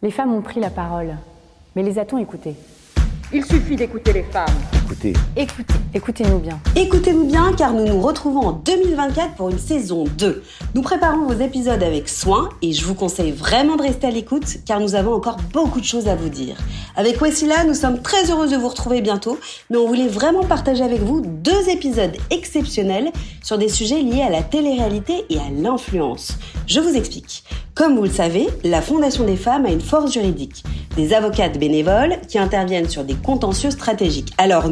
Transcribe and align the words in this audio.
Les 0.00 0.12
femmes 0.12 0.32
ont 0.32 0.42
pris 0.42 0.60
la 0.60 0.70
parole, 0.70 1.16
mais 1.74 1.82
les 1.82 1.98
a-t-on 1.98 2.18
écoutées? 2.18 2.54
Il 3.32 3.44
suffit 3.44 3.74
d'écouter 3.74 4.12
les 4.12 4.22
femmes. 4.22 4.77
Écoutez, 4.90 5.12
Écoutez, 5.36 5.74
écoutez-nous 5.92 6.38
bien. 6.38 6.58
Écoutez-nous 6.74 7.26
bien 7.26 7.52
car 7.52 7.74
nous 7.74 7.84
nous 7.84 8.00
retrouvons 8.00 8.40
en 8.40 8.52
2024 8.52 9.34
pour 9.34 9.50
une 9.50 9.58
saison 9.58 10.04
2. 10.16 10.42
Nous 10.74 10.80
préparons 10.80 11.26
vos 11.26 11.38
épisodes 11.38 11.82
avec 11.82 12.08
soin 12.08 12.48
et 12.62 12.72
je 12.72 12.86
vous 12.86 12.94
conseille 12.94 13.32
vraiment 13.32 13.76
de 13.76 13.82
rester 13.82 14.06
à 14.06 14.10
l'écoute 14.10 14.46
car 14.64 14.80
nous 14.80 14.94
avons 14.94 15.12
encore 15.12 15.36
beaucoup 15.52 15.80
de 15.80 15.84
choses 15.84 16.08
à 16.08 16.16
vous 16.16 16.30
dire. 16.30 16.56
Avec 16.96 17.20
Wessila, 17.20 17.64
nous 17.64 17.74
sommes 17.74 18.00
très 18.00 18.30
heureuses 18.30 18.52
de 18.52 18.56
vous 18.56 18.68
retrouver 18.68 19.02
bientôt, 19.02 19.38
mais 19.68 19.76
on 19.76 19.86
voulait 19.86 20.08
vraiment 20.08 20.44
partager 20.44 20.82
avec 20.82 21.02
vous 21.02 21.20
deux 21.20 21.68
épisodes 21.68 22.16
exceptionnels 22.30 23.12
sur 23.42 23.58
des 23.58 23.68
sujets 23.68 24.00
liés 24.00 24.22
à 24.22 24.30
la 24.30 24.42
télé-réalité 24.42 25.26
et 25.28 25.36
à 25.36 25.50
l'influence. 25.54 26.38
Je 26.66 26.80
vous 26.80 26.96
explique. 26.96 27.44
Comme 27.74 27.96
vous 27.96 28.02
le 28.02 28.10
savez, 28.10 28.48
la 28.64 28.82
Fondation 28.82 29.22
des 29.22 29.36
femmes 29.36 29.64
a 29.64 29.70
une 29.70 29.80
force 29.80 30.12
juridique, 30.12 30.64
des 30.96 31.14
avocates 31.14 31.60
bénévoles 31.60 32.16
qui 32.26 32.36
interviennent 32.36 32.88
sur 32.88 33.04
des 33.04 33.14
contentieux 33.14 33.70
stratégiques. 33.70 34.32
Alors 34.36 34.68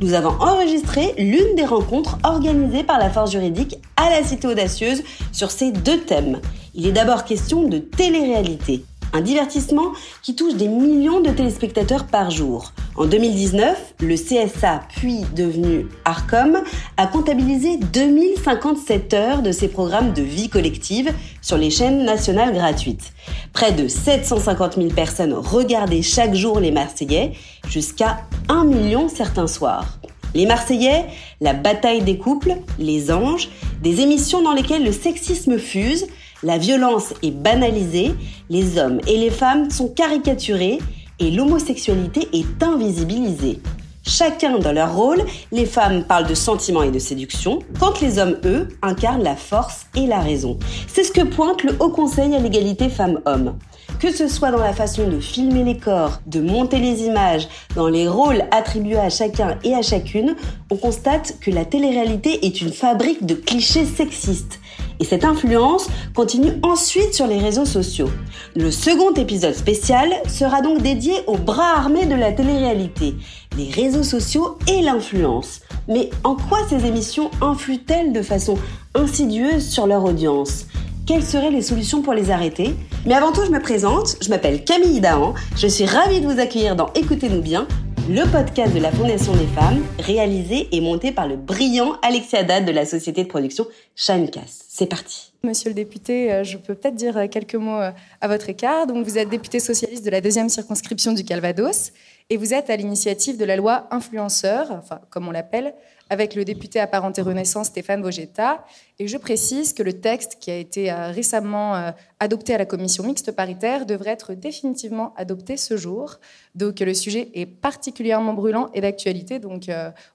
nous, 0.00 0.14
avons 0.14 0.34
enregistré 0.40 1.14
l'une 1.18 1.54
des 1.56 1.64
rencontres 1.64 2.18
organisées 2.24 2.84
par 2.84 2.98
la 2.98 3.10
force 3.10 3.30
juridique 3.30 3.76
à 3.96 4.10
la 4.10 4.22
Cité 4.22 4.46
Audacieuse 4.48 5.02
sur 5.32 5.50
ces 5.50 5.72
deux 5.72 6.00
thèmes. 6.00 6.40
Il 6.74 6.86
est 6.86 6.92
d'abord 6.92 7.24
question 7.24 7.68
de 7.68 7.78
télé-réalité, 7.78 8.84
un 9.12 9.20
divertissement 9.20 9.92
qui 10.22 10.34
touche 10.34 10.54
des 10.54 10.68
millions 10.68 11.20
de 11.20 11.30
téléspectateurs 11.30 12.06
par 12.06 12.30
jour. 12.30 12.72
En 12.96 13.06
2019, 13.06 13.94
le 14.00 14.14
CSA, 14.16 14.82
puis 14.88 15.20
devenu 15.34 15.86
ARCOM, 16.04 16.62
a 16.96 17.06
comptabilisé 17.06 17.76
2057 17.76 19.14
heures 19.14 19.42
de 19.42 19.52
ces 19.52 19.68
programmes 19.68 20.12
de 20.12 20.22
vie 20.22 20.48
collective 20.48 21.12
sur 21.40 21.56
les 21.56 21.70
chaînes 21.70 22.04
nationales 22.04 22.52
gratuites. 22.52 23.12
Près 23.52 23.72
de 23.72 23.88
750 23.88 24.74
000 24.74 24.88
personnes 24.88 25.32
regardaient 25.32 26.02
chaque 26.02 26.34
jour 26.34 26.60
les 26.60 26.70
Marseillais, 26.70 27.32
jusqu'à 27.68 28.20
1 28.48 28.64
million 28.64 29.08
certains 29.08 29.46
soirs. 29.46 29.98
Les 30.34 30.44
Marseillais, 30.44 31.06
la 31.40 31.54
bataille 31.54 32.02
des 32.02 32.18
couples, 32.18 32.56
les 32.78 33.10
anges, 33.10 33.48
des 33.82 34.00
émissions 34.00 34.42
dans 34.42 34.52
lesquelles 34.52 34.84
le 34.84 34.92
sexisme 34.92 35.58
fuse, 35.58 36.06
la 36.42 36.58
violence 36.58 37.14
est 37.22 37.32
banalisée, 37.32 38.14
les 38.48 38.78
hommes 38.78 39.00
et 39.06 39.16
les 39.16 39.30
femmes 39.30 39.70
sont 39.70 39.88
caricaturés 39.88 40.78
et 41.18 41.30
l'homosexualité 41.30 42.28
est 42.32 42.62
invisibilisée. 42.62 43.60
Chacun 44.04 44.58
dans 44.58 44.72
leur 44.72 44.94
rôle, 44.94 45.22
les 45.52 45.66
femmes 45.66 46.04
parlent 46.04 46.28
de 46.28 46.34
sentiments 46.34 46.82
et 46.82 46.90
de 46.90 46.98
séduction, 46.98 47.58
quand 47.78 48.00
les 48.00 48.18
hommes, 48.18 48.38
eux, 48.44 48.68
incarnent 48.80 49.22
la 49.22 49.36
force 49.36 49.86
et 49.94 50.06
la 50.06 50.20
raison. 50.20 50.58
C'est 50.86 51.04
ce 51.04 51.12
que 51.12 51.20
pointe 51.20 51.62
le 51.62 51.74
Haut 51.78 51.90
Conseil 51.90 52.34
à 52.34 52.38
l'égalité 52.38 52.88
femmes-hommes. 52.88 53.58
Que 54.00 54.10
ce 54.10 54.28
soit 54.28 54.50
dans 54.50 54.62
la 54.62 54.72
façon 54.72 55.08
de 55.08 55.20
filmer 55.20 55.64
les 55.64 55.76
corps, 55.76 56.20
de 56.26 56.40
monter 56.40 56.78
les 56.78 57.02
images, 57.02 57.48
dans 57.74 57.88
les 57.88 58.08
rôles 58.08 58.44
attribués 58.50 58.98
à 58.98 59.10
chacun 59.10 59.58
et 59.64 59.74
à 59.74 59.82
chacune, 59.82 60.36
on 60.70 60.76
constate 60.76 61.34
que 61.40 61.50
la 61.50 61.64
télé-réalité 61.64 62.46
est 62.46 62.62
une 62.62 62.72
fabrique 62.72 63.26
de 63.26 63.34
clichés 63.34 63.84
sexistes. 63.84 64.57
Et 65.00 65.04
cette 65.04 65.24
influence 65.24 65.88
continue 66.14 66.52
ensuite 66.62 67.14
sur 67.14 67.26
les 67.26 67.38
réseaux 67.38 67.64
sociaux. 67.64 68.10
Le 68.56 68.70
second 68.70 69.12
épisode 69.14 69.54
spécial 69.54 70.10
sera 70.28 70.60
donc 70.60 70.82
dédié 70.82 71.14
au 71.26 71.36
bras 71.36 71.76
armé 71.76 72.06
de 72.06 72.14
la 72.14 72.32
télé-réalité, 72.32 73.14
les 73.56 73.70
réseaux 73.70 74.02
sociaux 74.02 74.58
et 74.66 74.82
l'influence. 74.82 75.60
Mais 75.86 76.10
en 76.24 76.34
quoi 76.34 76.58
ces 76.68 76.86
émissions 76.86 77.30
influent-elles 77.40 78.12
de 78.12 78.22
façon 78.22 78.58
insidieuse 78.94 79.68
sur 79.68 79.86
leur 79.86 80.04
audience? 80.04 80.66
Quelles 81.06 81.24
seraient 81.24 81.50
les 81.50 81.62
solutions 81.62 82.02
pour 82.02 82.12
les 82.12 82.30
arrêter? 82.30 82.74
Mais 83.06 83.14
avant 83.14 83.32
tout, 83.32 83.44
je 83.44 83.50
me 83.50 83.60
présente, 83.60 84.16
je 84.20 84.28
m'appelle 84.28 84.64
Camille 84.64 85.00
Dahan, 85.00 85.32
je 85.56 85.66
suis 85.66 85.86
ravie 85.86 86.20
de 86.20 86.26
vous 86.26 86.38
accueillir 86.38 86.76
dans 86.76 86.92
Écoutez-nous 86.94 87.40
bien, 87.40 87.66
le 88.10 88.24
podcast 88.30 88.74
de 88.74 88.80
la 88.80 88.90
Fondation 88.90 89.32
des 89.34 89.46
femmes, 89.46 89.82
réalisé 89.98 90.68
et 90.72 90.80
monté 90.80 91.12
par 91.12 91.26
le 91.26 91.36
brillant 91.36 91.96
Alexia 92.02 92.42
Dad 92.42 92.66
de 92.66 92.72
la 92.72 92.84
société 92.84 93.22
de 93.22 93.28
production 93.28 93.66
Shinecast. 93.96 94.67
C'est 94.78 94.86
parti. 94.86 95.32
Monsieur 95.42 95.70
le 95.70 95.74
député, 95.74 96.32
euh, 96.32 96.44
je 96.44 96.56
peux 96.56 96.76
peut-être 96.76 96.94
dire 96.94 97.16
euh, 97.16 97.26
quelques 97.26 97.56
mots 97.56 97.80
euh, 97.80 97.90
à 98.20 98.28
votre 98.28 98.48
écart. 98.48 98.86
Vous 98.86 99.18
êtes 99.18 99.28
député 99.28 99.58
socialiste 99.58 100.04
de 100.04 100.10
la 100.10 100.20
deuxième 100.20 100.48
circonscription 100.48 101.10
du 101.10 101.24
Calvados 101.24 101.90
et 102.30 102.36
vous 102.36 102.54
êtes 102.54 102.70
à 102.70 102.76
l'initiative 102.76 103.36
de 103.36 103.44
la 103.44 103.56
loi 103.56 103.88
influenceur, 103.90 104.70
enfin, 104.70 105.00
comme 105.10 105.26
on 105.26 105.32
l'appelle, 105.32 105.74
avec 106.10 106.36
le 106.36 106.44
député 106.44 106.78
apparenté 106.78 107.22
Renaissance 107.22 107.66
Stéphane 107.66 108.02
Vogetta. 108.02 108.64
Et 109.00 109.08
je 109.08 109.16
précise 109.16 109.72
que 109.72 109.82
le 109.82 109.94
texte 109.94 110.36
qui 110.38 110.52
a 110.52 110.56
été 110.56 110.92
récemment 110.92 111.92
adopté 112.20 112.54
à 112.54 112.58
la 112.58 112.64
commission 112.64 113.02
mixte 113.02 113.32
paritaire 113.32 113.84
devrait 113.84 114.10
être 114.10 114.34
définitivement 114.34 115.12
adopté 115.16 115.56
ce 115.56 115.76
jour. 115.76 116.20
Donc 116.54 116.80
le 116.80 116.94
sujet 116.94 117.30
est 117.34 117.46
particulièrement 117.46 118.34
brûlant 118.34 118.68
et 118.74 118.80
d'actualité. 118.80 119.38
Donc 119.38 119.64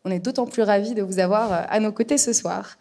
on 0.05 0.11
est 0.11 0.19
d'autant 0.19 0.45
plus 0.45 0.61
ravis 0.61 0.93
de 0.93 1.01
vous 1.01 1.19
avoir 1.19 1.65
à 1.69 1.79
nos 1.79 1.91
côtés 1.91 2.17
ce 2.17 2.31
soir. 2.31 2.77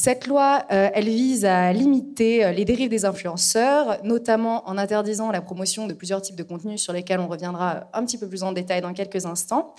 Cette 0.00 0.28
loi, 0.28 0.64
euh, 0.70 0.90
elle 0.94 1.08
vise 1.08 1.44
à 1.44 1.72
limiter 1.72 2.44
euh, 2.44 2.52
les 2.52 2.64
dérives 2.64 2.88
des 2.88 3.04
influenceurs, 3.04 3.98
notamment 4.04 4.68
en 4.68 4.78
interdisant 4.78 5.32
la 5.32 5.40
promotion 5.40 5.88
de 5.88 5.92
plusieurs 5.92 6.22
types 6.22 6.36
de 6.36 6.44
contenus 6.44 6.80
sur 6.80 6.92
lesquels 6.92 7.18
on 7.18 7.26
reviendra 7.26 7.88
un 7.92 8.04
petit 8.04 8.16
peu 8.16 8.28
plus 8.28 8.44
en 8.44 8.52
détail 8.52 8.80
dans 8.80 8.92
quelques 8.92 9.26
instants. 9.26 9.74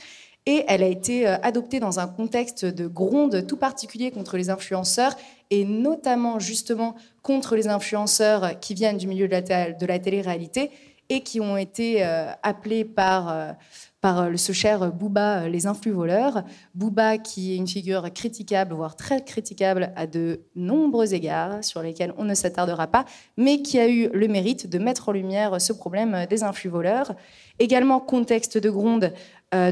Et 0.46 0.66
elle 0.68 0.84
a 0.84 0.88
été 0.88 1.26
euh, 1.26 1.38
adoptée 1.42 1.80
dans 1.80 2.02
un 2.02 2.08
contexte 2.08 2.66
de 2.66 2.86
gronde 2.86 3.48
tout 3.48 3.56
particulier 3.56 4.12
contre 4.12 4.36
les 4.36 4.50
influenceurs, 4.50 5.16
et 5.52 5.64
notamment 5.64 6.38
justement 6.38 6.96
contre 7.24 7.56
les 7.56 7.70
influenceurs 7.70 8.60
qui 8.60 8.74
viennent 8.74 8.98
du 8.98 9.08
milieu 9.08 9.30
de 9.30 9.32
la, 9.32 9.72
de 9.72 9.86
la 9.86 10.00
télé-réalité 10.00 10.70
et 11.08 11.22
qui 11.22 11.40
ont 11.40 11.56
été 11.58 12.04
appelés 12.44 12.86
par 12.86 13.56
par 14.02 14.22
euh, 14.22 14.38
ce 14.38 14.52
cher 14.52 14.92
Booba, 14.92 15.42
euh, 15.42 15.50
les 15.50 15.68
influx 15.68 15.92
voleurs. 15.92 16.44
Booba 16.74 17.18
qui 17.18 17.54
est 17.54 17.58
une 17.58 17.68
figure 17.68 18.12
critiquable, 18.14 18.74
voire 18.74 18.96
très 18.96 19.24
critiquable 19.24 19.92
à 19.96 20.08
de 20.08 20.42
nombreux 20.56 21.14
égards, 21.14 21.64
sur 21.64 21.82
lesquels 21.82 22.14
on 22.18 22.24
ne 22.24 22.34
s'attardera 22.34 22.88
pas, 22.88 23.06
mais 23.38 23.62
qui 23.62 23.80
a 23.80 23.88
eu 23.88 24.10
le 24.14 24.28
mérite 24.28 24.70
de 24.70 24.78
mettre 24.80 25.10
en 25.10 25.12
lumière 25.12 25.60
ce 25.62 25.74
problème 25.74 26.26
des 26.30 26.44
influx 26.44 26.70
voleurs. 26.70 27.14
Également, 27.60 28.00
contexte 28.00 28.58
de 28.58 28.70
gronde 28.70 29.14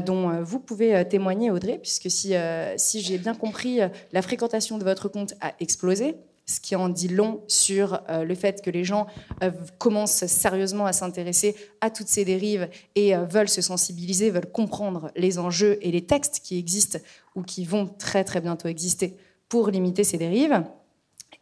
dont 0.04 0.42
vous 0.42 0.58
pouvez 0.58 1.06
témoigner, 1.08 1.50
Audrey, 1.50 1.78
puisque 1.80 2.10
si, 2.10 2.34
si 2.76 3.00
j'ai 3.00 3.16
bien 3.16 3.34
compris, 3.34 3.78
la 4.12 4.22
fréquentation 4.22 4.76
de 4.76 4.84
votre 4.84 5.08
compte 5.08 5.34
a 5.40 5.52
explosé 5.60 6.16
ce 6.48 6.60
qui 6.60 6.74
en 6.74 6.88
dit 6.88 7.08
long 7.08 7.42
sur 7.46 8.00
euh, 8.08 8.24
le 8.24 8.34
fait 8.34 8.62
que 8.62 8.70
les 8.70 8.82
gens 8.82 9.06
euh, 9.42 9.50
commencent 9.76 10.26
sérieusement 10.26 10.86
à 10.86 10.92
s'intéresser 10.92 11.54
à 11.80 11.90
toutes 11.90 12.08
ces 12.08 12.24
dérives 12.24 12.68
et 12.94 13.14
euh, 13.14 13.24
veulent 13.24 13.50
se 13.50 13.60
sensibiliser, 13.60 14.30
veulent 14.30 14.50
comprendre 14.50 15.12
les 15.14 15.38
enjeux 15.38 15.78
et 15.82 15.92
les 15.92 16.06
textes 16.06 16.40
qui 16.42 16.58
existent 16.58 16.98
ou 17.36 17.42
qui 17.42 17.64
vont 17.64 17.86
très 17.86 18.24
très 18.24 18.40
bientôt 18.40 18.66
exister 18.66 19.14
pour 19.48 19.68
limiter 19.68 20.04
ces 20.04 20.16
dérives. 20.16 20.64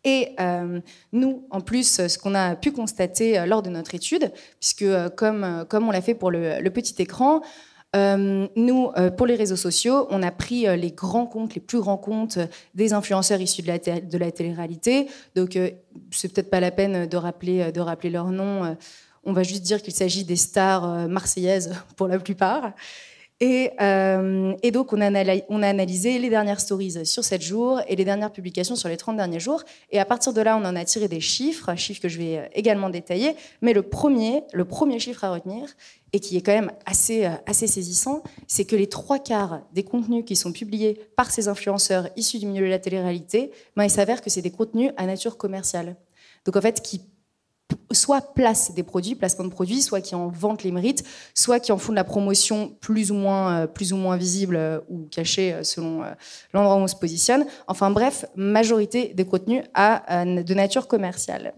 Et 0.04 0.36
nous, 1.10 1.48
en 1.50 1.60
plus, 1.60 2.06
ce 2.06 2.16
qu'on 2.16 2.36
a 2.36 2.54
pu 2.54 2.70
constater 2.70 3.44
lors 3.44 3.60
de 3.60 3.70
notre 3.70 3.96
étude, 3.96 4.32
puisque 4.60 4.84
comme, 5.16 5.66
comme 5.68 5.88
on 5.88 5.90
l'a 5.90 6.00
fait 6.00 6.14
pour 6.14 6.30
le 6.30 6.68
petit 6.68 6.94
écran, 7.02 7.40
euh, 7.96 8.46
nous, 8.56 8.90
euh, 8.96 9.10
pour 9.10 9.26
les 9.26 9.34
réseaux 9.34 9.56
sociaux, 9.56 10.06
on 10.10 10.22
a 10.22 10.30
pris 10.30 10.68
euh, 10.68 10.76
les 10.76 10.90
grands 10.90 11.26
comptes, 11.26 11.54
les 11.54 11.60
plus 11.60 11.80
grands 11.80 11.96
comptes 11.96 12.38
des 12.74 12.92
influenceurs 12.92 13.40
issus 13.40 13.62
de 13.62 14.18
la, 14.18 14.30
télé-réalité. 14.30 15.08
Donc, 15.34 15.58
c'est 16.10 16.32
peut-être 16.32 16.50
pas 16.50 16.60
la 16.60 16.70
peine 16.70 17.06
de 17.06 17.16
rappeler, 17.16 17.72
de 17.72 17.80
rappeler 17.80 18.10
leur 18.10 18.30
nom. 18.30 18.76
on 19.24 19.32
va 19.32 19.42
juste 19.42 19.62
dire 19.62 19.82
qu'il 19.82 19.94
s'agit 19.94 20.24
des 20.24 20.36
stars 20.36 21.08
marseillaises 21.08 21.74
pour 21.96 22.08
la 22.08 22.18
plupart. 22.18 22.72
Et, 23.40 23.70
et, 24.62 24.70
donc, 24.70 24.94
on 24.94 25.00
a, 25.00 25.66
analysé 25.68 26.18
les 26.18 26.30
dernières 26.30 26.60
stories 26.60 27.04
sur 27.04 27.22
7 27.22 27.42
jours 27.42 27.80
et 27.86 27.94
les 27.94 28.04
dernières 28.04 28.32
publications 28.32 28.76
sur 28.76 28.88
les 28.88 28.96
30 28.96 29.16
derniers 29.16 29.40
jours. 29.40 29.62
Et 29.90 29.98
à 29.98 30.06
partir 30.06 30.32
de 30.32 30.40
là, 30.40 30.56
on 30.56 30.64
en 30.64 30.74
a 30.74 30.84
tiré 30.86 31.06
des 31.06 31.20
chiffres, 31.20 31.74
chiffres 31.76 32.00
que 32.00 32.08
je 32.08 32.16
vais 32.16 32.50
également 32.54 32.88
détailler. 32.88 33.36
Mais 33.60 33.74
le 33.74 33.82
premier, 33.82 34.42
le 34.54 34.64
premier 34.64 34.98
chiffre 34.98 35.22
à 35.24 35.32
retenir, 35.32 35.68
et 36.16 36.20
qui 36.20 36.36
est 36.38 36.40
quand 36.40 36.52
même 36.52 36.72
assez, 36.86 37.26
euh, 37.26 37.30
assez 37.46 37.66
saisissant, 37.66 38.22
c'est 38.46 38.64
que 38.64 38.74
les 38.74 38.88
trois 38.88 39.18
quarts 39.18 39.60
des 39.74 39.82
contenus 39.82 40.24
qui 40.24 40.34
sont 40.34 40.52
publiés 40.52 40.98
par 41.14 41.30
ces 41.30 41.48
influenceurs 41.48 42.08
issus 42.16 42.38
du 42.38 42.46
milieu 42.46 42.64
de 42.64 42.70
la 42.70 42.78
télé-réalité, 42.78 43.50
ben, 43.76 43.84
il 43.84 43.90
s'avère 43.90 44.22
que 44.22 44.30
c'est 44.30 44.40
des 44.40 44.50
contenus 44.50 44.92
à 44.96 45.04
nature 45.04 45.36
commerciale. 45.36 45.96
Donc 46.46 46.56
en 46.56 46.60
fait, 46.62 46.80
qui 46.80 47.02
soit 47.92 48.34
placent 48.34 48.74
des 48.74 48.82
produits, 48.82 49.14
placement 49.14 49.44
de 49.44 49.50
produits, 49.50 49.82
soit 49.82 50.00
qui 50.00 50.14
en 50.14 50.28
vantent 50.28 50.62
les 50.62 50.72
mérites, 50.72 51.04
soit 51.34 51.60
qui 51.60 51.72
en 51.72 51.78
font 51.78 51.92
de 51.92 51.96
la 51.96 52.04
promotion 52.04 52.76
plus 52.80 53.10
ou 53.10 53.14
moins, 53.14 53.66
euh, 53.66 54.16
visible 54.16 54.56
euh, 54.56 54.80
ou 54.88 55.06
cachée 55.10 55.54
selon 55.62 56.02
l'endroit 56.52 56.76
où 56.76 56.80
on 56.80 56.86
se 56.86 56.96
positionne. 56.96 57.46
Enfin 57.66 57.90
bref, 57.90 58.26
majorité 58.36 59.12
des 59.14 59.24
contenus 59.24 59.64
à, 59.74 60.24
de 60.24 60.54
nature 60.54 60.86
commerciale. 60.88 61.54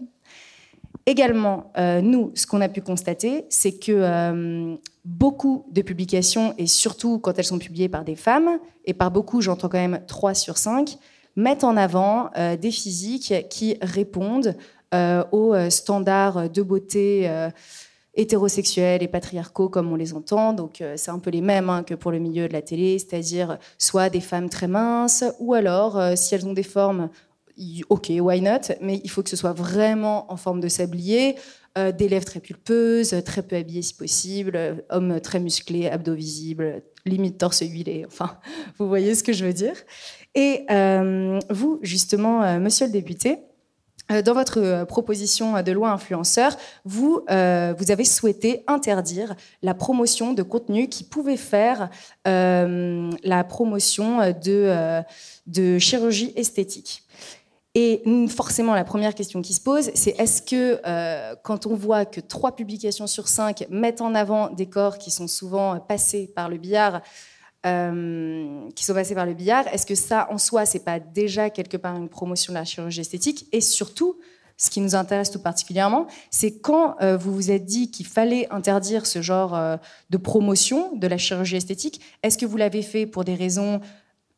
Également, 1.09 1.71
euh, 1.77 2.01
nous, 2.01 2.31
ce 2.35 2.45
qu'on 2.45 2.61
a 2.61 2.69
pu 2.69 2.81
constater, 2.81 3.45
c'est 3.49 3.71
que 3.71 3.91
euh, 3.91 4.75
beaucoup 5.05 5.65
de 5.71 5.81
publications, 5.81 6.53
et 6.59 6.67
surtout 6.67 7.17
quand 7.17 7.39
elles 7.39 7.45
sont 7.45 7.57
publiées 7.57 7.89
par 7.89 8.03
des 8.03 8.15
femmes, 8.15 8.59
et 8.85 8.93
par 8.93 9.09
beaucoup, 9.09 9.41
j'entends 9.41 9.69
quand 9.69 9.79
même 9.79 10.01
3 10.05 10.35
sur 10.35 10.59
5, 10.59 10.99
mettent 11.35 11.63
en 11.63 11.77
avant 11.77 12.29
euh, 12.37 12.57
des 12.57 12.69
physiques 12.69 13.33
qui 13.49 13.77
répondent 13.81 14.55
aux 14.93 15.55
standards 15.69 16.49
de 16.49 16.61
beauté 16.61 17.49
hétérosexuels 18.15 19.03
et 19.03 19.07
patriarcaux 19.07 19.69
comme 19.69 19.91
on 19.91 19.95
les 19.95 20.13
entend. 20.13 20.53
Donc 20.53 20.83
c'est 20.95 21.11
un 21.11 21.19
peu 21.19 21.29
les 21.29 21.41
mêmes 21.41 21.69
hein, 21.69 21.83
que 21.83 21.93
pour 21.93 22.11
le 22.11 22.19
milieu 22.19 22.47
de 22.47 22.53
la 22.53 22.61
télé, 22.61 22.97
c'est-à-dire 22.97 23.59
soit 23.77 24.09
des 24.09 24.21
femmes 24.21 24.49
très 24.49 24.67
minces, 24.67 25.23
ou 25.39 25.53
alors 25.53 26.01
si 26.15 26.33
elles 26.33 26.47
ont 26.47 26.53
des 26.53 26.63
formes 26.63 27.09
ok, 27.89 28.11
why 28.19 28.41
not, 28.41 28.73
mais 28.81 29.01
il 29.03 29.09
faut 29.09 29.23
que 29.23 29.29
ce 29.29 29.35
soit 29.35 29.53
vraiment 29.53 30.31
en 30.31 30.37
forme 30.37 30.59
de 30.59 30.67
sablier, 30.67 31.35
euh, 31.77 31.91
des 31.91 32.07
lèvres 32.09 32.25
très 32.25 32.39
pulpeuses, 32.39 33.15
très 33.25 33.43
peu 33.43 33.55
habillées 33.55 33.81
si 33.81 33.93
possible, 33.93 34.53
euh, 34.55 34.75
hommes 34.89 35.19
très 35.21 35.39
musclés, 35.39 35.87
abdos 35.87 36.15
visibles, 36.15 36.81
limite 37.05 37.37
torse 37.37 37.61
huilé, 37.61 38.05
enfin, 38.07 38.37
vous 38.77 38.87
voyez 38.87 39.13
ce 39.15 39.23
que 39.23 39.33
je 39.33 39.45
veux 39.45 39.53
dire. 39.53 39.75
Et 40.35 40.65
euh, 40.71 41.39
vous, 41.49 41.79
justement, 41.81 42.59
monsieur 42.59 42.85
le 42.85 42.91
député, 42.91 43.37
dans 44.09 44.33
votre 44.33 44.85
proposition 44.85 45.61
de 45.61 45.71
loi 45.71 45.91
influenceur, 45.91 46.55
vous, 46.85 47.21
vous 47.27 47.91
avez 47.91 48.05
souhaité 48.05 48.63
interdire 48.67 49.35
la 49.61 49.73
promotion 49.73 50.33
de 50.33 50.43
contenus 50.43 50.87
qui 50.89 51.03
pouvaient 51.03 51.37
faire 51.37 51.89
la 52.25 53.43
promotion 53.47 54.33
de, 54.41 55.77
chirurgie 55.79 56.33
esthétique. 56.35 57.03
Et 57.75 58.01
forcément, 58.27 58.73
la 58.73 58.83
première 58.83 59.13
question 59.13 59.41
qui 59.41 59.53
se 59.53 59.61
pose, 59.61 59.91
c'est 59.93 60.19
est-ce 60.19 60.41
que 60.41 60.81
euh, 60.85 61.35
quand 61.43 61.67
on 61.67 61.75
voit 61.75 62.03
que 62.03 62.19
trois 62.19 62.55
publications 62.55 63.05
sur 63.05 63.27
cinq 63.27 63.65
mettent 63.69 64.01
en 64.01 64.15
avant 64.15 64.49
des 64.49 64.65
corps 64.65 64.97
qui 64.97 65.11
sont 65.11 65.27
souvent 65.27 65.79
passés 65.79 66.31
par 66.35 66.49
le 66.49 66.57
billard, 66.57 67.01
euh, 67.65 68.69
qui 68.75 68.85
sont 68.85 68.93
passés 68.93 69.15
par 69.15 69.25
le 69.25 69.33
billard, 69.33 69.67
est-ce 69.67 69.85
que 69.85 69.95
ça, 69.95 70.27
en 70.31 70.37
soi, 70.37 70.65
c'est 70.65 70.83
pas 70.83 70.99
déjà 70.99 71.49
quelque 71.49 71.77
part 71.77 71.95
une 71.95 72.09
promotion 72.09 72.53
de 72.53 72.57
la 72.57 72.65
chirurgie 72.65 73.01
esthétique? 73.01 73.47
Et 73.51 73.61
surtout, 73.61 74.17
ce 74.57 74.69
qui 74.69 74.81
nous 74.81 74.95
intéresse 74.95 75.31
tout 75.31 75.41
particulièrement, 75.41 76.07
c'est 76.31 76.59
quand 76.59 76.95
euh, 77.01 77.17
vous 77.17 77.33
vous 77.33 77.51
êtes 77.51 77.65
dit 77.65 77.91
qu'il 77.91 78.05
fallait 78.05 78.47
interdire 78.51 79.05
ce 79.05 79.21
genre 79.21 79.57
de 80.09 80.17
promotion 80.17 80.95
de 80.95 81.07
la 81.07 81.17
chirurgie 81.17 81.55
esthétique, 81.55 82.01
est-ce 82.23 82.37
que 82.37 82.45
vous 82.45 82.57
l'avez 82.57 82.81
fait 82.81 83.05
pour 83.05 83.23
des 83.23 83.35
raisons 83.35 83.81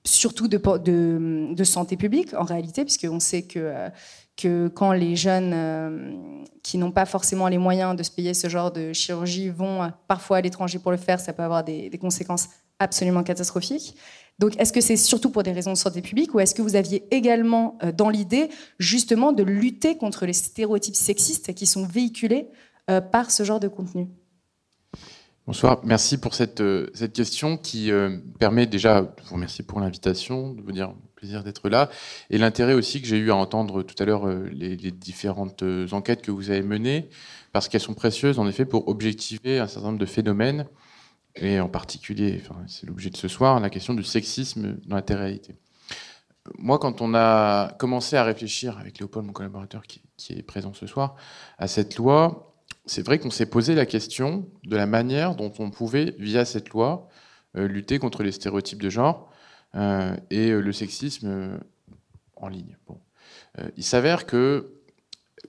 surtout 0.04 0.48
de, 0.48 1.64
santé 1.64 1.98
publique 1.98 2.34
en 2.34 2.44
réalité, 2.44 2.84
puisqu'on 2.84 3.20
sait 3.20 3.44
que, 3.44 3.60
euh, 4.46 4.70
quand 4.70 4.92
les 4.94 5.16
jeunes 5.16 5.52
euh, 5.54 6.14
qui 6.64 6.80
n'ont 6.80 6.92
pas 6.92 7.06
forcément 7.06 7.48
les 7.48 7.60
moyens 7.60 7.96
de 7.96 8.02
se 8.02 8.10
payer 8.10 8.34
ce 8.34 8.50
genre 8.50 8.72
de 8.72 8.92
chirurgie 8.92 9.50
vont 9.50 9.84
euh, 9.84 9.88
parfois 10.08 10.38
à 10.38 10.42
l'étranger 10.42 10.80
pour 10.80 10.92
le 10.92 10.98
faire, 10.98 11.20
ça 11.20 11.34
peut 11.34 11.44
avoir 11.44 11.64
des, 11.64 11.92
conséquences 12.00 12.50
absolument 12.82 13.24
catastrophiques. 13.24 13.96
Donc, 14.40 14.60
est-ce 14.60 14.74
que 14.74 14.82
c'est 14.82 14.98
surtout 14.98 15.30
pour 15.30 15.44
des 15.44 15.52
raisons 15.52 15.74
de 15.74 15.78
santé 15.78 16.02
publique 16.02 16.34
ou 16.34 16.40
est-ce 16.40 16.56
que 16.56 16.62
vous 16.62 16.76
aviez 16.76 17.04
également 17.12 17.78
dans 17.96 18.10
l'idée 18.10 18.50
justement 18.80 19.32
de 19.32 19.44
lutter 19.44 19.98
contre 19.98 20.26
les 20.26 20.34
stéréotypes 20.34 20.96
sexistes 20.96 21.54
qui 21.54 21.68
sont 21.68 21.86
véhiculés 21.86 22.48
par 23.12 23.30
ce 23.30 23.44
genre 23.44 23.60
de 23.60 23.68
contenu? 23.68 24.08
Bonsoir, 25.48 25.82
merci 25.84 26.20
pour 26.20 26.36
cette, 26.36 26.62
euh, 26.62 26.88
cette 26.94 27.14
question 27.14 27.58
qui 27.58 27.92
euh, 27.92 28.20
permet 28.38 28.68
déjà 28.68 29.02
de 29.02 29.10
vous 29.26 29.34
remercier 29.34 29.66
pour 29.66 29.80
l'invitation, 29.80 30.54
de 30.54 30.62
vous 30.62 30.72
dire 30.72 30.94
plaisir 31.16 31.44
d'être 31.44 31.68
là, 31.68 31.90
et 32.30 32.38
l'intérêt 32.38 32.74
aussi 32.74 33.02
que 33.02 33.08
j'ai 33.08 33.18
eu 33.18 33.32
à 33.32 33.36
entendre 33.36 33.82
tout 33.82 33.96
à 33.98 34.06
l'heure 34.06 34.28
euh, 34.28 34.48
les, 34.54 34.76
différentes 34.92 35.64
enquêtes 35.92 36.22
que 36.22 36.30
vous 36.30 36.52
avez 36.52 36.62
menées, 36.62 37.10
parce 37.54 37.70
qu'elles 37.70 37.82
sont 37.82 37.96
précieuses 37.96 38.38
en 38.38 38.48
effet 38.48 38.66
pour 38.66 38.88
objectiver 38.88 39.58
un 39.58 39.68
certain 39.68 39.88
nombre 39.88 40.00
de 40.00 40.06
phénomènes, 40.06 40.68
et 41.36 41.60
en 41.60 41.70
particulier, 41.70 42.42
c'est 42.68 42.86
l'objet 42.86 43.10
de 43.10 43.18
ce 43.18 43.28
soir, 43.28 43.60
la 43.60 43.70
question 43.70 43.94
du 43.94 44.04
sexisme 44.04 44.78
dans 44.86 44.96
la 44.96 45.02
télé-réalité. 45.02 45.56
Moi, 46.58 46.80
quand 46.80 47.02
on 47.02 47.14
a 47.14 47.74
commencé 47.80 48.16
à 48.16 48.24
réfléchir 48.24 48.78
avec 48.80 49.00
Léopold, 49.00 49.26
mon 49.26 49.34
collaborateur 49.34 49.84
qui, 49.84 50.02
est 50.30 50.42
présent 50.42 50.74
ce 50.74 50.88
soir, 50.88 51.16
à 51.58 51.68
cette 51.68 51.96
loi, 51.98 52.56
c'est 52.86 53.06
vrai 53.06 53.20
qu'on 53.20 53.30
s'est 53.30 53.46
posé 53.46 53.76
la 53.76 53.86
question 53.86 54.50
de 54.64 54.76
la 54.76 54.88
manière 54.88 55.36
dont 55.36 55.54
on 55.60 55.70
pouvait, 55.70 56.16
via 56.18 56.46
cette 56.46 56.70
loi, 56.70 57.08
euh, 57.56 57.68
lutter 57.68 58.00
contre 58.00 58.24
les 58.24 58.32
stéréotypes 58.32 58.82
de 58.82 58.90
genre 58.90 59.30
euh, 59.76 60.16
et 60.30 60.50
euh, 60.50 60.62
le 60.62 60.72
sexisme 60.72 61.60
en 62.36 62.48
ligne. 62.48 62.76
il 63.78 63.84
s'avère 63.84 64.26
que 64.26 64.74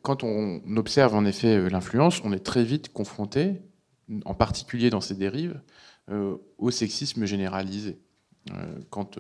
quand 0.02 0.24
on 0.24 0.60
observe 0.76 1.14
en 1.14 1.24
effet 1.24 1.70
l'influence, 1.70 2.20
on 2.22 2.32
est 2.32 2.44
très 2.44 2.64
vite 2.64 2.92
confronté, 2.92 3.62
en 4.24 4.34
particulier 4.34 4.90
dans 4.90 5.00
ces 5.00 5.14
dérives, 5.14 5.60
au 6.58 6.70
sexisme 6.70 7.24
généralisé. 7.24 7.98
quand 8.90 9.18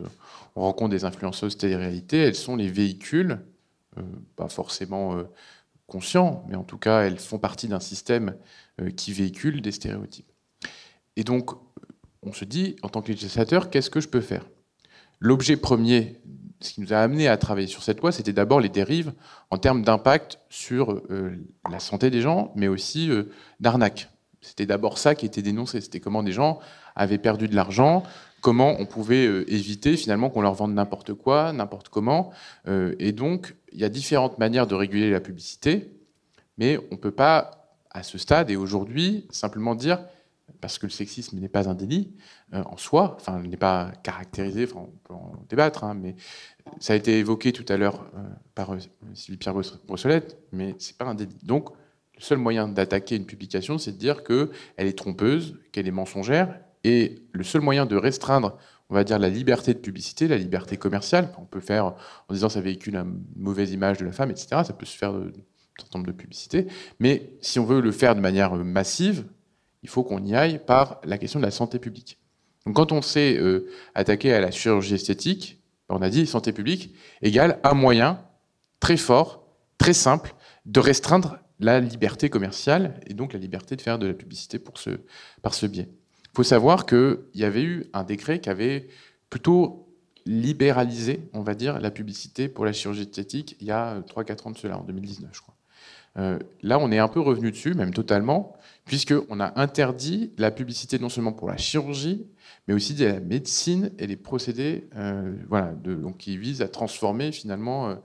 on 0.56 0.62
rencontre 0.62 0.90
des 0.90 1.04
influenceuses 1.04 1.56
télé-réalité, 1.56 2.18
elles 2.18 2.34
sont 2.34 2.56
les 2.56 2.68
véhicules, 2.68 3.38
pas 4.36 4.48
forcément 4.48 5.22
conscients, 5.92 6.44
mais 6.48 6.56
en 6.56 6.64
tout 6.64 6.78
cas, 6.78 7.02
elles 7.02 7.18
font 7.18 7.38
partie 7.38 7.68
d'un 7.68 7.78
système 7.78 8.34
euh, 8.80 8.90
qui 8.90 9.12
véhicule 9.12 9.60
des 9.60 9.72
stéréotypes. 9.72 10.32
Et 11.16 11.22
donc, 11.22 11.50
on 12.22 12.32
se 12.32 12.46
dit, 12.46 12.76
en 12.82 12.88
tant 12.88 13.02
que 13.02 13.12
législateur, 13.12 13.68
qu'est-ce 13.68 13.90
que 13.90 14.00
je 14.00 14.08
peux 14.08 14.22
faire? 14.22 14.48
L'objet 15.20 15.58
premier, 15.58 16.16
ce 16.60 16.72
qui 16.72 16.80
nous 16.80 16.94
a 16.94 16.96
amené 16.96 17.28
à 17.28 17.36
travailler 17.36 17.66
sur 17.66 17.82
cette 17.82 18.00
loi, 18.00 18.10
c'était 18.10 18.32
d'abord 18.32 18.60
les 18.60 18.70
dérives 18.70 19.12
en 19.50 19.58
termes 19.58 19.82
d'impact 19.82 20.38
sur 20.48 20.92
euh, 21.10 21.36
la 21.70 21.78
santé 21.78 22.10
des 22.10 22.22
gens, 22.22 22.52
mais 22.56 22.68
aussi 22.68 23.10
euh, 23.10 23.24
d'arnaque. 23.60 24.08
C'était 24.42 24.66
d'abord 24.66 24.98
ça 24.98 25.14
qui 25.14 25.24
était 25.24 25.42
dénoncé. 25.42 25.80
C'était 25.80 26.00
comment 26.00 26.22
des 26.22 26.32
gens 26.32 26.58
avaient 26.94 27.18
perdu 27.18 27.48
de 27.48 27.56
l'argent, 27.56 28.02
comment 28.42 28.76
on 28.78 28.84
pouvait 28.84 29.24
éviter 29.46 29.96
finalement 29.96 30.28
qu'on 30.28 30.42
leur 30.42 30.54
vende 30.54 30.74
n'importe 30.74 31.14
quoi, 31.14 31.52
n'importe 31.52 31.88
comment. 31.88 32.32
et 32.66 33.12
donc, 33.12 33.54
il 33.72 33.80
y 33.80 33.84
a 33.84 33.88
différentes 33.88 34.38
manières 34.38 34.66
de 34.66 34.74
réguler 34.74 35.10
la 35.10 35.20
publicité, 35.20 35.90
mais 36.58 36.76
on 36.90 36.96
ne 36.96 37.00
peut 37.00 37.12
pas, 37.12 37.62
à 37.90 38.02
ce 38.02 38.18
stade 38.18 38.50
et 38.50 38.56
aujourd'hui, 38.56 39.26
simplement 39.30 39.74
dire, 39.74 40.04
parce 40.60 40.78
que 40.78 40.86
le 40.86 40.90
sexisme 40.90 41.38
n'est 41.38 41.48
pas 41.48 41.68
un 41.68 41.74
délit 41.74 42.14
euh, 42.54 42.62
en 42.64 42.76
soi, 42.76 43.16
enfin, 43.20 43.40
n'est 43.40 43.56
pas 43.56 43.92
caractérisé, 44.02 44.68
on 44.74 44.86
peut 45.04 45.14
en 45.14 45.44
débattre, 45.48 45.84
hein, 45.84 45.94
mais 45.94 46.14
ça 46.78 46.92
a 46.92 46.96
été 46.96 47.18
évoqué 47.18 47.52
tout 47.52 47.64
à 47.68 47.76
l'heure 47.76 48.06
euh, 48.16 48.22
par 48.54 48.72
euh, 48.72 48.78
Sylvie 49.14 49.38
Pierre 49.38 49.54
Brossolette, 49.54 50.38
mais 50.52 50.74
ce 50.78 50.92
n'est 50.92 50.96
pas 50.96 51.06
un 51.06 51.14
délit. 51.14 51.36
Donc, 51.42 51.70
seul 52.22 52.38
moyen 52.38 52.68
d'attaquer 52.68 53.16
une 53.16 53.26
publication, 53.26 53.78
c'est 53.78 53.92
de 53.92 53.98
dire 53.98 54.24
qu'elle 54.24 54.48
est 54.76 54.98
trompeuse, 54.98 55.58
qu'elle 55.72 55.88
est 55.88 55.92
mensongère, 55.92 56.58
et 56.84 57.22
le 57.32 57.44
seul 57.44 57.60
moyen 57.60 57.86
de 57.86 57.96
restreindre 57.96 58.58
on 58.92 58.94
va 58.94 59.04
dire, 59.04 59.18
la 59.18 59.30
liberté 59.30 59.72
de 59.72 59.78
publicité, 59.78 60.28
la 60.28 60.36
liberté 60.36 60.76
commerciale. 60.76 61.32
On 61.38 61.46
peut 61.46 61.60
faire 61.60 61.86
en 61.86 62.34
disant 62.34 62.50
ça 62.50 62.60
véhicule 62.60 62.94
une 62.94 63.24
mauvaise 63.36 63.72
image 63.72 63.96
de 63.96 64.04
la 64.04 64.12
femme, 64.12 64.30
etc. 64.30 64.48
Ça 64.66 64.74
peut 64.74 64.84
se 64.84 64.98
faire 64.98 65.14
de, 65.14 65.32
certain 65.78 65.98
nombre 65.98 66.08
de 66.08 66.16
publicités. 66.16 66.66
Mais 67.00 67.30
si 67.40 67.58
on 67.58 67.64
veut 67.64 67.80
le 67.80 67.90
faire 67.90 68.14
de 68.14 68.20
manière 68.20 68.54
massive, 68.54 69.24
il 69.82 69.88
faut 69.88 70.02
qu'on 70.02 70.22
y 70.22 70.34
aille 70.34 70.60
par 70.64 71.00
la 71.04 71.16
question 71.16 71.40
de 71.40 71.44
la 71.46 71.50
santé 71.50 71.78
publique. 71.78 72.18
Donc 72.66 72.76
quand 72.76 72.92
on 72.92 73.00
s'est 73.00 73.38
euh, 73.38 73.66
attaqué 73.94 74.34
à 74.34 74.40
la 74.40 74.50
chirurgie 74.50 74.94
esthétique, 74.94 75.58
on 75.88 76.02
a 76.02 76.10
dit 76.10 76.26
santé 76.26 76.52
publique 76.52 76.94
égale 77.22 77.60
un 77.64 77.72
moyen 77.72 78.20
très 78.78 78.98
fort, 78.98 79.46
très 79.78 79.94
simple, 79.94 80.34
de 80.66 80.80
restreindre 80.80 81.38
la 81.62 81.80
liberté 81.80 82.28
commerciale 82.28 83.00
et 83.06 83.14
donc 83.14 83.32
la 83.32 83.38
liberté 83.38 83.76
de 83.76 83.80
faire 83.82 83.98
de 83.98 84.06
la 84.06 84.14
publicité 84.14 84.58
pour 84.58 84.78
ce, 84.78 84.90
par 85.42 85.54
ce 85.54 85.66
biais. 85.66 85.88
Il 86.24 86.36
faut 86.36 86.42
savoir 86.42 86.86
qu'il 86.86 87.18
y 87.34 87.44
avait 87.44 87.62
eu 87.62 87.86
un 87.92 88.04
décret 88.04 88.40
qui 88.40 88.50
avait 88.50 88.88
plutôt 89.30 89.88
libéralisé, 90.26 91.28
on 91.32 91.42
va 91.42 91.54
dire, 91.54 91.80
la 91.80 91.90
publicité 91.90 92.48
pour 92.48 92.64
la 92.64 92.72
chirurgie 92.72 93.02
esthétique 93.02 93.56
il 93.60 93.66
y 93.66 93.70
a 93.70 94.00
3-4 94.00 94.48
ans 94.48 94.50
de 94.50 94.58
cela, 94.58 94.78
en 94.78 94.82
2019, 94.82 95.30
je 95.32 95.40
crois. 95.40 95.54
Euh, 96.18 96.38
là, 96.62 96.78
on 96.78 96.92
est 96.92 96.98
un 96.98 97.08
peu 97.08 97.20
revenu 97.20 97.50
dessus, 97.50 97.74
même 97.74 97.94
totalement, 97.94 98.54
puisqu'on 98.84 99.40
a 99.40 99.58
interdit 99.60 100.32
la 100.36 100.50
publicité 100.50 100.98
non 100.98 101.08
seulement 101.08 101.32
pour 101.32 101.48
la 101.48 101.56
chirurgie, 101.56 102.26
mais 102.68 102.74
aussi 102.74 102.94
de 102.94 103.06
la 103.06 103.20
médecine 103.20 103.90
et 103.98 104.06
les 104.06 104.16
procédés 104.16 104.88
euh, 104.96 105.34
voilà, 105.48 105.72
de, 105.72 105.94
donc, 105.94 106.18
qui 106.18 106.36
visent 106.36 106.62
à 106.62 106.68
transformer 106.68 107.32
finalement 107.32 107.96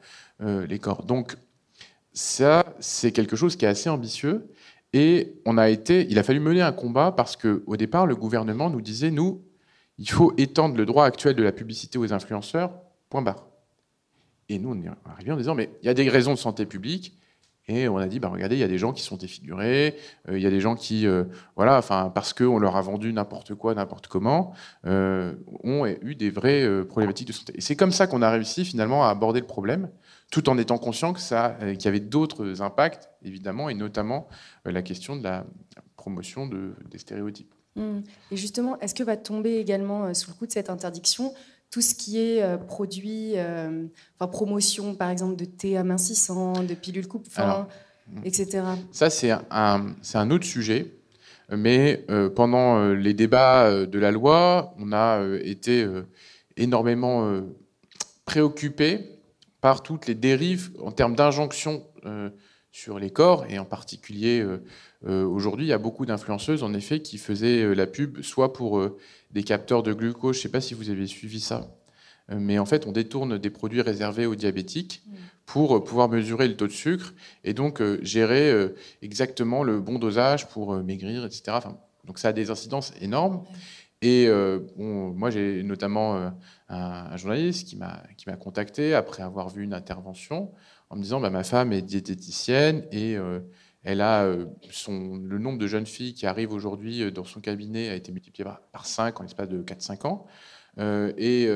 euh, 0.41 0.65
les 0.67 0.79
corps. 0.79 1.03
Donc, 1.03 1.35
ça, 2.17 2.65
c'est 2.79 3.11
quelque 3.11 3.35
chose 3.35 3.55
qui 3.55 3.65
est 3.65 3.67
assez 3.67 3.89
ambitieux. 3.89 4.51
Et 4.91 5.35
on 5.45 5.57
a 5.57 5.69
été, 5.69 6.07
il 6.09 6.17
a 6.17 6.23
fallu 6.23 6.39
mener 6.39 6.61
un 6.61 6.71
combat 6.71 7.11
parce 7.11 7.37
qu'au 7.37 7.77
départ, 7.77 8.07
le 8.07 8.15
gouvernement 8.15 8.71
nous 8.71 8.81
disait, 8.81 9.11
nous, 9.11 9.43
il 9.99 10.09
faut 10.09 10.33
étendre 10.37 10.75
le 10.77 10.87
droit 10.87 11.05
actuel 11.05 11.35
de 11.35 11.43
la 11.43 11.51
publicité 11.51 11.99
aux 11.99 12.13
influenceurs, 12.13 12.73
point 13.09 13.21
barre. 13.21 13.45
Et 14.49 14.57
nous, 14.57 14.71
on 14.71 14.81
est 14.81 15.31
en 15.31 15.37
disant, 15.37 15.53
mais 15.53 15.69
il 15.83 15.85
y 15.85 15.89
a 15.89 15.93
des 15.93 16.09
raisons 16.09 16.33
de 16.33 16.39
santé 16.39 16.65
publique, 16.65 17.15
et 17.69 17.89
on 17.89 17.97
a 17.97 18.07
dit, 18.07 18.19
bah, 18.19 18.29
regardez, 18.29 18.55
il 18.55 18.59
y 18.59 18.63
a 18.63 18.67
des 18.67 18.77
gens 18.77 18.93
qui 18.93 19.03
sont 19.03 19.17
défigurés, 19.17 19.97
euh, 20.29 20.37
il 20.37 20.43
y 20.43 20.45
a 20.45 20.49
des 20.49 20.61
gens 20.61 20.75
qui, 20.75 21.05
euh, 21.05 21.25
voilà, 21.57 21.77
enfin, 21.77 22.11
parce 22.13 22.31
qu'on 22.31 22.59
leur 22.59 22.77
a 22.77 22.81
vendu 22.81 23.11
n'importe 23.11 23.55
quoi, 23.55 23.75
n'importe 23.75 24.07
comment, 24.07 24.53
euh, 24.85 25.33
ont 25.63 25.85
eu 25.85 26.15
des 26.15 26.29
vraies 26.29 26.85
problématiques 26.85 27.27
de 27.27 27.33
santé. 27.33 27.53
Et 27.57 27.61
c'est 27.61 27.75
comme 27.75 27.91
ça 27.91 28.07
qu'on 28.07 28.21
a 28.21 28.29
réussi 28.29 28.63
finalement 28.63 29.05
à 29.05 29.09
aborder 29.09 29.41
le 29.41 29.45
problème, 29.45 29.89
tout 30.31 30.49
en 30.49 30.57
étant 30.57 30.77
conscient 30.77 31.11
que 31.11 31.19
ça, 31.19 31.57
qu'il 31.59 31.83
y 31.83 31.87
avait 31.87 31.99
d'autres 31.99 32.61
impacts, 32.61 33.09
évidemment, 33.21 33.69
et 33.69 33.73
notamment 33.73 34.27
la 34.63 34.81
question 34.81 35.17
de 35.17 35.23
la 35.23 35.45
promotion 35.97 36.47
de, 36.47 36.73
des 36.89 36.99
stéréotypes. 36.99 37.53
Mmh. 37.75 37.99
Et 38.31 38.37
justement, 38.37 38.79
est-ce 38.79 38.95
que 38.95 39.03
va 39.03 39.17
tomber 39.17 39.57
également 39.57 40.13
sous 40.13 40.31
le 40.31 40.35
coup 40.35 40.47
de 40.47 40.51
cette 40.51 40.69
interdiction 40.69 41.33
tout 41.69 41.81
ce 41.81 41.95
qui 41.95 42.19
est 42.19 42.41
euh, 42.41 42.57
produit, 42.57 43.33
euh, 43.35 43.85
enfin, 44.19 44.29
promotion 44.29 44.95
par 44.95 45.09
exemple 45.09 45.35
de 45.35 45.45
thé 45.45 45.77
amincissant, 45.77 46.63
de 46.63 46.73
pilules 46.73 47.07
coupe, 47.07 47.27
enfin, 47.27 47.67
etc. 48.23 48.63
Ça, 48.91 49.09
c'est 49.09 49.31
un, 49.51 50.31
autre 50.31 50.45
sujet. 50.45 50.93
Mais 51.49 52.05
euh, 52.09 52.29
pendant 52.29 52.89
les 52.89 53.13
débats 53.13 53.85
de 53.85 53.99
la 53.99 54.11
loi, 54.11 54.73
on 54.79 54.91
a 54.91 55.23
été 55.41 55.87
énormément 56.57 57.41
préoccupé 58.25 59.21
par 59.61 59.81
toutes 59.81 60.07
les 60.07 60.15
dérives 60.15 60.71
en 60.81 60.91
termes 60.91 61.15
d'injonction 61.15 61.83
sur 62.71 62.99
les 62.99 63.11
corps, 63.11 63.45
et 63.49 63.59
en 63.59 63.65
particulier 63.65 64.45
aujourd'hui, 65.05 65.65
il 65.65 65.69
y 65.69 65.73
a 65.73 65.77
beaucoup 65.77 66.05
d'influenceuses, 66.05 66.63
en 66.63 66.73
effet, 66.73 67.01
qui 67.01 67.17
faisaient 67.17 67.73
la 67.73 67.87
pub 67.87 68.21
soit 68.21 68.51
pour 68.51 68.81
des 69.31 69.43
capteurs 69.43 69.83
de 69.83 69.93
glucose, 69.93 70.35
je 70.35 70.39
ne 70.39 70.43
sais 70.43 70.49
pas 70.49 70.61
si 70.61 70.73
vous 70.73 70.89
avez 70.89 71.07
suivi 71.07 71.39
ça, 71.39 71.67
mais 72.29 72.59
en 72.59 72.65
fait, 72.65 72.87
on 72.87 72.91
détourne 72.91 73.37
des 73.37 73.49
produits 73.49 73.81
réservés 73.81 74.25
aux 74.25 74.35
diabétiques 74.35 75.01
mmh. 75.05 75.11
pour 75.45 75.83
pouvoir 75.83 76.09
mesurer 76.09 76.47
le 76.47 76.57
taux 76.57 76.67
de 76.67 76.73
sucre 76.73 77.13
et 77.45 77.53
donc 77.53 77.81
gérer 78.01 78.53
exactement 79.01 79.63
le 79.63 79.79
bon 79.79 79.97
dosage 79.97 80.49
pour 80.49 80.75
maigrir, 80.83 81.25
etc. 81.25 81.59
donc 82.03 82.19
ça 82.19 82.29
a 82.29 82.33
des 82.33 82.49
incidences 82.49 82.93
énormes. 82.99 83.43
Et 84.01 84.27
moi, 84.77 85.29
j'ai 85.29 85.63
notamment 85.63 86.31
un, 86.67 87.17
journaliste 87.17 87.69
qui 87.69 87.77
m'a 87.77 88.03
qui 88.17 88.29
m'a 88.29 88.35
contacté 88.35 88.93
après 88.93 89.23
avoir 89.23 89.49
vu 89.49 89.63
une 89.63 89.73
intervention 89.73 90.51
en 90.89 90.95
me 90.95 91.01
disant 91.01 91.19
bah, 91.19 91.29
ma 91.29 91.43
femme 91.43 91.73
est 91.73 91.81
diététicienne 91.81 92.85
et 92.91 93.17
euh, 93.17 93.39
elle 93.87 94.01
a 94.01 94.25
euh, 94.25 94.45
le 94.87 95.37
nombre 95.37 95.57
de 95.57 95.67
jeunes 95.67 95.85
filles 95.85 96.13
qui 96.13 96.25
arrivent 96.25 96.51
aujourd'hui 96.51 97.03
euh, 97.03 97.11
dans 97.11 97.23
son 97.23 97.39
cabinet 97.39 97.89
a 97.89 97.95
été 97.95 98.11
multiplié 98.11 98.43
par, 98.43 98.59
par 98.71 98.85
5 98.85 99.19
en 99.19 99.23
l'espace 99.23 99.49
de 99.49 99.63
4-5 99.63 100.07
ans. 100.07 100.25
et 101.17 101.49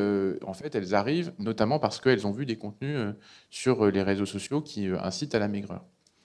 en 0.45 0.53
fait, 0.53 0.73
elles 0.73 0.95
arrivent 0.95 1.33
notamment 1.37 1.77
parce 1.77 1.99
qu'elles 1.99 2.25
ont 2.25 2.31
vu 2.31 2.45
des 2.45 2.57
contenus 2.57 2.97
sur 3.49 3.91
les 3.91 4.01
réseaux 4.01 4.25
sociaux 4.25 4.61
qui 4.61 4.87
incitent 4.87 5.35
à 5.35 5.39
la 5.39 5.47
maigreur. 5.47 5.83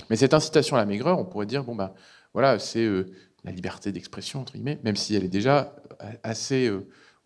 Mais 0.08 0.16
cette 0.16 0.32
incitation 0.32 0.76
à 0.76 0.78
la 0.78 0.86
maigreur, 0.86 1.18
on 1.18 1.24
pourrait 1.24 1.46
dire 1.46 1.64
bon 1.64 1.74
bah 1.74 1.94
voilà, 2.32 2.58
c'est 2.58 2.88
la 3.44 3.52
liberté 3.52 3.92
d'expression 3.92 4.40
entre 4.40 4.54
guillemets, 4.54 4.78
même 4.82 4.96
si 4.96 5.14
elle 5.14 5.24
est 5.24 5.28
déjà 5.28 5.76
assez 6.22 6.70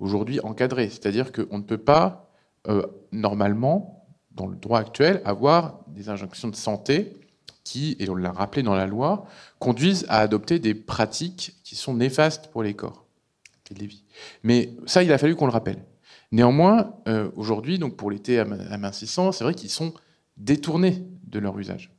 aujourd'hui 0.01 0.41
encadré. 0.41 0.89
C'est-à-dire 0.89 1.31
qu'on 1.31 1.59
ne 1.59 1.63
peut 1.63 1.79
pas, 1.79 2.33
euh, 2.67 2.83
normalement, 3.13 4.07
dans 4.33 4.47
le 4.47 4.57
droit 4.57 4.81
actuel, 4.81 5.23
avoir 5.25 5.85
des 5.87 6.09
injonctions 6.09 6.49
de 6.49 6.57
santé 6.57 7.20
qui, 7.65 7.97
et 7.99 8.09
on 8.09 8.15
l'a 8.15 8.33
rappelé 8.33 8.63
dans 8.63 8.75
la 8.75 8.87
loi, 8.87 9.27
conduisent 9.59 10.07
à 10.09 10.19
adopter 10.19 10.59
des 10.59 10.75
pratiques 10.75 11.57
qui 11.65 11.77
sont 11.77 11.95
néfastes 11.95 12.49
pour 12.49 12.63
les 12.63 12.75
corps. 12.75 13.07
Mais 14.43 14.71
ça, 14.87 15.03
il 15.03 15.13
a 15.13 15.19
fallu 15.19 15.37
qu'on 15.37 15.47
le 15.47 15.53
rappelle. 15.53 15.85
Néanmoins, 16.33 16.95
euh, 17.09 17.31
aujourd'hui, 17.37 17.79
donc 17.79 17.97
pour 17.97 18.11
les 18.11 18.19
thés 18.19 18.39
amincissants, 18.39 19.33
c'est 19.33 19.45
vrai 19.45 19.55
qu'ils 19.55 19.71
sont 19.71 19.95
détournés 20.37 21.03
de 21.25 21.39
leur 21.39 21.59
usage. 21.59 21.91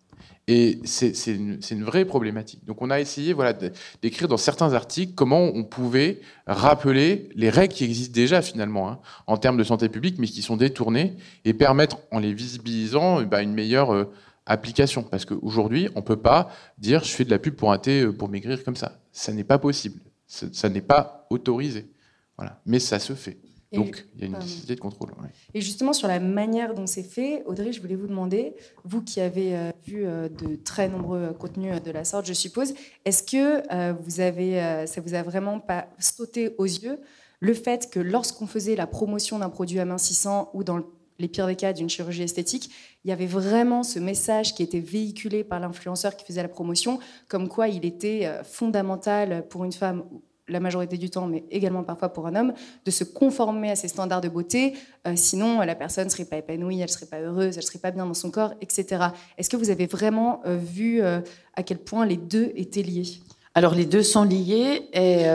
Et 0.47 0.79
c'est 0.85 1.13
une, 1.27 1.83
vraie 1.83 2.03
problématique. 2.03 2.65
Donc 2.65 2.81
on 2.81 2.89
a 2.89 2.99
essayé 2.99 3.31
voilà, 3.31 3.53
d'écrire 4.01 4.27
dans 4.27 4.37
certains 4.37 4.73
articles 4.73 5.13
comment 5.13 5.43
on 5.43 5.63
pouvait 5.63 6.19
rappeler 6.47 7.29
les 7.35 7.49
règles 7.49 7.73
qui 7.73 7.83
existent 7.85 8.13
déjà 8.13 8.41
finalement 8.41 8.89
hein, 8.89 8.99
en 9.27 9.37
termes 9.37 9.55
de 9.55 9.63
santé 9.63 9.87
publique, 9.87 10.17
mais 10.17 10.27
qui 10.27 10.41
sont 10.41 10.57
détournées, 10.57 11.15
et 11.45 11.53
permettre, 11.53 11.99
en 12.11 12.19
les 12.19 12.33
visibilisant, 12.33 13.21
bah, 13.21 13.43
une 13.43 13.53
meilleure 13.53 13.93
euh, 13.93 14.11
application. 14.51 15.03
Parce 15.03 15.25
qu'aujourd'hui, 15.25 15.89
on 15.95 15.99
ne 15.99 16.05
peut 16.05 16.21
pas 16.21 16.49
dire 16.77 17.03
je 17.03 17.11
fais 17.11 17.25
de 17.25 17.29
la 17.29 17.39
pub 17.39 17.55
pour 17.55 17.71
un 17.71 17.77
thé 17.77 18.01
euh, 18.01 18.11
pour 18.11 18.29
maigrir 18.29 18.63
comme 18.63 18.75
ça. 18.75 18.99
Ça 19.11 19.33
n'est 19.33 19.43
pas 19.43 19.57
possible. 19.57 19.99
Ça 20.27 20.69
n'est 20.69 20.81
pas 20.81 21.27
autorisé. 21.29 21.89
Voilà. 22.37 22.61
Mais 22.65 22.79
ça 22.79 22.99
se 22.99 23.13
fait. 23.13 23.37
Donc, 23.73 24.05
il 24.15 24.21
y 24.21 24.23
a 24.23 24.27
une 24.27 24.33
nécessité 24.33 24.75
de 24.75 24.81
contrôle. 24.81 25.11
Et 25.53 25.61
justement, 25.61 25.93
sur 25.93 26.09
la 26.09 26.19
manière 26.19 26.73
dont 26.73 26.87
c'est 26.87 27.03
fait, 27.03 27.41
Audrey, 27.45 27.71
je 27.71 27.79
voulais 27.79 27.95
vous 27.95 28.07
demander, 28.07 28.53
vous 28.83 29.01
qui 29.01 29.21
avez 29.21 29.55
euh, 29.55 29.71
vu 29.85 30.05
euh, 30.05 30.27
de 30.27 30.57
très 30.57 30.89
nombreux 30.89 31.33
contenus 31.33 31.81
de 31.81 31.91
la 31.91 32.03
sorte, 32.03 32.25
je 32.25 32.33
suppose, 32.33 32.73
est-ce 33.05 33.23
que 33.23 33.93
vous 34.01 34.19
avez, 34.19 34.85
ça 34.87 34.99
vous 34.99 35.13
a 35.13 35.23
vraiment 35.23 35.61
pas 35.61 35.87
sauté 35.99 36.53
aux 36.57 36.65
yeux 36.65 36.99
le 37.41 37.53
fait 37.53 37.89
que 37.89 37.99
lorsqu'on 37.99 38.47
faisait 38.47 38.75
la 38.75 38.87
promotion 38.87 39.39
d'un 39.39 39.49
produit 39.49 39.79
amincissant 39.79 40.49
ou 40.53 40.63
dans 40.63 40.83
les 41.19 41.27
pires 41.27 41.47
des 41.47 41.55
cas 41.55 41.73
d'une 41.73 41.89
chirurgie 41.89 42.23
esthétique, 42.23 42.71
il 43.03 43.09
y 43.09 43.11
avait 43.11 43.25
vraiment 43.25 43.83
ce 43.83 43.99
message 43.99 44.53
qui 44.53 44.63
était 44.63 44.79
véhiculé 44.79 45.43
par 45.43 45.59
l'influenceur 45.59 46.15
qui 46.15 46.25
faisait 46.25 46.43
la 46.43 46.49
promotion, 46.49 46.99
comme 47.27 47.47
quoi 47.47 47.67
il 47.67 47.85
était 47.85 48.29
fondamental 48.43 49.47
pour 49.49 49.63
une 49.63 49.71
femme 49.71 50.03
la 50.51 50.59
majorité 50.59 50.97
du 50.97 51.09
temps, 51.09 51.27
mais 51.27 51.43
également 51.49 51.83
parfois 51.83 52.09
pour 52.09 52.27
un 52.27 52.35
homme, 52.35 52.53
de 52.85 52.91
se 52.91 53.03
conformer 53.03 53.71
à 53.71 53.75
ces 53.75 53.87
standards 53.87 54.21
de 54.21 54.29
beauté. 54.29 54.73
Euh, 55.07 55.13
sinon, 55.15 55.61
la 55.61 55.75
personne 55.75 56.05
ne 56.05 56.09
serait 56.09 56.25
pas 56.25 56.37
épanouie, 56.37 56.75
elle 56.75 56.83
ne 56.83 56.87
serait 56.87 57.05
pas 57.05 57.19
heureuse, 57.19 57.55
elle 57.55 57.63
ne 57.63 57.67
serait 57.67 57.79
pas 57.79 57.91
bien 57.91 58.05
dans 58.05 58.13
son 58.13 58.31
corps, 58.31 58.53
etc. 58.61 59.05
Est-ce 59.37 59.49
que 59.49 59.57
vous 59.57 59.69
avez 59.69 59.87
vraiment 59.87 60.41
euh, 60.45 60.57
vu 60.57 61.01
euh, 61.01 61.21
à 61.55 61.63
quel 61.63 61.77
point 61.77 62.05
les 62.05 62.17
deux 62.17 62.51
étaient 62.55 62.83
liés? 62.83 63.21
Alors 63.53 63.75
les 63.75 63.85
deux 63.85 64.03
sont 64.03 64.23
liés 64.23 64.87
et, 64.93 65.25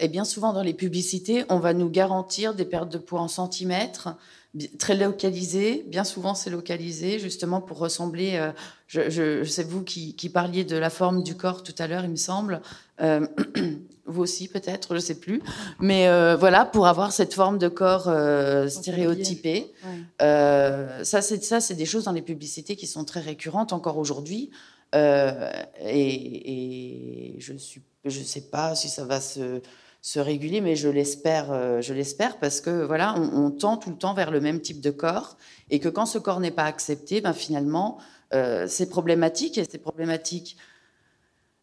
et, 0.00 0.08
bien 0.08 0.24
souvent 0.24 0.52
dans 0.52 0.62
les 0.62 0.74
publicités, 0.74 1.44
on 1.48 1.60
va 1.60 1.72
nous 1.72 1.88
garantir 1.88 2.52
des 2.52 2.64
pertes 2.64 2.90
de 2.90 2.98
poids 2.98 3.20
en 3.20 3.28
centimètres, 3.28 4.16
très 4.78 4.94
localisé. 4.94 5.84
Bien 5.88 6.04
souvent, 6.04 6.34
c'est 6.34 6.50
localisé 6.50 7.18
justement 7.18 7.60
pour 7.60 7.78
ressembler. 7.78 8.36
Euh, 8.36 8.52
je, 8.86 9.10
je, 9.10 9.44
c'est 9.44 9.64
vous 9.64 9.82
qui, 9.82 10.14
qui, 10.14 10.28
parliez 10.28 10.64
de 10.64 10.76
la 10.76 10.90
forme 10.90 11.22
du 11.22 11.36
corps 11.36 11.62
tout 11.62 11.74
à 11.78 11.86
l'heure, 11.86 12.04
il 12.04 12.10
me 12.10 12.16
semble. 12.16 12.60
Euh, 13.00 13.26
vous 14.06 14.22
aussi, 14.22 14.48
peut-être, 14.48 14.88
je 14.90 14.94
ne 14.94 15.00
sais 15.00 15.18
plus. 15.18 15.42
Mais 15.80 16.08
euh, 16.08 16.36
voilà, 16.36 16.64
pour 16.64 16.86
avoir 16.86 17.12
cette 17.12 17.34
forme 17.34 17.58
de 17.58 17.68
corps 17.68 18.10
stéréotypé. 18.68 19.72
ça, 20.20 21.22
c'est 21.22 21.42
ça, 21.42 21.60
c'est 21.60 21.74
des 21.74 21.86
choses 21.86 22.04
dans 22.04 22.12
les 22.12 22.22
publicités 22.22 22.76
qui 22.76 22.86
sont 22.86 23.04
très 23.04 23.20
récurrentes 23.20 23.72
encore 23.72 23.98
aujourd'hui. 23.98 24.50
Et, 24.94 25.74
et, 25.90 27.34
je 27.40 27.52
ne 27.52 27.58
je 28.04 28.22
sais 28.22 28.42
pas 28.42 28.76
si 28.76 28.88
ça 28.88 29.04
va 29.04 29.20
se 29.20 29.60
se 30.04 30.20
réguler, 30.20 30.60
mais 30.60 30.76
je 30.76 30.90
l'espère, 30.90 31.50
euh, 31.50 31.80
je 31.80 31.94
l'espère 31.94 32.38
parce 32.38 32.60
que 32.60 32.84
voilà, 32.84 33.14
on, 33.18 33.50
tend 33.50 33.78
tout 33.78 33.88
le 33.88 33.96
temps 33.96 34.12
vers 34.12 34.30
le 34.30 34.38
même 34.38 34.60
type 34.60 34.82
de 34.82 34.90
corps 34.90 35.38
et 35.70 35.80
que 35.80 35.88
quand 35.88 36.04
ce 36.04 36.18
corps 36.18 36.40
n'est 36.40 36.50
pas 36.50 36.64
accepté, 36.64 37.22
ben 37.22 37.32
finalement, 37.32 37.96
euh, 38.34 38.66
c'est 38.68 38.90
problématique 38.90 39.56
et 39.56 39.64
c'est 39.64 39.78
problématique 39.78 40.58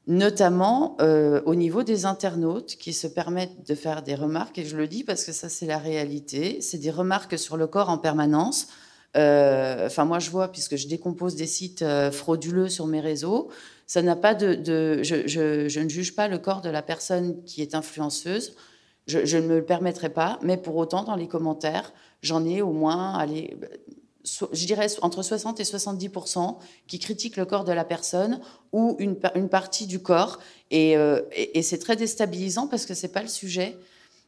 notamment 0.08 0.98
euh, 1.02 1.44
au 1.46 1.54
niveau 1.54 1.84
des 1.84 2.08
internautes 2.08 2.78
qui 2.78 2.94
se 2.94 3.06
permettent 3.06 3.68
de 3.68 3.76
faire 3.76 4.02
des 4.02 4.16
remarques 4.16 4.58
et 4.58 4.66
je 4.66 4.76
le 4.76 4.88
dis 4.88 5.04
parce 5.04 5.24
que 5.24 5.34
ça 5.34 5.48
c'est 5.48 5.68
la 5.68 5.78
réalité, 5.78 6.62
c'est 6.62 6.80
des 6.80 6.90
remarques 6.90 7.38
sur 7.38 7.58
le 7.58 7.68
corps 7.68 7.90
en 7.90 8.00
permanence. 8.00 8.70
Enfin, 9.16 10.06
moi, 10.06 10.20
je 10.20 10.30
vois, 10.30 10.52
puisque 10.52 10.76
je 10.76 10.88
décompose 10.88 11.36
des 11.36 11.48
sites 11.48 11.84
frauduleux 12.12 12.70
sur 12.70 12.88
mes 12.88 13.02
réseaux, 13.02 13.50
ça 13.92 14.02
n'a 14.02 14.16
pas 14.16 14.34
de, 14.34 15.04
je, 15.04 15.80
ne 15.80 15.90
juge 15.90 16.16
pas 16.16 16.30
le 16.30 16.38
corps 16.38 16.62
de 16.62 16.70
la 16.70 16.82
personne 16.82 17.44
qui 17.44 17.62
est 17.62 17.76
influenceuse. 17.76 18.56
Je, 19.06 19.36
ne 19.36 19.48
me 19.48 19.56
le 19.58 19.66
permettrai 19.66 20.08
pas, 20.08 20.40
mais 20.42 20.56
pour 20.56 20.78
autant, 20.78 21.04
dans 21.04 21.18
les 21.18 21.28
commentaires, 21.28 21.92
j'en 22.22 22.46
ai 22.46 22.62
au 22.62 22.72
moins, 22.72 23.14
allez, 23.16 23.58
je 24.24 24.66
dirais 24.66 24.88
entre 25.02 25.24
60 25.24 25.60
et 25.60 25.64
70% 25.64 26.58
qui 26.88 27.00
critiquent 27.00 27.36
le 27.36 27.46
corps 27.46 27.66
de 27.66 27.74
la 27.74 27.84
personne 27.84 28.40
ou 28.72 28.96
une, 29.00 29.18
partie 29.50 29.88
du 29.88 30.00
corps. 30.00 30.40
Euh, 30.72 31.24
et, 31.34 31.62
c'est 31.62 31.80
très 31.80 31.98
déstabilisant 31.98 32.68
parce 32.68 32.86
que 32.86 32.94
c'est 32.94 33.12
pas 33.12 33.22
le 33.22 33.28
sujet. 33.28 33.78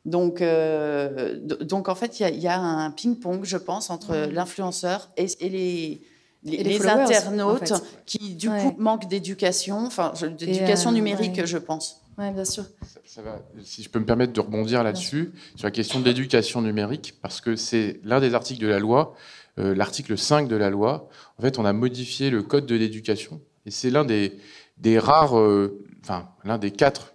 Donc, 0.06 0.42
euh, 0.42 1.40
donc 1.62 1.88
en 1.88 1.96
fait, 1.96 2.20
il 2.20 2.40
y, 2.40 2.48
a 2.48 2.60
un 2.60 2.92
ping-pong, 2.92 3.46
je 3.46 3.58
pense, 3.58 3.90
entre 3.90 4.14
mmh. 4.14 4.32
l'influenceur 4.32 5.10
et, 5.16 5.28
les, 5.40 6.02
les, 6.44 6.88
internautes 6.88 7.74
qui, 8.06 8.36
du 8.36 8.50
coup, 8.50 8.76
manquent 8.78 9.08
d'éducation, 9.08 9.86
enfin, 9.86 10.12
d'éducation 10.38 10.90
euh, 10.90 10.94
numérique, 10.94 11.46
je 11.46 11.58
pense. 11.58 12.02
Oui, 12.18 12.30
bien 12.32 12.46
sûr. 12.46 12.66
Ça, 13.06 13.22
va, 13.22 13.40
si 13.64 13.82
je 13.82 13.90
peux 13.90 14.00
me 14.00 14.06
permettre 14.06 14.34
de 14.34 14.40
rebondir 14.40 14.84
là-dessus, 14.84 15.32
sur 15.56 15.66
la 15.66 15.72
question 15.72 16.00
de 16.00 16.06
l'éducation 16.06 16.62
numérique, 16.62 17.16
parce 17.22 17.42
que 17.42 17.56
c'est 17.56 18.00
l'un 18.04 18.20
des 18.20 18.34
articles 18.34 18.62
de 18.62 18.68
la 18.68 18.80
loi, 18.80 19.16
euh, 19.58 19.74
l'article 19.74 20.18
5 20.18 20.48
de 20.48 20.56
la 20.56 20.70
loi. 20.70 21.10
En 21.38 21.42
fait, 21.42 21.60
on 21.60 21.66
a 21.66 21.74
modifié 21.74 22.30
le 22.30 22.44
code 22.44 22.66
de 22.66 22.76
l'éducation, 22.76 23.42
et 23.66 23.72
c'est 23.72 23.90
l'un 23.90 24.04
des, 24.04 24.38
des 24.78 25.00
rares, 25.00 25.40
euh, 25.40 25.82
enfin, 26.04 26.30
l'un 26.44 26.58
des 26.58 26.72
quatre 26.72 27.13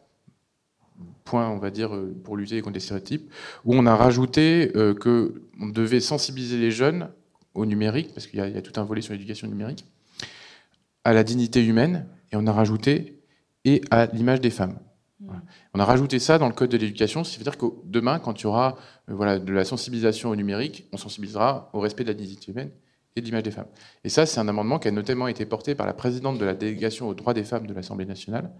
points, 1.28 1.48
on 1.48 1.58
va 1.58 1.70
dire, 1.70 1.90
pour 2.24 2.36
lutter 2.36 2.60
contre 2.62 2.74
les 2.74 2.80
stéréotypes, 2.80 3.30
où 3.64 3.74
on 3.74 3.86
a 3.86 3.94
rajouté 3.94 4.70
que 5.00 5.42
on 5.60 5.66
devait 5.66 6.00
sensibiliser 6.00 6.58
les 6.58 6.70
jeunes 6.70 7.08
au 7.54 7.66
numérique, 7.66 8.14
parce 8.14 8.26
qu'il 8.26 8.38
y, 8.38 8.42
a 8.42 8.62
tout 8.62 8.80
un 8.80 8.84
volet 8.84 9.02
sur 9.02 9.12
l'éducation 9.12 9.48
numérique, 9.48 9.84
à 11.04 11.12
la 11.12 11.24
dignité 11.24 11.64
humaine, 11.64 12.06
et 12.32 12.36
on 12.36 12.46
a 12.46 12.52
rajouté 12.52 13.20
et 13.64 13.80
à 13.90 14.06
l'image 14.06 14.40
des 14.40 14.50
femmes. 14.50 14.78
Mmh. 15.20 15.32
On 15.74 15.80
a 15.80 15.84
rajouté 15.84 16.18
ça 16.18 16.38
dans 16.38 16.46
le 16.46 16.54
code 16.54 16.70
de 16.70 16.76
l'éducation, 16.76 17.24
ce 17.24 17.32
qui 17.32 17.38
veut 17.38 17.44
dire 17.44 17.58
que 17.58 17.66
demain, 17.84 18.18
quand 18.18 18.40
il 18.40 18.44
y 18.44 18.46
aura 18.46 18.76
euh, 19.08 19.14
voilà, 19.14 19.38
de 19.38 19.52
la 19.52 19.64
sensibilisation 19.64 20.30
au 20.30 20.36
numérique, 20.36 20.88
on 20.92 20.96
sensibilisera 20.96 21.70
au 21.72 21.80
respect 21.80 22.04
de 22.04 22.08
la 22.08 22.14
dignité 22.14 22.52
humaine 22.52 22.70
et 23.16 23.20
de 23.20 23.26
l'image 23.26 23.42
des 23.42 23.50
femmes. 23.50 23.66
Et 24.04 24.08
ça, 24.08 24.26
c'est 24.26 24.38
un 24.38 24.46
amendement 24.46 24.78
qui 24.78 24.86
a 24.88 24.90
notamment 24.92 25.26
été 25.26 25.44
porté 25.44 25.74
par 25.74 25.86
la 25.86 25.94
présidente 25.94 26.38
de 26.38 26.44
la 26.44 26.54
délégation 26.54 27.08
aux 27.08 27.14
droits 27.14 27.34
des 27.34 27.44
femmes 27.44 27.66
de 27.66 27.74
l'Assemblée 27.74 28.06
nationale, 28.06 28.50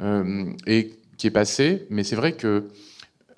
euh, 0.00 0.52
et 0.66 0.92
qui 1.16 1.26
est 1.26 1.30
passé, 1.30 1.86
mais 1.90 2.04
c'est 2.04 2.16
vrai 2.16 2.32
que 2.32 2.68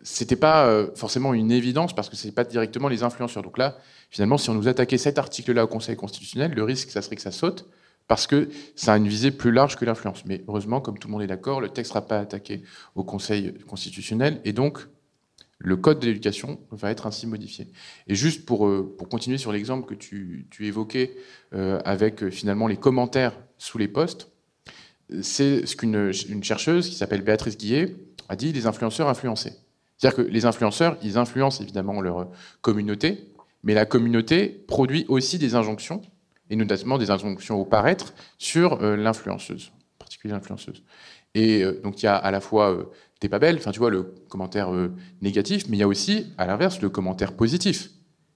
c'était 0.02 0.36
pas 0.36 0.66
euh, 0.66 0.88
forcément 0.94 1.34
une 1.34 1.50
évidence 1.50 1.94
parce 1.94 2.08
que 2.08 2.16
c'est 2.16 2.32
pas 2.32 2.44
directement 2.44 2.88
les 2.88 3.02
influenceurs. 3.02 3.42
Donc 3.42 3.58
là, 3.58 3.78
finalement, 4.10 4.38
si 4.38 4.50
on 4.50 4.54
nous 4.54 4.68
attaquait 4.68 4.98
cet 4.98 5.18
article-là 5.18 5.64
au 5.64 5.66
Conseil 5.66 5.96
constitutionnel, 5.96 6.52
le 6.52 6.62
risque, 6.62 6.90
ça 6.90 7.02
serait 7.02 7.16
que 7.16 7.22
ça 7.22 7.32
saute 7.32 7.68
parce 8.06 8.26
que 8.26 8.48
ça 8.74 8.94
a 8.94 8.96
une 8.96 9.06
visée 9.06 9.30
plus 9.30 9.52
large 9.52 9.76
que 9.76 9.84
l'influence. 9.84 10.24
Mais 10.24 10.42
heureusement, 10.48 10.80
comme 10.80 10.98
tout 10.98 11.08
le 11.08 11.12
monde 11.12 11.22
est 11.22 11.26
d'accord, 11.26 11.60
le 11.60 11.68
texte 11.68 11.90
ne 11.90 11.94
sera 11.94 12.06
pas 12.06 12.18
attaqué 12.20 12.62
au 12.94 13.04
Conseil 13.04 13.54
constitutionnel, 13.66 14.40
et 14.44 14.52
donc 14.52 14.88
le 15.58 15.76
code 15.76 15.98
de 16.00 16.06
l'éducation 16.06 16.60
va 16.70 16.90
être 16.90 17.06
ainsi 17.06 17.26
modifié. 17.26 17.66
Et 18.06 18.14
juste 18.14 18.46
pour, 18.46 18.66
euh, 18.66 18.94
pour 18.96 19.08
continuer 19.08 19.38
sur 19.38 19.52
l'exemple 19.52 19.86
que 19.86 19.94
tu, 19.94 20.46
tu 20.50 20.66
évoquais 20.66 21.16
euh, 21.52 21.80
avec 21.84 22.30
finalement 22.30 22.66
les 22.66 22.76
commentaires 22.76 23.36
sous 23.58 23.76
les 23.76 23.88
posts, 23.88 24.30
c'est 25.22 25.66
ce 25.66 25.76
qu'une 25.76 26.12
une 26.28 26.44
chercheuse 26.44 26.88
qui 26.88 26.94
s'appelle 26.94 27.22
Béatrice 27.22 27.56
Guillet 27.56 27.96
a 28.28 28.36
dit 28.36 28.52
les 28.52 28.66
influenceurs 28.66 29.08
influencés. 29.08 29.52
C'est-à-dire 29.96 30.24
que 30.24 30.30
les 30.30 30.44
influenceurs, 30.44 30.96
ils 31.02 31.18
influencent 31.18 31.62
évidemment 31.62 32.00
leur 32.00 32.28
communauté, 32.60 33.32
mais 33.62 33.74
la 33.74 33.86
communauté 33.86 34.48
produit 34.68 35.04
aussi 35.08 35.38
des 35.38 35.54
injonctions, 35.54 36.02
et 36.50 36.56
notamment 36.56 36.98
des 36.98 37.10
injonctions 37.10 37.60
au 37.60 37.64
paraître, 37.64 38.14
sur 38.38 38.78
l'influenceuse, 38.80 39.72
en 39.74 39.98
particulier 39.98 40.34
l'influenceuse. 40.34 40.84
Et 41.34 41.64
donc 41.82 42.02
il 42.02 42.06
y 42.06 42.08
a 42.08 42.16
à 42.16 42.30
la 42.30 42.40
fois 42.40 42.90
t'es 43.20 43.28
pas 43.28 43.38
belle, 43.38 43.56
enfin 43.56 43.70
tu 43.70 43.78
vois 43.78 43.90
le 43.90 44.14
commentaire 44.28 44.72
euh, 44.72 44.92
négatif, 45.22 45.68
mais 45.68 45.76
il 45.76 45.80
y 45.80 45.82
a 45.82 45.88
aussi 45.88 46.32
à 46.38 46.46
l'inverse 46.46 46.80
le 46.80 46.88
commentaire 46.88 47.32
positif. 47.32 47.90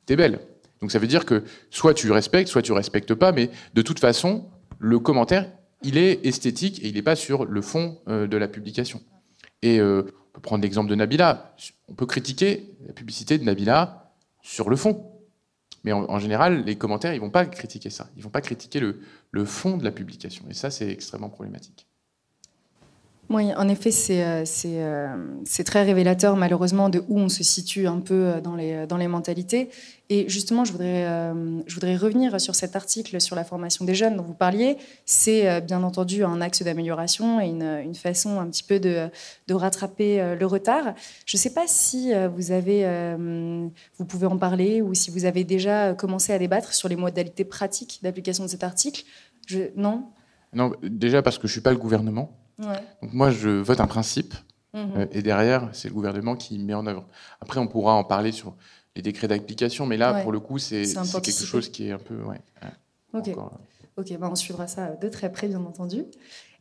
T'es 0.07 0.17
belle. 0.17 0.41
Donc 0.81 0.91
ça 0.91 0.99
veut 0.99 1.07
dire 1.07 1.25
que 1.25 1.45
soit 1.71 1.95
tu 1.95 2.11
respectes, 2.11 2.49
soit 2.49 2.63
tu 2.63 2.73
respectes 2.73 3.15
pas, 3.15 3.33
mais 3.33 3.51
de 3.75 3.83
toute 3.83 4.01
façon, 4.01 4.51
le 4.79 4.99
commentaire, 4.99 5.49
il 5.85 5.99
est 5.99 6.25
esthétique 6.27 6.83
et 6.83 6.89
il 6.89 6.95
n'est 6.95 7.03
pas 7.03 7.17
sur 7.17 7.45
le 7.45 7.63
fond 7.63 7.99
euh, 8.09 8.27
de 8.27 8.37
la 8.37 8.49
publication. 8.49 9.01
Et 9.63 9.81
euh, 9.81 10.03
on 10.03 10.33
peut 10.35 10.41
prendre 10.41 10.63
l'exemple 10.63 10.91
de 10.91 10.95
Nabila. 10.95 11.55
On 11.89 11.95
peut 11.95 12.07
critiquer 12.07 12.71
la 12.87 12.93
publicité 12.93 13.39
de 13.39 13.45
Nabila 13.45 14.15
sur 14.43 14.71
le 14.71 14.77
fond. 14.77 15.09
Mais 15.85 15.93
en, 15.93 16.19
général, 16.21 16.65
les 16.65 16.77
commentaires, 16.77 17.13
ils 17.13 17.21
vont 17.21 17.31
pas 17.31 17.45
critiquer 17.45 17.91
ça. 17.91 18.09
Ils 18.17 18.23
vont 18.23 18.31
pas 18.31 18.41
critiquer 18.41 18.79
le 18.79 19.45
fond 19.45 19.77
de 19.77 19.83
la 19.83 19.91
publication. 19.91 20.45
Et 20.49 20.55
ça, 20.55 20.71
c'est 20.71 20.89
extrêmement 20.89 21.29
problématique. 21.29 21.89
Oui, 23.31 23.55
en 23.55 23.69
effet, 23.69 23.91
euh, 24.11 24.45
euh, 24.67 25.17
c'est 25.45 25.65
très 25.65 25.85
révélateur 25.85 26.37
malheureusement 26.37 26.89
de 26.89 27.03
où 27.09 27.19
on 27.19 27.29
se 27.29 27.43
situe 27.43 27.87
un 27.87 28.01
peu 28.01 28.35
euh, 28.35 28.41
dans 28.41 28.97
les, 28.97 29.09
mentalités. 29.09 29.71
Et 30.11 30.29
justement, 30.29 30.67
je 30.67 30.73
voudrais, 30.73 31.97
revenir 31.97 32.39
sur 32.41 32.55
cet 32.55 32.77
article 32.77 33.21
sur 33.21 33.35
la 33.35 33.45
formation 33.45 33.87
des 33.87 33.95
jeunes 33.95 34.17
dont 34.17 34.23
vous 34.23 34.35
parliez. 34.35 34.77
C'est 35.07 35.63
bien 35.63 35.83
entendu 35.83 36.25
un 36.25 36.43
axe 36.43 36.63
d'amélioration 36.63 37.41
et 37.41 37.47
une, 37.47 37.95
façon 37.95 38.39
un 38.39 38.47
petit 38.47 38.63
peu 38.63 38.79
de, 38.79 39.09
rattraper 39.51 40.37
le 40.39 40.45
retard. 40.45 40.95
Je 41.25 41.39
ne 41.39 41.41
sais 41.41 41.55
pas 41.55 41.67
si 41.67 42.13
vous, 42.37 42.53
avez, 42.53 42.85
vous 43.97 44.05
pouvez 44.05 44.27
en 44.27 44.37
parler 44.37 44.83
ou 44.83 44.93
si 44.93 45.11
vous 45.11 45.25
avez 45.25 45.45
déjà 45.45 45.95
commencé 45.95 46.35
à 46.35 46.39
débattre 46.39 46.75
sur 46.75 46.91
les 46.91 46.97
modalités 46.97 47.45
pratiques 47.45 48.01
d'application 48.03 48.45
de 48.45 48.51
cet 48.51 48.65
article. 48.65 49.05
Non? 49.77 50.09
Non, 50.53 50.73
déjà 50.83 51.23
parce 51.23 51.39
que 51.39 51.47
je 51.47 51.53
ne 51.53 51.55
suis 51.55 51.63
pas 51.63 51.73
le 51.73 51.79
gouvernement. 51.79 52.42
Donc 53.03 53.13
moi, 53.13 53.31
je 53.31 53.49
vote 53.49 53.81
un 53.81 53.87
principe, 53.87 54.35
mhm. 54.75 54.93
euh, 54.97 55.07
et 55.13 55.23
derrière, 55.23 55.69
c'est 55.73 55.89
le 55.89 55.95
gouvernement 55.95 56.37
qui 56.37 56.59
met 56.59 56.75
en 56.75 56.87
œuvre. 56.87 57.05
Après, 57.41 57.61
on 57.61 57.67
pourra 57.67 57.95
en 57.95 58.05
parler 58.05 58.33
sur 58.33 58.55
les 58.95 59.03
décrets 59.03 59.29
d'application, 59.29 59.87
mais 59.87 59.97
là, 59.97 60.23
pour 60.23 60.33
le 60.33 60.41
coup, 60.41 60.59
c'est 60.59 60.85
quelque 60.85 61.45
chose 61.45 61.69
qui 61.71 61.89
est 61.89 61.93
un 61.93 61.99
peu... 61.99 62.17
Ouais, 62.23 62.41
ok, 63.15 63.31
ok 63.97 64.19
ben, 64.19 64.29
on 64.31 64.35
suivra 64.35 64.67
ça 64.67 64.91
de 64.91 65.09
très 65.09 65.33
près, 65.33 65.49
bien 65.49 65.61
entendu. 65.61 66.05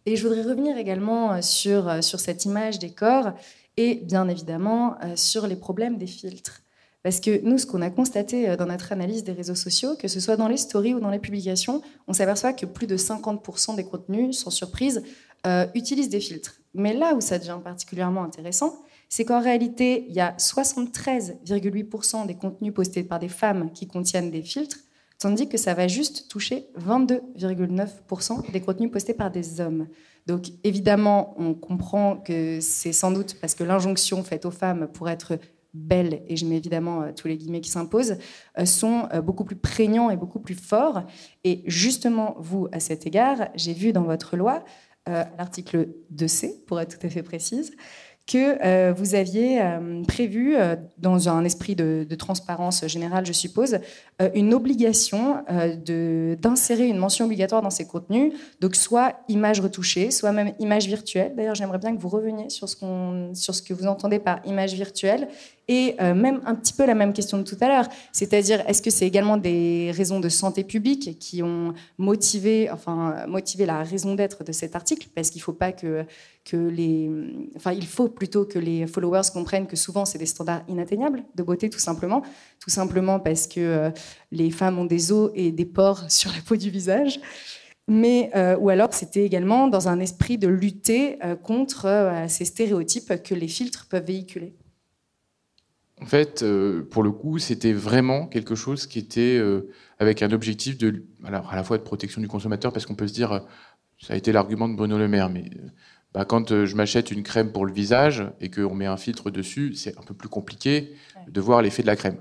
Et 0.05 0.15
je 0.15 0.27
voudrais 0.27 0.43
revenir 0.43 0.77
également 0.77 1.33
euh, 1.33 1.41
sur, 1.41 1.87
euh, 1.87 2.01
sur 2.01 2.19
cette 2.19 2.45
image 2.45 2.79
des 2.79 2.89
corps 2.89 3.33
et 3.77 3.95
bien 3.95 4.27
évidemment 4.27 4.97
sur 5.15 5.47
les 5.47 5.55
problèmes 5.55 5.97
des 5.97 6.05
filtres. 6.05 6.61
Parce 7.03 7.21
que 7.21 7.41
nous, 7.43 7.57
ce 7.57 7.65
qu'on 7.65 7.81
a 7.81 7.89
constaté 7.89 8.57
dans 8.57 8.65
notre 8.65 8.91
analyse 8.91 9.23
des 9.23 9.31
réseaux 9.31 9.55
sociaux, 9.55 9.95
que 9.95 10.09
ce 10.09 10.19
soit 10.19 10.35
dans 10.35 10.49
les 10.49 10.57
stories 10.57 10.93
ou 10.93 10.99
dans 10.99 11.09
les 11.09 11.19
publications, 11.19 11.81
on 12.07 12.13
s'aperçoit 12.13 12.51
que 12.51 12.65
plus 12.65 12.85
de 12.85 12.97
50% 12.97 13.77
des 13.77 13.85
contenus, 13.85 14.37
sans 14.37 14.51
surprise, 14.51 15.01
euh, 15.47 15.65
utilisent 15.73 16.09
des 16.09 16.19
filtres. 16.19 16.61
Mais 16.73 16.93
là 16.93 17.15
où 17.15 17.21
ça 17.21 17.39
devient 17.39 17.59
particulièrement 17.63 18.23
intéressant, 18.23 18.79
c'est 19.09 19.25
qu'en 19.25 19.41
réalité, 19.41 20.05
il 20.07 20.13
y 20.13 20.21
a 20.21 20.35
73,8% 20.37 22.27
des 22.27 22.35
contenus 22.35 22.73
postés 22.73 23.03
par 23.03 23.19
des 23.19 23.27
femmes 23.27 23.71
qui 23.73 23.87
contiennent 23.87 24.29
des 24.29 24.43
filtres, 24.43 24.77
tandis 25.19 25.49
que 25.49 25.57
ça 25.57 25.73
va 25.73 25.87
juste 25.87 26.29
toucher 26.29 26.67
22,9% 26.79 28.51
des 28.51 28.61
contenus 28.61 28.91
postés 28.91 29.13
par 29.13 29.31
des 29.31 29.59
hommes. 29.59 29.87
Donc 30.27 30.45
évidemment, 30.63 31.33
on 31.37 31.55
comprend 31.55 32.17
que 32.17 32.59
c'est 32.61 32.93
sans 32.93 33.11
doute 33.11 33.35
parce 33.41 33.55
que 33.55 33.63
l'injonction 33.63 34.23
faite 34.23 34.45
aux 34.45 34.51
femmes 34.51 34.87
pour 34.93 35.09
être 35.09 35.39
belles, 35.73 36.21
et 36.27 36.37
je 36.37 36.45
mets 36.45 36.57
évidemment 36.57 37.01
euh, 37.01 37.11
tous 37.15 37.27
les 37.27 37.37
guillemets 37.37 37.61
qui 37.61 37.69
s'imposent, 37.69 38.17
euh, 38.59 38.65
sont 38.65 39.07
beaucoup 39.23 39.45
plus 39.45 39.55
prégnants 39.55 40.09
et 40.09 40.17
beaucoup 40.17 40.39
plus 40.39 40.55
forts. 40.55 41.03
Et 41.43 41.63
justement, 41.65 42.35
vous, 42.37 42.67
à 42.71 42.79
cet 42.79 43.07
égard, 43.07 43.49
j'ai 43.55 43.73
vu 43.73 43.91
dans 43.91 44.03
votre 44.03 44.37
loi 44.37 44.63
euh, 45.09 45.23
l'article 45.37 45.89
2C, 46.15 46.63
pour 46.67 46.79
être 46.79 46.99
tout 46.99 47.07
à 47.07 47.09
fait 47.09 47.23
précise, 47.23 47.71
que 48.27 48.63
euh, 48.63 48.93
vous 48.93 49.15
aviez 49.15 49.59
euh, 49.59 50.03
prévu, 50.07 50.55
dans 50.99 51.27
un 51.27 51.43
esprit 51.43 51.75
de, 51.75 52.05
transparence 52.15 52.85
générale, 52.85 53.25
je 53.25 53.31
suppose, 53.33 53.79
une 54.35 54.53
obligation 54.53 55.43
d'insérer 56.37 56.87
une 56.87 56.97
mention 56.97 57.25
obligatoire 57.25 57.63
dans 57.63 57.71
ces 57.71 57.87
contenus, 57.87 58.33
donc 58.59 58.75
soit 58.75 59.15
image 59.27 59.59
retouchée, 59.59 60.11
soit 60.11 60.31
même 60.31 60.53
image 60.59 60.85
virtuelle. 60.85 61.33
D'ailleurs, 61.35 61.55
j'aimerais 61.55 61.79
bien 61.79 61.95
que 61.95 61.99
vous 61.99 62.09
reveniez 62.09 62.51
sur 62.51 62.69
ce, 62.69 62.77
sur 63.33 63.55
ce 63.55 63.61
que 63.63 63.73
vous 63.73 63.87
entendez 63.87 64.19
par 64.19 64.39
image 64.45 64.73
virtuelle 64.75 65.27
et 65.71 65.95
euh, 66.01 66.13
même 66.13 66.41
un 66.45 66.53
petit 66.53 66.73
peu 66.73 66.85
la 66.85 66.95
même 66.95 67.13
question 67.13 67.37
de 67.37 67.43
tout 67.43 67.55
à 67.61 67.69
l'heure, 67.69 67.87
c'est-à-dire 68.11 68.61
est-ce 68.67 68.81
que 68.81 68.89
c'est 68.89 69.07
également 69.07 69.37
des 69.37 69.93
raisons 69.95 70.19
de 70.19 70.27
santé 70.27 70.65
publique 70.65 71.17
qui 71.17 71.41
ont 71.43 71.73
motivé, 71.97 72.69
enfin, 72.69 73.25
motivé 73.25 73.65
la 73.65 73.81
raison 73.81 74.13
d'être 74.13 74.43
de 74.43 74.51
cet 74.51 74.75
article? 74.75 75.07
Parce 75.15 75.29
qu'il 75.29 75.41
faut 75.41 75.53
pas 75.53 75.71
que, 75.71 76.03
que 76.43 76.57
les, 76.57 77.09
enfin, 77.55 77.71
il 77.71 77.87
faut 77.87 78.09
plutôt 78.09 78.43
que 78.43 78.59
les 78.59 78.85
followers 78.85 79.29
comprennent 79.31 79.65
que 79.65 79.77
souvent 79.77 80.03
c'est 80.03 80.17
des 80.17 80.25
standards 80.25 80.63
inatteignables 80.67 81.23
de 81.35 81.41
beauté, 81.41 81.69
tout 81.69 81.79
simplement, 81.79 82.21
tout 82.59 82.69
simplement 82.69 83.21
parce 83.21 83.47
que 83.47 83.61
euh, 83.61 83.91
les 84.33 84.51
femmes 84.51 84.77
ont 84.77 84.83
des 84.83 85.13
os 85.13 85.31
et 85.35 85.53
des 85.53 85.65
pores 85.65 86.03
sur 86.11 86.31
la 86.31 86.41
peau 86.45 86.57
du 86.57 86.69
visage. 86.69 87.21
Mais, 87.87 88.29
euh, 88.35 88.57
ou 88.57 88.67
alors 88.67 88.93
c'était 88.93 89.23
également 89.23 89.69
dans 89.69 89.87
un 89.87 90.01
esprit 90.01 90.37
de 90.37 90.49
lutter 90.49 91.17
contre 91.43 92.25
ces 92.27 92.43
stéréotypes 92.43 93.23
que 93.23 93.33
les 93.33 93.47
filtres 93.47 93.87
peuvent 93.89 94.05
véhiculer. 94.05 94.53
En 96.01 96.07
fait, 96.07 96.41
euh, 96.41 96.81
pour 96.81 97.03
le 97.03 97.11
coup, 97.11 97.37
c'était 97.37 97.73
vraiment 97.73 98.25
quelque 98.25 98.55
chose 98.55 98.87
qui 98.87 98.97
était 98.97 99.37
euh, 99.37 99.69
avec 99.99 100.23
un 100.23 100.31
objectif 100.31 100.77
de, 100.79 101.03
alors 101.23 101.51
à 101.51 101.55
la 101.55 101.63
fois 101.63 101.77
de 101.77 101.83
protection 101.83 102.21
du 102.21 102.27
consommateur, 102.27 102.73
parce 102.73 102.87
qu'on 102.87 102.95
peut 102.95 103.07
se 103.07 103.13
dire, 103.13 103.31
euh, 103.31 103.39
ça 103.99 104.15
a 104.15 104.17
été 104.17 104.31
l'argument 104.31 104.67
de 104.67 104.75
Bruno 104.75 104.97
Le 104.97 105.07
Maire, 105.07 105.29
mais 105.29 105.51
bah, 106.11 106.25
quand 106.25 106.65
je 106.65 106.75
m'achète 106.75 107.11
une 107.11 107.21
crème 107.21 107.51
pour 107.51 107.67
le 107.67 107.71
visage 107.71 108.25
et 108.41 108.49
qu'on 108.49 108.73
met 108.73 108.87
un 108.87 108.97
filtre 108.97 109.29
dessus, 109.29 109.75
c'est 109.75 109.95
un 109.99 110.01
peu 110.01 110.15
plus 110.15 110.27
compliqué 110.27 110.95
de 111.27 111.39
voir 111.39 111.61
l'effet 111.61 111.83
de 111.83 111.87
la 111.87 111.95
crème. 111.95 112.17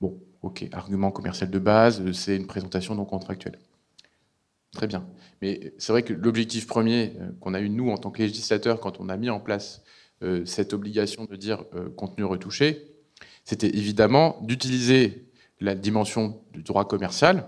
Bon, 0.00 0.18
ok, 0.40 0.66
argument 0.72 1.10
commercial 1.10 1.50
de 1.50 1.58
base, 1.58 2.10
c'est 2.12 2.34
une 2.34 2.46
présentation 2.46 2.94
non 2.94 3.04
contractuelle. 3.04 3.58
Très 4.72 4.86
bien. 4.86 5.06
Mais 5.42 5.74
c'est 5.76 5.92
vrai 5.92 6.02
que 6.02 6.14
l'objectif 6.14 6.66
premier 6.66 7.12
qu'on 7.40 7.52
a 7.52 7.60
eu, 7.60 7.68
nous, 7.68 7.90
en 7.90 7.98
tant 7.98 8.10
que 8.10 8.22
législateurs, 8.22 8.80
quand 8.80 9.00
on 9.00 9.10
a 9.10 9.18
mis 9.18 9.28
en 9.28 9.38
place 9.38 9.82
cette 10.46 10.72
obligation 10.72 11.26
de 11.26 11.36
dire 11.36 11.64
contenu 11.94 12.24
retouché, 12.24 12.91
c'était 13.44 13.68
évidemment 13.76 14.38
d'utiliser 14.42 15.26
la 15.60 15.74
dimension 15.74 16.40
du 16.52 16.62
droit 16.62 16.86
commercial, 16.86 17.46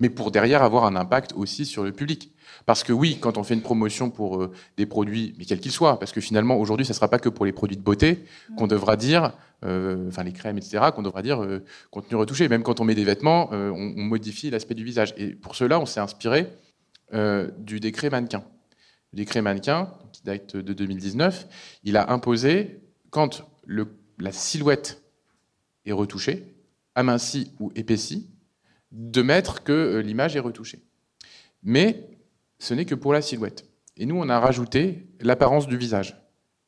mais 0.00 0.10
pour 0.10 0.30
derrière 0.30 0.62
avoir 0.62 0.84
un 0.84 0.96
impact 0.96 1.32
aussi 1.34 1.64
sur 1.64 1.82
le 1.82 1.92
public. 1.92 2.32
Parce 2.64 2.84
que 2.84 2.92
oui, 2.92 3.18
quand 3.20 3.38
on 3.38 3.42
fait 3.42 3.54
une 3.54 3.62
promotion 3.62 4.10
pour 4.10 4.42
euh, 4.42 4.52
des 4.76 4.86
produits, 4.86 5.34
mais 5.38 5.44
quels 5.44 5.60
qu'ils 5.60 5.72
soient, 5.72 5.98
parce 5.98 6.12
que 6.12 6.20
finalement 6.20 6.56
aujourd'hui, 6.56 6.84
ça 6.84 6.92
ne 6.92 6.96
sera 6.96 7.08
pas 7.08 7.18
que 7.18 7.28
pour 7.28 7.46
les 7.46 7.52
produits 7.52 7.76
de 7.76 7.82
beauté 7.82 8.24
qu'on 8.56 8.66
devra 8.66 8.96
dire, 8.96 9.32
euh, 9.64 10.08
enfin 10.08 10.22
les 10.22 10.32
crèmes, 10.32 10.58
etc., 10.58 10.90
qu'on 10.94 11.02
devra 11.02 11.22
dire 11.22 11.42
euh, 11.42 11.64
contenu 11.90 12.16
retouché. 12.16 12.48
Même 12.48 12.62
quand 12.62 12.80
on 12.80 12.84
met 12.84 12.94
des 12.94 13.04
vêtements, 13.04 13.50
on, 13.52 13.94
modifie 13.96 14.50
l'aspect 14.50 14.74
du 14.74 14.84
visage. 14.84 15.14
Et 15.16 15.28
pour 15.30 15.56
cela, 15.56 15.80
on 15.80 15.86
s'est 15.86 16.00
inspiré 16.00 16.48
du 17.58 17.78
décret 17.80 18.10
mannequin. 18.10 18.42
Le 19.12 19.18
décret 19.18 19.42
mannequin, 19.42 19.92
qui 20.12 20.22
date 20.24 20.56
de 20.56 20.72
2019, 20.72 21.46
il 21.84 21.96
a 21.96 22.12
imposé, 22.12 22.80
quand 23.10 23.46
la 24.18 24.32
silhouette 24.32 25.05
est 25.86 25.92
retouchée, 25.92 26.54
amincie 26.94 27.52
ou 27.60 27.72
épaissie, 27.74 28.28
de 28.92 29.22
mettre 29.22 29.62
que 29.62 29.72
euh, 29.72 30.02
l'image 30.02 30.36
est 30.36 30.40
retouchée. 30.40 30.82
Mais 31.62 32.08
ce 32.58 32.74
n'est 32.74 32.84
que 32.84 32.94
pour 32.94 33.12
la 33.12 33.22
silhouette. 33.22 33.68
Et 33.96 34.06
nous, 34.06 34.16
on 34.16 34.28
a 34.28 34.38
rajouté 34.38 35.06
l'apparence 35.20 35.66
du 35.66 35.76
visage. 35.76 36.16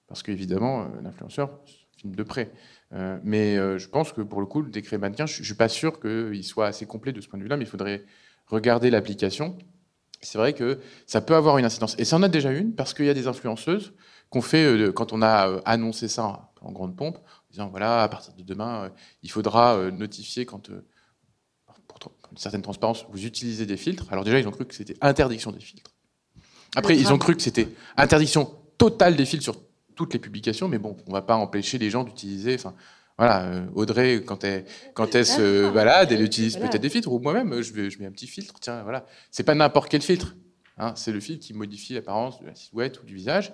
Parce 0.06 0.22
qu'évidemment, 0.22 0.82
euh, 0.82 0.84
l'influenceur 1.02 1.60
filme 1.96 2.14
de 2.14 2.22
près. 2.22 2.52
Euh, 2.92 3.18
mais 3.24 3.56
je 3.56 3.88
pense 3.88 4.12
que 4.12 4.20
pour 4.20 4.40
le 4.40 4.46
coup, 4.46 4.62
le 4.62 4.70
décret 4.70 4.98
mannequin, 4.98 5.26
je 5.26 5.40
ne 5.40 5.44
suis 5.44 5.54
pas 5.54 5.68
sûr 5.68 6.00
qu'il 6.00 6.44
soit 6.44 6.66
assez 6.66 6.86
complet 6.86 7.12
de 7.12 7.20
ce 7.20 7.28
point 7.28 7.38
de 7.38 7.42
vue-là, 7.42 7.56
mais 7.56 7.64
il 7.64 7.68
faudrait 7.68 8.04
regarder 8.46 8.88
l'application. 8.88 9.58
C'est 10.20 10.38
vrai 10.38 10.52
que 10.52 10.78
ça 11.06 11.20
peut 11.20 11.34
avoir 11.34 11.58
une 11.58 11.64
incidence. 11.64 11.96
Et 11.98 12.04
ça 12.04 12.16
en 12.16 12.22
a 12.22 12.28
déjà 12.28 12.52
une, 12.52 12.72
parce 12.72 12.94
qu'il 12.94 13.04
y 13.04 13.10
a 13.10 13.14
des 13.14 13.26
influenceuses 13.26 13.94
qu'on 14.30 14.42
fait, 14.42 14.92
quand 14.94 15.12
on 15.12 15.22
a 15.22 15.60
annoncé 15.64 16.06
ça 16.06 16.52
en 16.60 16.70
grande 16.70 16.96
pompe, 16.96 17.18
disant 17.58 17.70
voilà, 17.70 18.02
à 18.02 18.08
partir 18.08 18.34
de 18.34 18.42
demain, 18.42 18.84
euh, 18.84 18.88
il 19.22 19.30
faudra 19.30 19.76
euh, 19.76 19.90
notifier 19.90 20.46
quand, 20.46 20.70
euh, 20.70 20.84
une 22.30 22.36
certaine 22.36 22.62
transparence, 22.62 23.06
vous 23.10 23.26
utilisez 23.26 23.66
des 23.66 23.76
filtres. 23.76 24.06
Alors 24.10 24.22
déjà, 24.22 24.38
ils 24.38 24.46
ont 24.46 24.52
cru 24.52 24.64
que 24.64 24.74
c'était 24.74 24.96
interdiction 25.00 25.50
des 25.50 25.60
filtres. 25.60 25.90
Après, 26.76 26.96
ils 26.96 27.12
ont 27.12 27.18
cru 27.18 27.34
que 27.34 27.42
c'était 27.42 27.68
interdiction 27.96 28.54
totale 28.76 29.16
des 29.16 29.24
filtres 29.24 29.42
sur 29.42 29.56
toutes 29.96 30.12
les 30.12 30.20
publications, 30.20 30.68
mais 30.68 30.78
bon, 30.78 30.96
on 31.06 31.12
va 31.12 31.22
pas 31.22 31.34
empêcher 31.34 31.78
les 31.78 31.90
gens 31.90 32.04
d'utiliser. 32.04 32.54
Enfin, 32.54 32.74
voilà, 33.16 33.64
Audrey, 33.74 34.22
quand 34.24 34.44
elle, 34.44 34.64
quand 34.94 35.12
elle 35.14 35.26
se 35.26 35.72
balade, 35.72 36.12
elle 36.12 36.22
utilise 36.22 36.56
peut-être 36.56 36.82
des 36.82 36.90
filtres, 36.90 37.10
ou 37.10 37.18
moi-même, 37.18 37.62
je, 37.62 37.72
mets 37.98 38.06
un 38.06 38.12
petit 38.12 38.28
filtre. 38.28 38.54
Tiens, 38.60 38.82
voilà, 38.84 39.06
c'est 39.32 39.42
pas 39.42 39.56
n'importe 39.56 39.88
quel 39.88 40.02
filtre. 40.02 40.36
Hein, 40.76 40.92
c'est 40.94 41.10
le 41.10 41.18
filtre 41.18 41.44
qui 41.44 41.54
modifie 41.54 41.94
l'apparence 41.94 42.38
de 42.40 42.46
la 42.46 42.54
silhouette 42.54 43.02
ou 43.02 43.06
du 43.06 43.14
visage. 43.14 43.52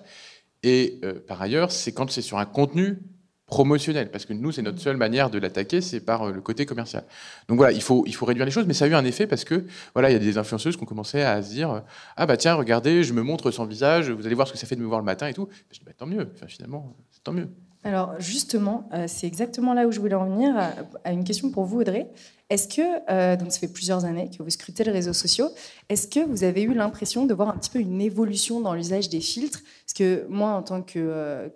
Et 0.61 0.99
euh, 1.03 1.19
par 1.25 1.41
ailleurs, 1.41 1.71
c'est 1.71 1.93
quand 1.93 2.11
c'est 2.11 2.21
sur 2.21 2.37
un 2.37 2.45
contenu 2.45 2.99
promotionnel, 3.47 4.09
parce 4.09 4.25
que 4.25 4.33
nous, 4.33 4.51
c'est 4.51 4.63
notre 4.63 4.79
seule 4.79 4.97
manière 4.97 5.29
de 5.29 5.37
l'attaquer, 5.37 5.81
c'est 5.81 5.99
par 5.99 6.23
euh, 6.23 6.31
le 6.31 6.41
côté 6.41 6.65
commercial. 6.65 7.03
Donc 7.47 7.57
voilà, 7.57 7.73
il 7.73 7.81
faut, 7.81 8.03
il 8.07 8.15
faut 8.15 8.25
réduire 8.25 8.45
les 8.45 8.51
choses, 8.51 8.65
mais 8.65 8.73
ça 8.73 8.85
a 8.85 8.87
eu 8.87 8.95
un 8.95 9.05
effet 9.05 9.27
parce 9.27 9.43
que 9.43 9.65
voilà, 9.93 10.09
il 10.09 10.13
y 10.13 10.15
a 10.15 10.19
des 10.19 10.37
influenceuses 10.37 10.77
qui 10.77 10.83
ont 10.83 10.87
commencé 10.87 11.21
à 11.21 11.41
se 11.43 11.51
dire 11.51 11.83
ah 12.17 12.25
bah 12.25 12.37
tiens, 12.37 12.55
regardez, 12.55 13.03
je 13.03 13.13
me 13.13 13.21
montre 13.21 13.51
sans 13.51 13.65
visage, 13.65 14.09
vous 14.09 14.25
allez 14.25 14.35
voir 14.35 14.47
ce 14.47 14.53
que 14.53 14.59
ça 14.59 14.65
fait 14.65 14.75
de 14.75 14.81
me 14.81 14.87
voir 14.87 14.99
le 14.99 15.05
matin 15.05 15.27
et 15.27 15.33
tout. 15.33 15.47
Je 15.71 15.79
dis 15.79 15.85
bah, 15.85 15.91
tant 15.95 16.07
mieux, 16.07 16.27
enfin, 16.33 16.47
finalement, 16.47 16.95
tant 17.23 17.33
mieux. 17.33 17.49
Alors 17.83 18.19
justement, 18.19 18.89
euh, 18.93 19.05
c'est 19.07 19.27
exactement 19.27 19.75
là 19.75 19.85
où 19.85 19.91
je 19.91 19.99
voulais 19.99 20.15
en 20.15 20.25
venir 20.25 20.55
à 21.03 21.11
une 21.11 21.23
question 21.23 21.51
pour 21.51 21.65
vous, 21.65 21.81
Audrey. 21.81 22.09
Est-ce 22.49 22.67
que, 22.67 22.81
euh, 23.11 23.35
donc 23.35 23.51
ça 23.51 23.59
fait 23.59 23.71
plusieurs 23.71 24.05
années 24.05 24.29
que 24.35 24.41
vous 24.41 24.49
scrutez 24.49 24.83
les 24.83 24.91
réseaux 24.91 25.13
sociaux, 25.13 25.49
est-ce 25.89 26.07
que 26.07 26.19
vous 26.19 26.43
avez 26.43 26.63
eu 26.63 26.73
l'impression 26.73 27.27
de 27.27 27.33
voir 27.35 27.49
un 27.49 27.57
petit 27.57 27.69
peu 27.69 27.79
une 27.79 28.01
évolution 28.01 28.59
dans 28.59 28.73
l'usage 28.73 29.09
des 29.09 29.21
filtres? 29.21 29.61
Parce 29.85 29.93
que 29.93 30.25
moi, 30.29 30.51
en 30.51 30.63
tant 30.63 30.81
que 30.81 31.51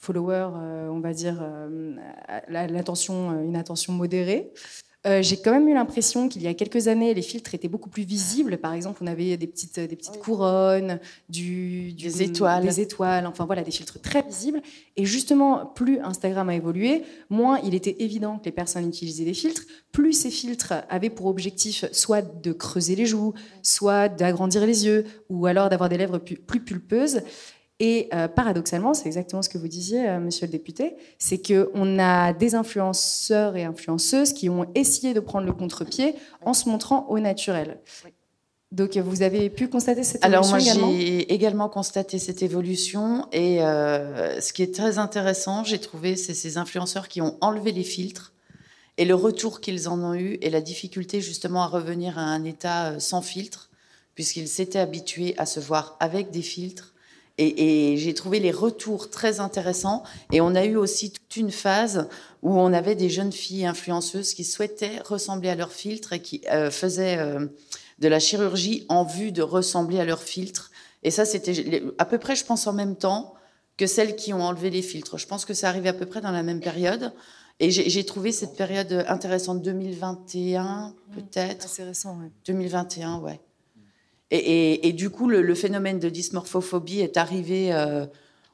follower, 0.00 0.48
on 0.90 1.00
va 1.00 1.12
dire, 1.12 1.44
l'attention, 2.48 3.42
une 3.42 3.56
attention 3.56 3.92
modérée, 3.92 4.52
euh, 5.06 5.22
j'ai 5.22 5.38
quand 5.38 5.52
même 5.52 5.66
eu 5.66 5.72
l'impression 5.72 6.28
qu'il 6.28 6.42
y 6.42 6.46
a 6.46 6.52
quelques 6.52 6.88
années, 6.88 7.14
les 7.14 7.22
filtres 7.22 7.54
étaient 7.54 7.68
beaucoup 7.68 7.88
plus 7.88 8.02
visibles. 8.02 8.58
Par 8.58 8.74
exemple, 8.74 9.02
on 9.02 9.06
avait 9.06 9.38
des 9.38 9.46
petites, 9.46 9.80
des 9.80 9.96
petites 9.96 10.18
couronnes, 10.18 11.00
du, 11.30 11.92
des 11.92 12.22
étoiles. 12.22 12.64
Des 12.64 12.80
étoiles, 12.80 13.26
enfin 13.26 13.46
voilà, 13.46 13.62
des 13.62 13.70
filtres 13.70 13.98
très 14.00 14.22
visibles. 14.22 14.60
Et 14.96 15.06
justement, 15.06 15.64
plus 15.64 16.00
Instagram 16.00 16.50
a 16.50 16.54
évolué, 16.54 17.02
moins 17.30 17.58
il 17.64 17.74
était 17.74 17.96
évident 18.00 18.38
que 18.38 18.44
les 18.44 18.52
personnes 18.52 18.86
utilisaient 18.86 19.24
des 19.24 19.32
filtres, 19.32 19.62
plus 19.90 20.12
ces 20.12 20.30
filtres 20.30 20.74
avaient 20.90 21.08
pour 21.08 21.26
objectif 21.26 21.86
soit 21.92 22.20
de 22.20 22.52
creuser 22.52 22.94
les 22.94 23.06
joues, 23.06 23.32
soit 23.62 24.10
d'agrandir 24.10 24.66
les 24.66 24.84
yeux, 24.84 25.06
ou 25.30 25.46
alors 25.46 25.70
d'avoir 25.70 25.88
des 25.88 25.96
lèvres 25.96 26.18
plus 26.18 26.60
pulpeuses. 26.60 27.22
Et 27.82 28.10
euh, 28.12 28.28
paradoxalement, 28.28 28.92
c'est 28.92 29.06
exactement 29.06 29.40
ce 29.40 29.48
que 29.48 29.56
vous 29.56 29.66
disiez, 29.66 30.06
euh, 30.06 30.20
monsieur 30.20 30.46
le 30.46 30.52
député, 30.52 30.96
c'est 31.18 31.40
qu'on 31.40 31.98
a 31.98 32.34
des 32.34 32.54
influenceurs 32.54 33.56
et 33.56 33.64
influenceuses 33.64 34.34
qui 34.34 34.50
ont 34.50 34.66
essayé 34.74 35.14
de 35.14 35.20
prendre 35.20 35.46
le 35.46 35.54
contre-pied 35.54 36.14
en 36.44 36.52
se 36.52 36.68
montrant 36.68 37.06
au 37.08 37.18
naturel. 37.18 37.78
Donc 38.70 38.96
vous 38.98 39.22
avez 39.22 39.48
pu 39.50 39.66
constater 39.66 40.04
cette 40.04 40.24
évolution 40.24 40.38
Alors 40.38 40.48
moi 40.48 40.58
j'ai 40.58 41.32
également? 41.32 41.68
constaté 41.68 42.18
cette 42.20 42.42
évolution 42.42 43.26
et 43.32 43.64
euh, 43.64 44.40
ce 44.40 44.52
qui 44.52 44.62
est 44.62 44.72
très 44.72 44.98
intéressant, 44.98 45.64
j'ai 45.64 45.80
trouvé, 45.80 46.14
c'est 46.16 46.34
ces 46.34 46.58
influenceurs 46.58 47.08
qui 47.08 47.20
ont 47.20 47.36
enlevé 47.40 47.72
les 47.72 47.82
filtres 47.82 48.32
et 48.96 49.06
le 49.06 49.14
retour 49.14 49.60
qu'ils 49.60 49.88
en 49.88 49.98
ont 50.04 50.14
eu 50.14 50.38
et 50.42 50.50
la 50.50 50.60
difficulté 50.60 51.20
justement 51.20 51.62
à 51.62 51.66
revenir 51.66 52.18
à 52.18 52.22
un 52.22 52.44
état 52.44 53.00
sans 53.00 53.22
filtre 53.22 53.70
puisqu'ils 54.14 54.48
s'étaient 54.48 54.78
habitués 54.78 55.34
à 55.38 55.46
se 55.46 55.58
voir 55.58 55.96
avec 55.98 56.30
des 56.30 56.42
filtres 56.42 56.89
et, 57.40 57.96
j'ai 57.96 58.14
trouvé 58.14 58.38
les 58.40 58.50
retours 58.50 59.10
très 59.10 59.40
intéressants. 59.40 60.02
Et 60.32 60.40
on 60.40 60.54
a 60.54 60.64
eu 60.64 60.76
aussi 60.76 61.10
toute 61.10 61.36
une 61.36 61.50
phase 61.50 62.08
où 62.42 62.58
on 62.58 62.72
avait 62.72 62.94
des 62.94 63.08
jeunes 63.08 63.32
filles 63.32 63.66
influenceuses 63.66 64.34
qui 64.34 64.44
souhaitaient 64.44 65.00
ressembler 65.04 65.48
à 65.48 65.54
leur 65.54 65.72
filtre 65.72 66.12
et 66.12 66.20
qui 66.20 66.42
euh, 66.50 66.70
faisaient 66.70 67.18
euh, 67.18 67.46
de 67.98 68.08
la 68.08 68.18
chirurgie 68.18 68.84
en 68.88 69.04
vue 69.04 69.32
de 69.32 69.42
ressembler 69.42 70.00
à 70.00 70.04
leur 70.04 70.22
filtre. 70.22 70.70
Et 71.02 71.10
ça, 71.10 71.24
c'était 71.24 71.82
à 71.98 72.04
peu 72.04 72.18
près, 72.18 72.36
je 72.36 72.44
pense, 72.44 72.66
en 72.66 72.72
même 72.72 72.96
temps 72.96 73.34
que 73.76 73.86
celles 73.86 74.16
qui 74.16 74.34
ont 74.34 74.42
enlevé 74.42 74.68
les 74.68 74.82
filtres. 74.82 75.16
Je 75.16 75.26
pense 75.26 75.44
que 75.46 75.54
ça 75.54 75.68
arrivait 75.68 75.88
à 75.88 75.94
peu 75.94 76.06
près 76.06 76.20
dans 76.20 76.32
la 76.32 76.42
même 76.42 76.60
période. 76.60 77.12
Et 77.62 77.70
j'ai 77.70 78.04
trouvé 78.04 78.32
cette 78.32 78.56
période 78.56 79.04
intéressante, 79.06 79.60
2021 79.60 80.94
peut-être. 81.14 81.68
C'est 81.68 81.84
récent, 81.84 82.16
oui. 82.18 82.30
2021, 82.46 83.18
ouais. 83.18 83.38
Et, 84.30 84.92
du 84.92 85.10
coup, 85.10 85.28
le, 85.28 85.54
phénomène 85.54 85.98
de 85.98 86.08
dysmorphophobie 86.08 87.00
est 87.00 87.16
arrivé. 87.16 87.72
Euh, 87.72 88.06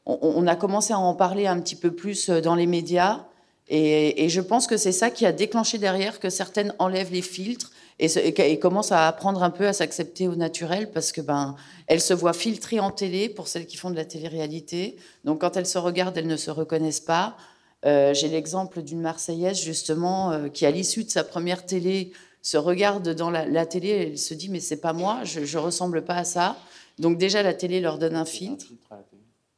on, 0.07 0.47
a 0.47 0.57
commencé 0.57 0.95
à 0.95 0.99
en 0.99 1.15
parler 1.15 1.47
un 1.47 1.61
petit 1.61 1.77
peu 1.77 1.91
plus 1.91 2.31
euh, 2.31 2.41
dans 2.41 2.55
les 2.55 2.67
médias. 2.67 3.27
Et, 3.69 4.29
je 4.29 4.41
pense 4.41 4.67
que 4.67 4.77
c'est 4.77 4.93
ça 4.93 5.11
qui 5.11 5.27
a 5.27 5.33
déclenché 5.33 5.77
derrière 5.77 6.19
que 6.19 6.31
certaines 6.31 6.73
enlèvent 6.79 7.13
les 7.13 7.23
filtres 7.23 7.73
et, 7.99 8.59
commencent 8.59 8.93
à 8.93 9.07
apprendre 9.07 9.43
un 9.43 9.51
peu 9.51 9.67
à 9.67 9.73
s'accepter 9.73 10.29
au 10.29 10.37
naturel 10.37 10.93
parce 10.93 11.13
que 11.13 11.21
ben 11.21 11.57
elles 11.89 12.01
se 12.01 12.15
voient 12.15 12.35
filtrées 12.35 12.79
en 12.79 12.91
télé 12.91 13.29
pour 13.29 13.49
celles 13.49 13.67
qui 13.67 13.77
font 13.77 13.91
de 13.91 13.97
la 13.97 14.05
télé-réalité. 14.05 14.97
Donc 15.25 15.41
quand 15.41 15.57
elles 15.57 15.67
se 15.67 15.79
regardent, 15.79 16.17
elles 16.17 16.27
ne 16.29 16.37
se 16.37 16.51
reconnaissent 16.51 17.01
pas. 17.01 17.37
Euh, 17.85 18.15
j'ai 18.15 18.29
l'exemple 18.29 18.83
d'une 18.83 19.01
Marseillaise 19.01 19.61
justement 19.61 20.49
qui, 20.51 20.65
à 20.65 20.71
l'issue 20.71 21.03
de 21.03 21.11
sa 21.11 21.25
première 21.25 21.67
télé, 21.67 22.13
se 22.47 22.57
regarde 22.57 23.09
dans 23.09 23.29
la, 23.29 23.67
télé, 23.67 23.89
elle 23.89 24.19
se 24.19 24.33
dit 24.33 24.49
mais 24.49 24.61
c'est 24.61 24.77
pas 24.77 24.93
moi, 24.93 25.25
je, 25.25 25.41
ne 25.41 25.61
ressemble 25.61 26.05
pas 26.05 26.15
à 26.15 26.25
ça. 26.25 26.57
Donc 26.97 27.19
déjà 27.19 27.43
la 27.43 27.53
télé 27.55 27.81
leur 27.81 27.99
donne 27.99 28.15
un 28.15 28.25
filtre. 28.25 28.67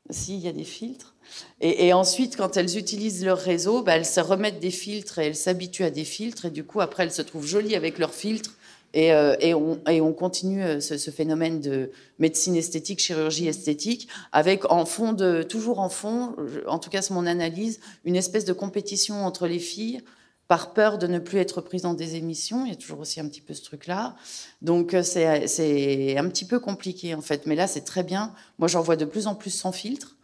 Si, 0.08 0.36
il 0.36 0.40
y 0.40 0.48
a 0.48 0.52
des 0.52 0.64
filtres. 0.64 1.14
Et, 1.60 1.92
ensuite, 1.92 2.34
quand 2.34 2.56
elles 2.56 2.78
utilisent 2.78 3.22
leur 3.22 3.36
réseau, 3.36 3.82
bah, 3.82 3.96
elles 3.96 4.06
se 4.06 4.20
remettent 4.20 4.58
des 4.58 4.70
filtres 4.70 5.18
et 5.18 5.26
elles 5.26 5.36
s'habituent 5.36 5.84
à 5.84 5.90
des 5.90 6.04
filtres. 6.04 6.46
Et 6.46 6.50
du 6.50 6.64
coup, 6.64 6.80
après, 6.80 7.02
elles 7.02 7.12
se 7.12 7.20
trouvent 7.20 7.46
jolies 7.46 7.76
avec 7.76 7.98
leurs 7.98 8.14
filtres. 8.14 8.56
Et, 8.94 9.12
euh, 9.12 9.36
et, 9.38 9.52
on, 9.52 9.78
et 9.86 10.00
on, 10.00 10.14
continue 10.14 10.62
euh, 10.62 10.80
ce, 10.80 10.96
ce, 10.96 11.10
phénomène 11.10 11.60
de 11.60 11.90
médecine 12.18 12.56
esthétique, 12.56 13.00
chirurgie 13.00 13.48
esthétique, 13.48 14.08
avec 14.32 14.72
en 14.72 14.86
fond 14.86 15.12
de, 15.12 15.42
toujours 15.42 15.80
en 15.80 15.90
fond, 15.90 16.34
en 16.66 16.78
tout 16.78 16.88
cas 16.88 17.02
c'est 17.02 17.12
mon 17.12 17.26
analyse, 17.26 17.80
une 18.06 18.16
espèce 18.16 18.46
de 18.46 18.54
compétition 18.54 19.26
entre 19.26 19.46
les 19.46 19.58
filles 19.58 20.00
par 20.48 20.72
peur 20.72 20.96
de 20.98 21.06
ne 21.06 21.18
plus 21.18 21.38
être 21.38 21.60
prise 21.60 21.82
dans 21.82 21.94
des 21.94 22.16
émissions. 22.16 22.64
Il 22.64 22.70
y 22.70 22.72
a 22.72 22.76
toujours 22.76 23.00
aussi 23.00 23.20
un 23.20 23.28
petit 23.28 23.42
peu 23.42 23.52
ce 23.52 23.62
truc-là. 23.62 24.16
Donc 24.62 24.94
euh, 24.94 25.02
c'est 25.02 26.16
un 26.16 26.28
petit 26.28 26.46
peu 26.46 26.58
compliqué 26.58 27.14
en 27.14 27.20
fait. 27.20 27.46
Mais 27.46 27.54
là, 27.54 27.66
c'est 27.66 27.82
très 27.82 28.02
bien. 28.02 28.32
Moi, 28.58 28.66
j'en 28.66 28.80
vois 28.80 28.96
de 28.96 29.04
plus 29.04 29.26
en 29.26 29.34
plus 29.34 29.50
sans 29.50 29.72
filtre. 29.72 30.16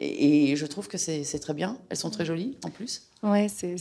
Et, 0.00 0.54
je 0.54 0.64
trouve 0.64 0.86
que 0.86 0.96
c'est 0.96 1.40
très 1.40 1.54
bien. 1.54 1.76
Elles 1.90 1.96
sont 1.96 2.10
très 2.10 2.24
jolies 2.24 2.56
en 2.64 2.70
plus. 2.70 3.08
Ouais, 3.24 3.48
c'est, 3.48 3.76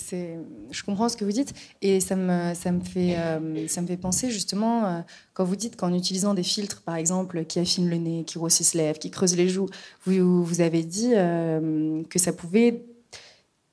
je 0.72 0.84
comprends 0.84 1.10
ce 1.10 1.16
que 1.16 1.24
vous 1.24 1.32
dites. 1.32 1.54
Et 1.84 2.00
ça 2.00 2.16
me, 2.16 2.56
ça 2.56 2.72
me, 2.72 2.80
fait, 2.80 3.16
euh, 3.20 3.68
ça 3.68 3.84
me 3.84 3.88
fait 3.88 3.98
penser 3.98 4.32
justement, 4.32 4.84
euh, 4.88 5.02
quand 5.36 5.44
vous 5.44 5.56
dites 5.56 5.76
qu'en 5.76 5.94
utilisant 5.94 6.34
des 6.34 6.42
filtres, 6.42 6.82
par 6.82 6.96
exemple, 6.96 7.46
qui 7.46 7.60
affinent 7.60 7.88
le 7.88 7.98
nez, 7.98 8.24
qui 8.24 8.40
grossissent 8.40 8.74
les 8.74 8.86
lèvres, 8.86 8.98
qui 8.98 9.12
creusent 9.12 9.36
les 9.36 9.48
joues, 9.48 9.68
vous, 10.06 10.44
vous 10.44 10.62
avez 10.62 10.82
dit 10.82 11.12
que 11.12 12.18
ça 12.18 12.34
pouvait 12.34 12.84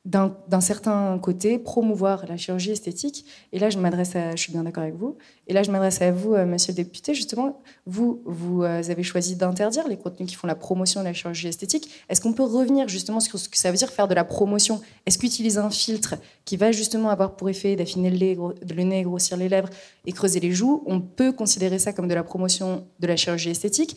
d'un 0.04 0.60
certain 0.60 1.18
côté, 1.18 1.58
promouvoir 1.58 2.26
la 2.28 2.36
chirurgie 2.36 2.72
esthétique. 2.72 3.24
Et 3.52 3.58
là, 3.58 3.70
je 3.70 3.78
m'adresse 3.78 4.14
à, 4.14 4.32
je 4.32 4.42
suis 4.42 4.52
bien 4.52 4.62
d'accord 4.62 4.82
avec 4.82 4.96
vous. 4.96 5.16
Et 5.46 5.54
là, 5.54 5.62
je 5.62 5.70
m'adresse 5.70 6.02
à 6.02 6.12
vous, 6.12 6.34
euh, 6.34 6.44
monsieur 6.44 6.72
le 6.72 6.76
député. 6.76 7.14
Justement, 7.14 7.62
vous, 7.86 8.20
vous 8.26 8.62
euh, 8.62 8.82
avez 8.86 9.02
choisi 9.02 9.34
d'interdire 9.34 9.88
les 9.88 9.96
contenus 9.96 10.28
qui 10.28 10.34
font 10.34 10.46
la 10.46 10.54
promotion 10.54 11.00
de 11.00 11.06
la 11.06 11.14
chirurgie 11.14 11.48
esthétique. 11.48 11.90
Est-ce 12.10 12.20
qu'on 12.20 12.34
peut 12.34 12.42
revenir 12.42 12.86
justement 12.86 13.18
sur 13.18 13.38
ce 13.38 13.48
que 13.48 13.56
ça 13.56 13.70
veut 13.70 13.78
dire 13.78 13.90
faire 13.90 14.06
de 14.06 14.14
la 14.14 14.24
promotion? 14.24 14.82
Est-ce 15.06 15.16
qu'utiliser 15.16 15.58
un 15.58 15.70
filtre 15.70 16.16
qui 16.44 16.58
va 16.58 16.70
justement 16.70 17.08
avoir 17.08 17.34
pour 17.36 17.48
effet 17.48 17.74
d'affiner 17.74 18.10
le, 18.10 18.54
le 18.74 18.82
nez, 18.82 19.02
grossir 19.04 19.38
les 19.38 19.48
lèvres 19.48 19.70
et 20.04 20.12
creuser 20.12 20.40
les 20.40 20.52
joues, 20.52 20.82
on 20.84 21.00
peut 21.00 21.32
considérer 21.32 21.78
ça 21.78 21.94
comme 21.94 22.08
de 22.08 22.14
la 22.14 22.24
promotion 22.24 22.86
de 23.00 23.06
la 23.06 23.16
chirurgie 23.16 23.50
esthétique 23.50 23.96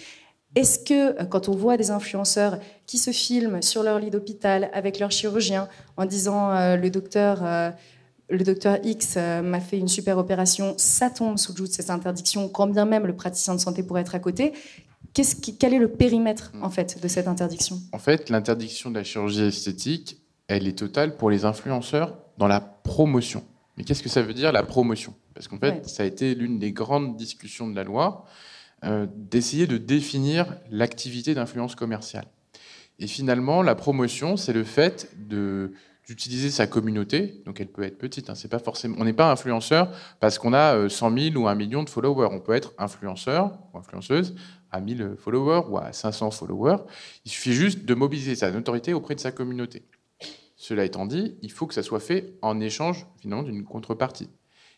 est-ce 0.58 0.80
que 0.80 1.22
euh, 1.22 1.26
quand 1.26 1.50
on 1.50 1.56
voit 1.56 1.78
des 1.78 1.92
influenceurs 1.92 2.60
qui 2.88 2.98
se 2.98 3.12
filment 3.12 3.62
sur 3.62 3.84
leur 3.84 4.00
lit 4.00 4.10
d'hôpital 4.10 4.72
avec 4.74 5.00
leur 5.00 5.12
chirurgien 5.12 5.68
en 5.98 6.06
disant 6.06 6.52
euh, 6.52 6.76
le 6.76 6.90
docteur 6.90 7.40
euh, 7.44 7.70
le 8.30 8.44
docteur 8.44 8.80
X 8.84 9.16
m'a 9.16 9.62
fait 9.62 9.78
une 9.78 9.88
super 9.88 10.18
opération, 10.18 10.74
ça 10.76 11.10
tombe 11.10 11.38
sous 11.38 11.54
le 11.54 11.60
joug 11.60 11.68
de 11.68 11.72
cette 11.72 11.90
interdiction, 11.90 12.50
quand 12.50 12.68
bien 12.68 12.84
même 12.84 13.08
le 13.08 13.16
praticien 13.16 13.56
de 13.56 13.60
santé 13.62 13.84
pourrait 13.84 14.02
être 14.02 14.16
à 14.16 14.20
côté. 14.20 14.52
quel 15.14 15.74
est 15.74 15.80
le 15.80 15.88
périmètre 15.88 16.52
en 16.62 16.70
fait 16.70 17.02
de 17.02 17.08
cette 17.08 17.30
interdiction? 17.30 17.80
En 17.94 18.00
fait, 18.00 18.30
l'interdiction 18.30 18.90
de 18.90 18.96
la 18.96 19.06
chirurgie 19.06 19.44
esthétique, 19.44 20.18
elle 20.50 20.68
est 20.68 20.78
totale 20.78 21.16
pour 21.16 21.30
les 21.30 21.46
influenceurs 21.46 22.18
dans 22.38 22.48
la 22.48 22.60
promotion. 22.60 23.46
Mais 23.78 23.86
qu'est-ce 23.86 24.04
que 24.04 24.10
ça 24.10 24.22
veut 24.22 24.34
dire 24.34 24.52
la 24.52 24.64
promotion? 24.64 25.14
Parce 25.34 25.48
qu'en 25.48 25.58
fait, 25.58 25.88
ça 25.88 26.04
a 26.04 26.06
été 26.06 26.36
l'une 26.36 26.60
des 26.60 26.74
grandes 26.74 27.16
discussions 27.16 27.70
de 27.70 27.78
la 27.78 27.86
loi. 27.86 28.26
Euh, 28.84 29.08
d'essayer 29.12 29.66
de 29.66 29.78
définir 29.78 30.56
l'activité 30.70 31.34
d'influence 31.34 31.74
commerciale. 31.74 32.26
Et 33.00 33.08
finalement, 33.08 33.64
la 33.64 33.74
promotion, 33.74 34.38
c'est 34.38 34.54
le 34.54 34.64
fait 34.64 35.12
d'utiliser 35.18 36.52
sa 36.52 36.68
communauté. 36.68 37.42
Donc, 37.48 37.60
elle 37.60 37.70
peut 37.70 37.82
être 37.82 37.98
petite. 37.98 38.30
Hein, 38.30 38.36
c'est 38.36 38.48
pas 38.48 38.60
forcément. 38.60 38.96
On 39.00 39.06
n'est 39.06 39.14
pas 39.14 39.32
influenceur 39.32 39.92
parce 40.20 40.38
qu'on 40.38 40.54
a 40.54 40.90
100 40.90 41.12
euh, 41.12 41.32
000 41.32 41.42
ou 41.42 41.48
1 41.48 41.56
million 41.56 41.82
de 41.82 41.90
followers. 41.90 42.30
On 42.32 42.40
peut 42.40 42.54
être 42.54 42.76
influenceur 42.78 43.58
ou 43.74 43.80
influenceuse 43.80 44.36
à 44.70 44.80
1000 44.80 45.16
followers 45.18 45.64
ou 45.70 45.80
à 45.80 45.92
500 45.92 46.30
followers. 46.30 46.84
Il 47.26 47.32
suffit 47.32 47.54
juste 47.54 47.84
de 47.84 47.94
mobiliser 47.96 48.36
sa 48.36 48.52
notoriété 48.52 48.94
auprès 48.94 49.16
de 49.16 49.20
sa 49.20 49.32
communauté. 49.32 49.88
Cela 50.56 50.86
étant 50.86 51.08
dit, 51.08 51.36
il 51.42 51.52
faut 51.52 51.66
que 51.66 51.74
ça 51.74 51.84
soit 51.84 52.00
fait 52.00 52.36
en 52.44 52.60
échange 52.60 53.08
finalement 53.20 53.44
d'une 53.44 53.64
contrepartie. 53.64 54.30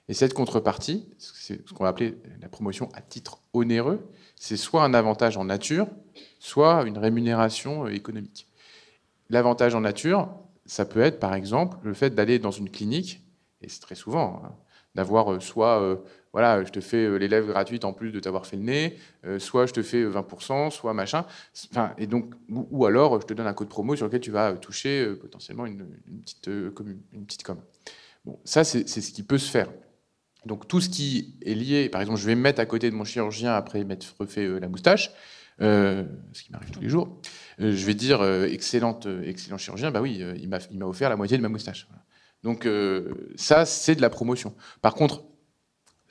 Et 0.09 0.15
cette 0.15 0.33
contrepartie, 0.33 1.07
c'est 1.19 1.65
ce 1.67 1.73
qu'on 1.73 1.83
va 1.83 1.91
appeler 1.91 2.17
la 2.41 2.49
promotion 2.49 2.89
à 2.95 3.01
titre 3.01 3.41
onéreux, 3.53 4.09
c'est 4.35 4.57
soit 4.57 4.83
un 4.83 4.95
avantage 4.95 5.37
en 5.37 5.45
nature, 5.45 5.87
soit 6.39 6.83
une 6.87 6.97
rémunération 6.97 7.85
euh, 7.85 7.93
économique. 7.93 8.47
L'avantage 9.29 9.75
en 9.75 9.81
nature, 9.81 10.29
ça 10.65 10.85
peut 10.85 11.01
être 11.01 11.19
par 11.19 11.35
exemple 11.35 11.77
le 11.83 11.93
fait 11.93 12.09
d'aller 12.09 12.39
dans 12.39 12.49
une 12.49 12.71
clinique, 12.71 13.21
et 13.61 13.69
c'est 13.69 13.81
très 13.81 13.93
souvent, 13.93 14.41
hein, 14.43 14.55
d'avoir 14.95 15.31
euh, 15.31 15.39
soit, 15.39 15.79
euh, 15.79 15.97
voilà, 16.33 16.63
je 16.63 16.71
te 16.71 16.79
fais 16.79 17.19
l'élève 17.19 17.45
gratuite 17.45 17.85
en 17.85 17.93
plus 17.93 18.11
de 18.11 18.19
t'avoir 18.19 18.47
fait 18.47 18.57
le 18.57 18.63
nez, 18.63 18.97
soit 19.37 19.67
je 19.67 19.73
te 19.73 19.83
fais 19.83 20.03
20%, 20.03 20.71
soit 20.71 20.93
machin, 20.95 21.25
et 21.99 22.07
donc, 22.07 22.33
ou, 22.49 22.85
alors 22.85 23.21
je 23.21 23.27
te 23.27 23.33
donne 23.35 23.47
un 23.47 23.53
code 23.53 23.69
promo 23.69 23.95
sur 23.95 24.05
lequel 24.05 24.21
tu 24.21 24.31
vas 24.31 24.53
toucher 24.53 25.15
potentiellement 25.15 25.65
une, 25.65 25.85
petite, 26.23 27.43
com. 27.43 27.59
Bon, 28.25 28.39
ça, 28.43 28.63
c'est 28.63 28.87
ce 28.87 29.11
qui 29.11 29.23
peut 29.23 29.39
se 29.39 29.49
faire. 29.49 29.69
Donc 30.45 30.67
tout 30.67 30.79
ce 30.79 30.89
qui 30.89 31.35
est 31.45 31.53
lié, 31.53 31.89
par 31.89 32.01
exemple, 32.01 32.19
je 32.19 32.25
vais 32.25 32.35
me 32.35 32.41
mettre 32.41 32.61
à 32.61 32.65
côté 32.65 32.89
de 32.89 32.95
mon 32.95 33.03
chirurgien 33.03 33.53
après 33.53 33.83
m'être 33.83 34.15
refait 34.19 34.45
euh, 34.45 34.59
la 34.59 34.69
moustache, 34.69 35.11
euh, 35.61 36.05
ce 36.31 36.43
qui 36.43 36.51
m'arrive 36.51 36.71
tous 36.71 36.79
les 36.79 36.89
jours, 36.89 37.19
euh, 37.59 37.75
je 37.75 37.85
vais 37.85 37.93
dire 37.93 38.23
excellente, 38.45 39.07
excellent 39.23 39.57
chirurgien, 39.57 39.91
bah 39.91 40.01
oui, 40.01 40.23
il 40.39 40.47
m'a 40.47 40.85
offert 40.85 41.09
la 41.09 41.17
moitié 41.17 41.37
de 41.37 41.41
ma 41.41 41.49
moustache. 41.49 41.87
Donc 42.43 42.65
ça, 43.35 43.65
c'est 43.65 43.95
de 43.95 44.01
la 44.01 44.09
promotion. 44.09 44.55
Par 44.81 44.93
contre, 44.93 45.25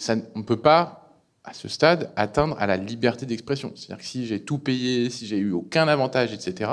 on 0.08 0.38
ne 0.38 0.42
peut 0.42 0.60
pas, 0.60 1.22
à 1.42 1.54
ce 1.54 1.68
stade, 1.68 2.12
atteindre 2.16 2.54
à 2.58 2.66
la 2.66 2.76
liberté 2.76 3.24
d'expression. 3.24 3.72
C'est-à-dire 3.74 3.96
que 3.96 4.04
si 4.04 4.26
j'ai 4.26 4.44
tout 4.44 4.58
payé, 4.58 5.08
si 5.08 5.26
j'ai 5.26 5.38
eu 5.38 5.52
aucun 5.52 5.88
avantage, 5.88 6.34
etc., 6.34 6.70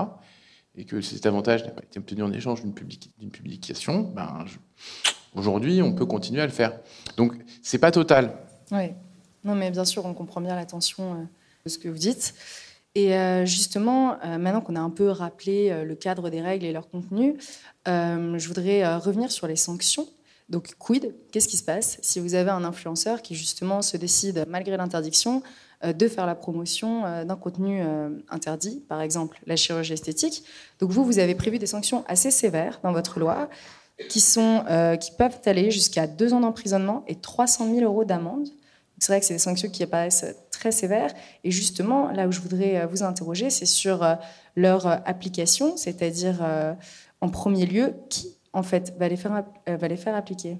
et 0.77 0.83
que 0.83 0.99
cet 0.99 1.25
avantage 1.25 1.63
n'a 1.63 1.71
pas 1.71 1.83
été 1.83 1.99
obtenu 1.99 2.21
en 2.21 2.33
échange 2.33 2.61
d'une 2.61 2.73
publication, 3.31 4.01
ben, 4.01 4.43
je, 4.45 4.57
Aujourd'hui, 5.35 5.81
on 5.81 5.93
peut 5.93 6.05
continuer 6.05 6.41
à 6.41 6.45
le 6.45 6.51
faire. 6.51 6.79
Donc, 7.17 7.33
c'est 7.61 7.77
pas 7.77 7.91
total. 7.91 8.33
Oui. 8.71 8.91
Non, 9.45 9.53
mais 9.53 9.69
bien 9.69 9.85
sûr, 9.85 10.05
on 10.05 10.13
comprend 10.13 10.41
bien 10.41 10.55
l'attention 10.55 11.13
euh, 11.13 11.23
de 11.65 11.69
ce 11.69 11.77
que 11.77 11.87
vous 11.87 11.97
dites. 11.97 12.33
Et 12.95 13.13
euh, 13.13 13.45
justement, 13.45 14.17
euh, 14.23 14.37
maintenant 14.37 14.61
qu'on 14.61 14.75
a 14.75 14.79
un 14.79 14.89
peu 14.89 15.09
rappelé 15.09 15.83
le 15.85 15.95
cadre 15.95 16.29
des 16.29 16.41
règles 16.41 16.65
et 16.65 16.71
leur 16.71 16.89
contenu, 16.89 17.37
je 17.85 18.47
voudrais 18.47 18.95
revenir 18.97 19.31
sur 19.31 19.47
les 19.47 19.55
sanctions. 19.55 20.07
Donc, 20.49 20.75
quid 20.79 21.13
Qu'est-ce 21.31 21.47
qui 21.47 21.57
se 21.57 21.63
passe 21.63 21.97
si 22.01 22.19
vous 22.19 22.35
avez 22.35 22.51
un 22.51 22.63
influenceur 22.63 23.21
qui 23.21 23.35
justement 23.35 23.81
se 23.81 23.97
décide, 23.97 24.45
malgré 24.47 24.77
l'interdiction, 24.77 25.43
de 25.83 26.07
faire 26.07 26.25
la 26.25 26.35
promotion 26.35 27.01
d'un 27.25 27.35
contenu 27.35 27.81
interdit, 28.29 28.81
par 28.87 29.01
exemple 29.01 29.39
la 29.45 29.55
chirurgie 29.55 29.93
esthétique? 29.93 30.43
Donc, 30.79 30.91
vous, 30.91 31.03
vous 31.03 31.19
avez 31.19 31.35
prévu 31.35 31.59
des 31.59 31.67
sanctions 31.67 32.05
assez 32.07 32.31
sévères 32.31 32.79
dans 32.81 32.93
votre 32.93 33.19
loi 33.19 33.49
qui, 34.09 34.19
sont, 34.19 34.63
euh, 34.69 34.95
qui 34.95 35.11
peuvent 35.11 35.39
aller 35.45 35.71
jusqu'à 35.71 36.07
deux 36.07 36.33
ans 36.33 36.41
d'emprisonnement 36.41 37.03
et 37.07 37.15
300 37.15 37.73
000 37.73 37.79
euros 37.81 38.05
d'amende. 38.05 38.47
C'est 38.99 39.11
vrai 39.11 39.19
que 39.19 39.25
c'est 39.25 39.33
des 39.33 39.39
sanctions 39.39 39.69
qui 39.69 39.83
apparaissent 39.83 40.25
très 40.51 40.71
sévères. 40.71 41.13
Et 41.43 41.51
justement, 41.51 42.11
là 42.11 42.27
où 42.27 42.31
je 42.31 42.39
voudrais 42.39 42.81
euh, 42.81 42.87
vous 42.87 43.03
interroger, 43.03 43.49
c'est 43.49 43.65
sur 43.65 44.03
euh, 44.03 44.15
leur 44.55 44.87
application, 44.87 45.75
c'est-à-dire, 45.77 46.41
en 47.19 47.29
premier 47.29 47.65
lieu, 47.65 47.93
qui, 48.09 48.37
en 48.53 48.63
fait, 48.63 48.93
va 48.97 49.09
les 49.09 49.17
faire, 49.17 50.15
appliquer? 50.15 50.59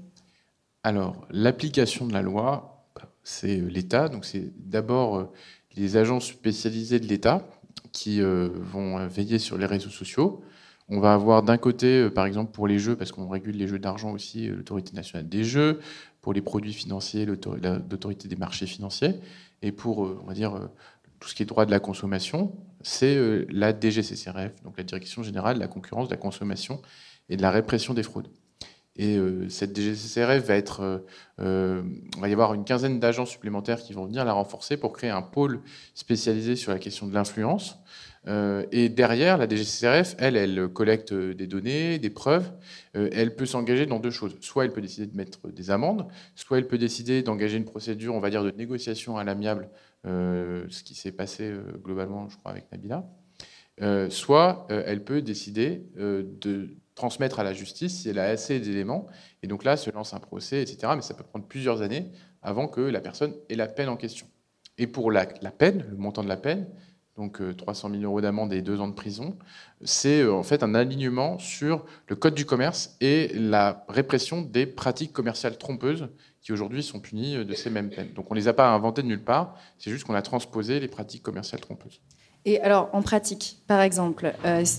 Alors, 0.84 1.26
l'application 1.30 2.06
de 2.06 2.12
la 2.12 2.22
loi, 2.22 2.86
c'est 3.24 3.56
l'État. 3.56 4.10
Donc, 4.10 4.26
c'est 4.26 4.52
d'abord 4.58 5.30
les 5.78 5.96
agents 5.96 6.20
spécialisés 6.20 7.00
de 7.00 7.08
l'État 7.08 7.48
qui 7.94 8.20
vont 8.20 9.08
veiller 9.08 9.40
sur 9.40 9.58
les 9.58 9.66
réseaux 9.66 9.90
sociaux. 9.90 10.44
On 10.88 11.00
va 11.00 11.14
avoir 11.14 11.42
d'un 11.42 11.58
côté, 11.58 12.02
euh, 12.02 12.10
par 12.12 12.26
exemple, 12.26 12.52
pour 12.52 12.68
les 12.68 12.78
jeux, 12.78 12.96
parce 12.96 13.12
qu'on 13.12 13.28
régule 13.28 13.56
les 13.58 13.68
jeux 13.68 13.80
d'argent 13.80 14.12
aussi, 14.12 14.48
euh, 14.48 14.56
l'autorité 14.56 14.94
nationale 14.94 15.28
des 15.28 15.44
jeux, 15.44 15.80
pour 16.22 16.32
les 16.34 16.42
produits 16.42 16.74
financiers, 16.74 17.26
l'autorité 17.26 18.28
des 18.28 18.36
marchés 18.36 18.68
financiers, 18.68 19.16
et 19.64 19.72
pour, 19.72 20.06
euh, 20.06 20.20
on 20.24 20.28
va 20.28 20.34
dire, 20.34 20.70
tout 21.20 21.28
ce 21.30 21.36
qui 21.36 21.44
est 21.44 21.46
droit 21.46 21.66
de 21.66 21.72
la 21.72 21.80
consommation, 21.80 22.56
c'est 22.82 23.46
la 23.50 23.74
DGCCRF, 23.74 24.62
donc 24.64 24.78
la 24.78 24.84
Direction 24.84 25.24
générale 25.24 25.56
de 25.56 25.60
la 25.60 25.68
concurrence, 25.68 26.08
de 26.08 26.14
la 26.14 26.20
consommation 26.20 26.82
et 27.30 27.38
de 27.38 27.42
la 27.42 27.52
répression 27.52 27.94
des 27.94 28.04
fraudes. 28.04 28.28
Et 28.96 29.18
cette 29.50 29.76
DGCCRF 29.76 30.46
va 30.46 30.56
être, 30.56 31.04
on 31.40 32.20
va 32.20 32.30
y 32.30 32.34
avoir 32.34 32.54
une 32.54 32.66
quinzaine 32.66 33.00
d'agents 33.00 33.26
supplémentaires 33.26 33.82
qui 33.82 33.94
vont 33.94 34.06
venir 34.06 34.26
la 34.26 34.34
renforcer 34.34 34.78
pour 34.78 34.94
créer 34.94 35.10
un 35.10 35.22
pôle 35.22 35.62
spécialisé 35.94 36.56
sur 36.56 36.72
la 36.72 36.80
question 36.80 37.08
de 37.08 37.14
l'influence, 37.14 37.78
euh, 37.78 38.15
et 38.28 38.90
derrière, 38.90 39.38
la 39.38 39.48
DGCRF, 39.48 40.16
elle, 40.18 40.36
elle 40.36 40.68
collecte 40.70 41.14
des 41.14 41.48
données, 41.48 42.00
des 42.00 42.10
preuves. 42.10 42.52
Euh, 42.96 43.10
elle 43.12 43.36
peut 43.36 43.46
s'engager 43.46 43.86
dans 43.86 44.00
deux 44.00 44.12
choses. 44.12 44.36
Soit 44.42 44.66
elle 44.66 44.74
peut 44.74 44.82
décider 44.82 45.06
de 45.06 45.16
mettre 45.16 45.48
des 45.50 45.70
amendes, 45.70 46.08
soit 46.36 46.58
elle 46.58 46.68
peut 46.68 46.78
décider 46.78 47.22
d'engager 47.22 47.58
une 47.58 47.66
procédure, 47.66 48.16
on 48.16 48.20
va 48.20 48.30
dire, 48.30 48.44
de 48.44 48.52
négociation 48.52 49.18
à 49.18 49.24
l'amiable, 49.24 49.70
euh, 50.06 50.66
ce 50.70 50.84
qui 50.84 50.96
s'est 50.96 51.12
passé 51.12 51.54
globalement, 51.84 52.28
je 52.30 52.38
crois, 52.38 52.52
avec 52.52 52.66
Nabila. 52.72 53.06
soit 54.10 54.68
elle 54.70 55.04
peut 55.04 55.22
décider 55.22 55.84
de 55.96 56.70
transmettre 56.96 57.40
à 57.40 57.44
la 57.44 57.54
justice 57.54 58.02
si 58.02 58.10
elle 58.10 58.20
a 58.20 58.26
assez 58.26 58.60
d'éléments. 58.60 59.08
Et 59.44 59.48
donc 59.48 59.64
là, 59.64 59.78
se 59.78 59.92
lance 59.92 60.14
un 60.14 60.20
procès, 60.20 60.62
etc. 60.62 60.94
Mais 60.96 61.02
ça 61.02 61.14
peut 61.14 61.24
prendre 61.24 61.46
plusieurs 61.46 61.82
années 61.82 62.12
avant 62.42 62.68
que 62.68 62.82
la 62.82 63.02
personne 63.02 63.34
ait 63.50 63.56
la 63.56 63.68
peine 63.68 63.90
en 63.90 63.98
question. 63.98 64.28
Et 64.78 64.88
pour 64.88 65.12
la 65.12 65.26
peine, 65.26 65.86
le 65.90 65.98
montant 65.98 66.24
de 66.24 66.30
la 66.30 66.38
peine, 66.38 66.68
donc 67.18 67.42
300 67.58 67.90
euh, 67.90 67.92
000 68.00 68.04
euros 68.04 68.22
d'amende 68.22 68.52
et 68.54 68.62
deux 68.62 68.80
ans 68.80 68.88
de 68.88 68.94
prison, 68.94 69.38
c'est 69.84 70.22
euh, 70.22 70.34
en 70.34 70.44
fait 70.44 70.64
un 70.64 70.76
alignement 70.76 71.40
sur 71.40 71.86
le 72.08 72.16
code 72.16 72.36
du 72.36 72.46
commerce 72.46 72.96
et 73.00 73.32
la 73.34 73.86
répression 73.88 74.42
des 74.42 74.66
pratiques 74.66 75.14
commerciales 75.14 75.58
trompeuses 75.58 76.10
qui 76.42 76.52
aujourd'hui 76.52 76.84
sont 76.84 77.00
punies 77.00 77.38
euh, 77.38 77.46
de 77.46 77.54
ces 77.54 77.70
mêmes 77.70 77.90
peines. 77.90 78.12
Donc 78.14 78.30
on 78.32 78.36
ne 78.36 78.40
les 78.40 78.48
a 78.48 78.54
pas 78.54 78.70
inventées 78.70 79.02
de 79.02 79.08
nulle 79.08 79.24
part, 79.24 79.56
c'est 79.78 79.92
juste 79.92 80.04
qu'on 80.04 80.14
a 80.14 80.22
transposé 80.22 80.80
les 80.80 80.88
pratiques 80.88 81.24
commerciales 81.24 81.62
trompeuses. 81.62 82.02
Et 82.48 82.62
alors, 82.62 82.90
en 82.94 83.02
pratique, 83.02 83.58
par 83.66 83.82
exemple, 83.82 84.32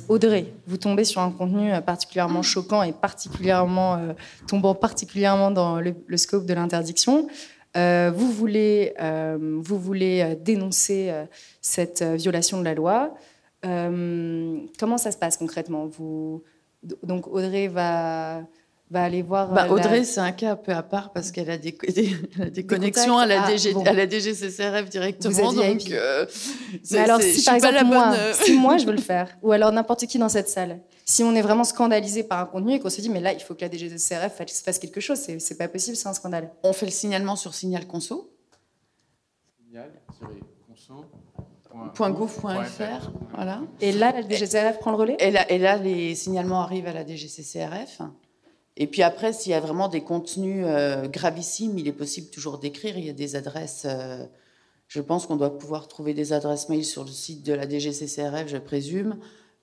Audrey, 0.09 0.53
vous 0.69 0.77
tombez 0.77 1.03
sur 1.03 1.21
un 1.21 1.33
contenu 1.33 1.73
particulièrement 1.85 2.43
choquant 2.43 2.85
et 2.85 2.93
particulièrement 2.93 4.15
tombant 4.47 4.77
particulièrement 4.77 5.51
dans 5.51 5.81
le, 5.81 5.97
le 6.07 6.17
scope 6.17 6.47
de 6.47 6.55
l'interdiction. 6.55 7.27
Euh, 7.77 8.11
vous 8.15 8.31
voulez, 8.33 8.95
euh, 9.01 9.37
vous 9.61 9.79
voulez 9.79 10.23
euh, 10.23 10.35
dénoncer 10.35 11.13
cette 11.61 12.03
violation 12.03 12.59
de 12.59 12.65
la 12.65 12.75
loi. 12.75 13.15
comment 13.63 14.99
ça 14.99 15.11
se 15.11 15.19
passe 15.19 15.37
concrètement? 15.37 15.87
Vous, 15.87 16.43
Donc 17.03 17.27
Audrey 17.27 17.69
va, 17.69 18.43
va 18.91 19.03
aller 19.03 19.23
voir. 19.23 19.53
Bah, 19.53 19.69
Audrey, 19.69 20.05
c'est 20.05 20.21
un 20.21 20.33
cas 20.33 20.53
un 20.53 20.57
peu 20.57 20.73
à 20.73 20.83
part 20.83 21.13
parce 21.13 21.31
qu'elle 21.31 21.51
a 21.51 21.59
des, 21.59 21.73
des, 22.53 22.67
connexions 22.67 23.19
à 23.19 23.27
la, 23.27 23.45
ah, 23.45 23.51
DG, 23.51 23.75
à 23.85 23.93
la 23.93 24.09
DGCCRF 24.09 24.89
directement. 24.89 25.53
donc, 25.53 25.83
Mais 26.91 26.99
alors, 26.99 27.21
si 27.21 27.45
par 27.45 27.55
exemple, 27.55 27.85
moi, 27.85 28.15
si 28.35 28.53
moi 28.53 28.77
je 28.77 28.87
veux 28.87 28.93
le 28.93 28.99
faire, 29.01 29.37
ou 29.43 29.53
alors 29.53 29.73
n'importe 29.73 30.07
qui 30.07 30.19
dans 30.19 30.29
cette 30.29 30.49
salle, 30.49 30.81
si 31.05 31.23
on 31.25 31.35
est 31.35 31.43
vraiment 31.43 31.65
scandalisé 31.65 32.23
par 32.23 32.41
un 32.41 32.47
contenu 32.47 32.75
et 32.75 32.81
qu'on 32.81 32.91
se 32.91 33.01
dit, 33.01 33.11
mais 33.11 33.21
là, 33.21 33.33
il 33.33 33.41
faut 33.41 33.55
que 33.55 33.65
la 33.65 33.71
DGCRF 33.71 34.43
fasse 34.65 34.79
quelque 34.79 35.01
chose, 35.01 35.19
c'est 35.19 35.59
pas 35.59 35.69
possible, 35.69 35.97
c'est 35.97 36.09
un 36.09 36.15
scandale. 36.15 36.53
On 36.63 36.73
fait 36.73 36.87
le 36.87 36.93
signalement 36.93 37.37
sur 37.37 37.55
Signal 37.55 37.87
Conso. 37.87 38.33
.gouv.fr, 41.99 43.11
voilà. 43.35 43.61
Et 43.81 43.93
là, 43.93 44.13
la 44.13 44.23
DGCRF 44.23 44.79
prend 44.79 44.93
le 44.93 44.97
relais? 44.97 45.17
Et 45.19 45.31
là, 45.31 45.51
et 45.51 45.59
là, 45.59 45.77
les 45.77 46.15
signalements 46.15 46.63
arrivent 46.63 46.87
à 46.87 46.93
la 46.93 47.05
DGCCRF. 47.05 48.01
Et 48.77 48.87
puis 48.87 49.03
après, 49.03 49.33
s'il 49.33 49.53
y 49.53 49.55
a 49.55 49.61
vraiment 49.61 49.89
des 49.89 50.03
contenus 50.03 50.65
euh, 50.67 51.09
gravissimes, 51.09 51.79
il 51.79 51.89
est 51.89 51.93
possible 51.93 52.29
toujours 52.29 52.59
d'écrire. 52.59 52.99
Il 52.99 53.07
y 53.07 53.11
a 53.11 53.15
des 53.15 53.37
adresses. 53.37 53.87
Euh, 53.87 54.25
je 54.89 55.01
pense 55.01 55.27
qu'on 55.27 55.37
doit 55.37 55.59
pouvoir 55.59 55.89
trouver 55.89 56.15
des 56.15 56.33
adresses 56.33 56.69
mail 56.69 56.85
sur 56.85 57.05
le 57.05 57.11
site 57.11 57.45
de 57.45 57.55
la 57.55 57.69
DGCCRF, 57.69 58.49
je 58.49 58.59
présume. 58.59 59.19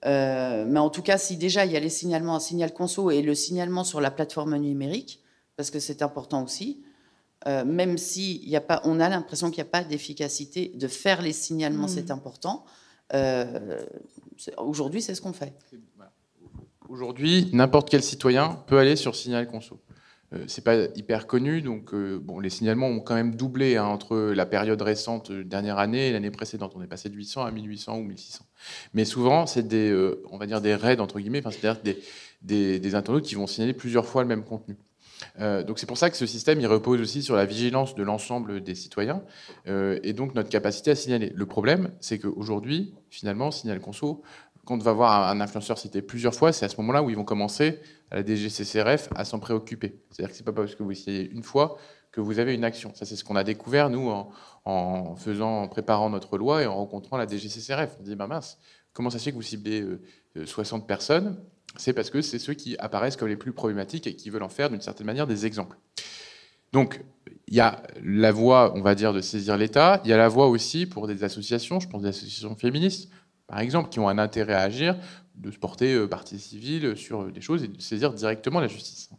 Euh, 0.05 0.65
mais 0.67 0.79
en 0.79 0.89
tout 0.89 1.01
cas, 1.01 1.17
si 1.17 1.37
déjà 1.37 1.65
il 1.65 1.71
y 1.71 1.77
a 1.77 1.79
les 1.79 1.89
signalements, 1.89 2.35
un 2.35 2.41
signal 2.41 2.73
conso 2.73 3.11
et 3.11 3.21
le 3.21 3.35
signalement 3.35 3.83
sur 3.83 4.01
la 4.01 4.11
plateforme 4.11 4.57
numérique, 4.57 5.21
parce 5.55 5.71
que 5.71 5.79
c'est 5.79 6.01
important 6.01 6.43
aussi, 6.43 6.83
même 7.45 7.97
si 7.97 8.41
y 8.45 8.55
a 8.55 8.61
pas, 8.61 8.81
on 8.85 9.01
a 9.01 9.09
l'impression 9.09 9.51
qu'il 9.51 9.61
n'y 9.61 9.67
a 9.67 9.71
pas 9.71 9.83
d'efficacité 9.83 10.71
de 10.75 10.87
faire 10.87 11.21
les 11.21 11.33
signalements, 11.33 11.89
c'est 11.89 12.09
mmh. 12.09 12.13
important. 12.13 12.65
Euh, 13.13 13.81
aujourd'hui, 14.57 15.01
c'est 15.01 15.15
ce 15.15 15.21
qu'on 15.21 15.33
fait. 15.33 15.53
Aujourd'hui, 16.93 17.49
n'importe 17.53 17.89
quel 17.89 18.03
citoyen 18.03 18.49
peut 18.67 18.77
aller 18.77 18.95
sur 18.95 19.15
Signal 19.15 19.47
Conso. 19.47 19.81
Euh, 20.31 20.43
c'est 20.45 20.63
pas 20.63 20.75
hyper 20.95 21.25
connu, 21.25 21.63
donc 21.63 21.91
euh, 21.91 22.19
bon, 22.21 22.39
les 22.39 22.51
signalements 22.51 22.85
ont 22.85 22.99
quand 22.99 23.15
même 23.15 23.33
doublé 23.33 23.77
hein, 23.77 23.85
entre 23.85 24.15
la 24.15 24.45
période 24.45 24.79
récente, 24.79 25.31
euh, 25.31 25.43
dernière 25.43 25.79
année, 25.79 26.09
et 26.09 26.11
l'année 26.11 26.29
précédente. 26.29 26.73
On 26.75 26.83
est 26.83 26.87
passé 26.87 27.09
de 27.09 27.15
800 27.15 27.45
à 27.45 27.51
1800 27.51 27.97
ou 27.97 28.03
1600. 28.03 28.45
Mais 28.93 29.05
souvent, 29.05 29.47
c'est 29.47 29.67
des, 29.67 29.91
on 30.29 30.37
va 30.37 30.45
dire 30.45 30.61
des 30.61 30.75
raids 30.75 30.99
entre 30.99 31.19
guillemets, 31.19 31.41
c'est-à-dire 31.41 31.81
des, 32.43 32.79
des, 32.79 32.93
internautes 32.93 33.25
qui 33.25 33.33
vont 33.33 33.47
signaler 33.47 33.73
plusieurs 33.73 34.05
fois 34.05 34.21
le 34.21 34.27
même 34.27 34.43
contenu. 34.43 34.77
donc 35.39 35.79
c'est 35.79 35.87
pour 35.87 35.97
ça 35.97 36.11
que 36.11 36.17
ce 36.17 36.27
système 36.27 36.59
il 36.59 36.67
repose 36.67 37.01
aussi 37.01 37.23
sur 37.23 37.35
la 37.35 37.45
vigilance 37.45 37.95
de 37.95 38.03
l'ensemble 38.03 38.61
des 38.61 38.75
citoyens 38.75 39.23
et 39.65 40.13
donc 40.13 40.35
notre 40.35 40.49
capacité 40.49 40.91
à 40.91 40.95
signaler. 40.95 41.31
Le 41.33 41.45
problème, 41.45 41.91
c'est 42.01 42.19
qu'aujourd'hui, 42.19 42.93
finalement, 43.09 43.49
Signal 43.49 43.79
Conso, 43.79 44.21
quand 44.65 44.75
on 44.75 44.77
va 44.77 44.93
voir 44.93 45.29
un 45.29 45.41
influenceur 45.41 45.77
cité 45.77 46.01
plusieurs 46.01 46.33
fois, 46.33 46.53
c'est 46.53 46.65
à 46.65 46.69
ce 46.69 46.77
moment-là 46.77 47.03
où 47.03 47.09
ils 47.09 47.15
vont 47.15 47.25
commencer 47.25 47.79
à 48.11 48.15
la 48.15 48.25
DGCCRF 48.25 49.09
à 49.15 49.25
s'en 49.25 49.39
préoccuper. 49.39 49.99
C'est-à-dire 50.09 50.31
que 50.31 50.37
c'est 50.37 50.45
pas 50.45 50.53
parce 50.53 50.75
que 50.75 50.83
vous 50.83 50.91
essayez 50.91 51.29
une 51.29 51.43
fois 51.43 51.77
que 52.11 52.21
vous 52.21 52.39
avez 52.39 52.53
une 52.53 52.63
action. 52.63 52.93
Ça, 52.93 53.05
c'est 53.05 53.15
ce 53.15 53.23
qu'on 53.23 53.35
a 53.35 53.43
découvert, 53.43 53.89
nous, 53.89 54.09
en, 54.65 55.15
faisant, 55.15 55.63
en 55.63 55.67
préparant 55.67 56.09
notre 56.09 56.37
loi 56.37 56.61
et 56.61 56.65
en 56.65 56.75
rencontrant 56.75 57.17
la 57.17 57.27
DGCCRF. 57.27 57.97
On 57.99 58.03
dit, 58.03 58.15
bah 58.15 58.27
mince, 58.27 58.57
comment 58.93 59.09
ça 59.09 59.19
se 59.19 59.25
fait 59.25 59.31
que 59.31 59.35
vous 59.35 59.41
ciblez 59.41 59.83
60 60.45 60.79
euh, 60.79 60.83
euh, 60.83 60.87
personnes? 60.87 61.37
C'est 61.75 61.93
parce 61.93 62.11
que 62.11 62.21
c'est 62.21 62.39
ceux 62.39 62.53
qui 62.53 62.77
apparaissent 62.77 63.17
comme 63.17 63.29
les 63.29 63.35
plus 63.35 63.51
problématiques 63.51 64.05
et 64.05 64.15
qui 64.15 64.29
veulent 64.29 64.43
en 64.43 64.49
faire, 64.49 64.69
d'une 64.69 64.81
certaine 64.81 65.07
manière, 65.07 65.25
des 65.25 65.45
exemples. 65.47 65.77
Donc, 66.71 67.03
il 67.47 67.55
y 67.55 67.59
a 67.59 67.81
la 68.03 68.31
voie, 68.31 68.73
on 68.75 68.81
va 68.81 68.95
dire, 68.95 69.11
de 69.11 69.21
saisir 69.21 69.57
l'État. 69.57 70.01
Il 70.05 70.09
y 70.09 70.13
a 70.13 70.17
la 70.17 70.27
voie 70.27 70.47
aussi 70.47 70.85
pour 70.85 71.07
des 71.07 71.23
associations, 71.23 71.79
je 71.79 71.87
pense 71.87 72.03
des 72.03 72.09
associations 72.09 72.55
féministes, 72.55 73.09
par 73.47 73.59
exemple, 73.59 73.89
qui 73.89 73.99
ont 73.99 74.09
un 74.09 74.17
intérêt 74.17 74.53
à 74.53 74.61
agir, 74.61 74.95
de 75.35 75.51
se 75.51 75.57
porter 75.57 75.93
euh, 75.93 76.07
partie 76.07 76.39
civile 76.39 76.95
sur 76.95 77.31
des 77.31 77.41
choses 77.41 77.63
et 77.63 77.67
de 77.67 77.81
saisir 77.81 78.13
directement 78.13 78.59
la 78.59 78.67
justice. 78.67 79.09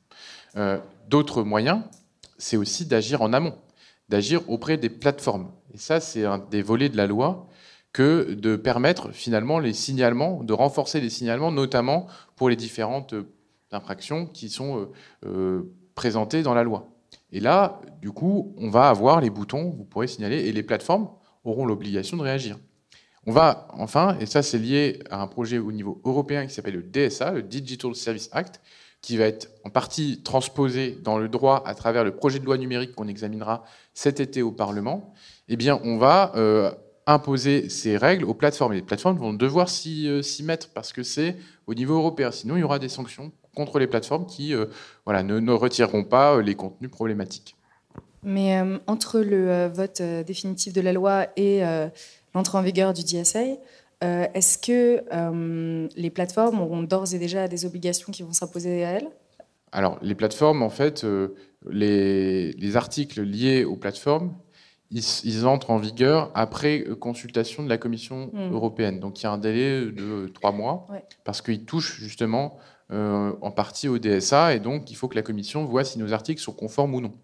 D'autres 1.08 1.42
moyens, 1.42 1.82
c'est 2.38 2.56
aussi 2.56 2.86
d'agir 2.86 3.22
en 3.22 3.32
amont, 3.32 3.56
d'agir 4.08 4.48
auprès 4.48 4.76
des 4.76 4.90
plateformes. 4.90 5.50
Et 5.72 5.78
ça, 5.78 5.98
c'est 5.98 6.24
un 6.24 6.38
des 6.38 6.62
volets 6.62 6.88
de 6.88 6.96
la 6.96 7.06
loi 7.06 7.48
que 7.94 8.34
de 8.34 8.56
permettre 8.56 9.12
finalement 9.12 9.60
les 9.60 9.72
signalements, 9.72 10.42
de 10.42 10.52
renforcer 10.52 11.00
les 11.00 11.10
signalements, 11.10 11.52
notamment 11.52 12.08
pour 12.36 12.50
les 12.50 12.56
différentes 12.56 13.14
euh, 13.14 13.32
infractions 13.70 14.26
qui 14.26 14.50
sont 14.50 14.80
euh, 14.80 14.92
euh, 15.26 15.74
présentées 15.94 16.42
dans 16.42 16.54
la 16.54 16.64
loi. 16.64 16.88
Et 17.30 17.38
là, 17.38 17.80
du 18.02 18.10
coup, 18.10 18.52
on 18.58 18.68
va 18.68 18.88
avoir 18.88 19.20
les 19.20 19.30
boutons, 19.30 19.70
vous 19.70 19.84
pourrez 19.84 20.08
signaler, 20.08 20.40
et 20.48 20.52
les 20.52 20.64
plateformes 20.64 21.08
auront 21.44 21.66
l'obligation 21.66 22.16
de 22.16 22.22
réagir. 22.22 22.58
On 23.26 23.32
va 23.32 23.68
enfin, 23.72 24.16
et 24.20 24.26
ça 24.26 24.42
c'est 24.42 24.58
lié 24.58 25.00
à 25.10 25.22
un 25.22 25.26
projet 25.26 25.58
au 25.58 25.72
niveau 25.72 26.00
européen 26.04 26.46
qui 26.46 26.52
s'appelle 26.52 26.74
le 26.74 26.82
DSA, 26.82 27.32
le 27.32 27.42
Digital 27.42 27.94
Service 27.94 28.28
Act, 28.32 28.60
qui 29.04 29.18
va 29.18 29.26
être 29.26 29.50
en 29.64 29.70
partie 29.70 30.22
transposé 30.22 30.98
dans 31.02 31.18
le 31.18 31.28
droit 31.28 31.62
à 31.66 31.74
travers 31.74 32.04
le 32.04 32.16
projet 32.16 32.38
de 32.38 32.44
loi 32.46 32.56
numérique 32.56 32.94
qu'on 32.94 33.06
examinera 33.06 33.62
cet 33.92 34.18
été 34.18 34.40
au 34.40 34.50
Parlement, 34.50 35.12
eh 35.48 35.56
bien, 35.56 35.78
on 35.84 35.98
va 35.98 36.32
euh, 36.36 36.70
imposer 37.06 37.68
ces 37.68 37.98
règles 37.98 38.24
aux 38.24 38.32
plateformes. 38.32 38.72
Et 38.72 38.76
les 38.76 38.82
plateformes 38.82 39.18
vont 39.18 39.34
devoir 39.34 39.68
euh, 39.68 40.22
s'y 40.22 40.42
mettre 40.42 40.70
parce 40.70 40.94
que 40.94 41.02
c'est 41.02 41.36
au 41.66 41.74
niveau 41.74 41.96
européen. 41.96 42.30
Sinon, 42.30 42.56
il 42.56 42.60
y 42.60 42.62
aura 42.62 42.78
des 42.78 42.88
sanctions 42.88 43.30
contre 43.54 43.78
les 43.78 43.86
plateformes 43.86 44.24
qui 44.24 44.54
euh, 44.54 44.66
voilà, 45.04 45.22
ne, 45.22 45.38
ne, 45.38 45.52
retireront 45.52 46.04
pas 46.04 46.40
les 46.40 46.54
contenus 46.54 46.90
problématiques. 46.90 47.56
Mais 48.22 48.58
entre 48.86 49.20
le 49.20 49.66
vote 49.66 50.00
définitif 50.26 50.72
de 50.72 50.80
la 50.80 50.94
loi 50.94 51.26
et 51.36 51.62
l'entrée 52.34 52.58
en 52.58 52.62
vigueur 52.62 52.92
du 52.92 53.02
DSA, 53.02 53.40
euh, 54.02 54.26
est-ce 54.34 54.58
que 54.58 55.04
euh, 55.12 55.88
les 55.96 56.10
plateformes 56.10 56.60
auront 56.60 56.82
d'ores 56.82 57.14
et 57.14 57.18
déjà 57.18 57.48
des 57.48 57.64
obligations 57.64 58.12
qui 58.12 58.22
vont 58.22 58.32
s'imposer 58.32 58.84
à 58.84 58.90
elles? 58.90 59.08
Alors, 59.72 59.98
les 60.02 60.14
plateformes, 60.14 60.62
en 60.62 60.70
fait, 60.70 61.04
euh, 61.04 61.34
les, 61.68 62.76
articles 62.76 63.22
liés 63.22 63.64
aux 63.64 63.76
plateformes, 63.76 64.34
ils, 64.90 65.46
entrent 65.46 65.70
en 65.70 65.78
vigueur 65.78 66.30
après 66.34 66.84
consultation 67.00 67.64
de 67.64 67.68
la 67.68 67.78
Commission 67.78 68.30
hmm. 68.32 68.52
européenne. 68.52 69.00
Donc, 69.00 69.20
il 69.20 69.24
y 69.24 69.26
a 69.26 69.32
un 69.32 69.38
délai 69.38 69.86
de 69.86 70.28
trois 70.28 70.52
mois, 70.52 70.86
parce 71.24 71.42
qu'ils 71.42 71.64
touchent 71.64 71.98
justement 71.98 72.58
en 72.90 73.50
partie 73.50 73.88
au 73.88 73.98
DSA, 73.98 74.54
et 74.54 74.60
donc 74.60 74.90
il 74.90 74.94
faut 74.94 75.08
que 75.08 75.16
la 75.16 75.22
Commission 75.22 75.64
voit 75.64 75.82
si 75.82 75.98
nos 75.98 76.12
articles 76.12 76.40
sont 76.40 76.52
conformes 76.52 76.94
ou 76.94 77.00
non. 77.00 77.14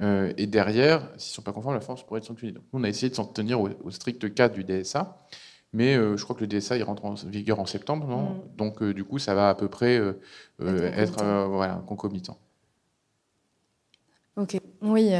Et 0.00 0.46
derrière, 0.46 1.00
s'ils 1.16 1.32
ne 1.32 1.34
sont 1.34 1.42
pas 1.42 1.52
conformes, 1.52 1.74
la 1.74 1.80
France 1.80 2.06
pourrait 2.06 2.18
être 2.18 2.26
sanctionnée. 2.26 2.52
Donc, 2.52 2.64
on 2.72 2.84
a 2.84 2.88
essayé 2.88 3.10
de 3.10 3.14
s'en 3.14 3.26
tenir 3.26 3.60
au, 3.60 3.68
au 3.84 3.90
strict 3.90 4.32
cadre 4.34 4.54
du 4.54 4.64
DSA. 4.64 5.26
Mais 5.72 5.96
euh, 5.96 6.16
je 6.16 6.24
crois 6.24 6.34
que 6.34 6.40
le 6.40 6.46
DSA 6.46 6.76
il 6.76 6.82
rentre 6.82 7.04
en 7.04 7.14
vigueur 7.14 7.60
en 7.60 7.66
septembre, 7.66 8.06
non 8.06 8.22
mm. 8.22 8.56
Donc 8.56 8.82
euh, 8.82 8.92
du 8.92 9.04
coup, 9.04 9.18
ça 9.18 9.34
va 9.34 9.50
à 9.50 9.54
peu 9.54 9.68
près 9.68 9.98
euh, 9.98 10.12
être 10.60 11.22
voilà, 11.48 11.82
concomitant. 11.86 12.38
Ok. 14.36 14.58
Oui. 14.80 15.10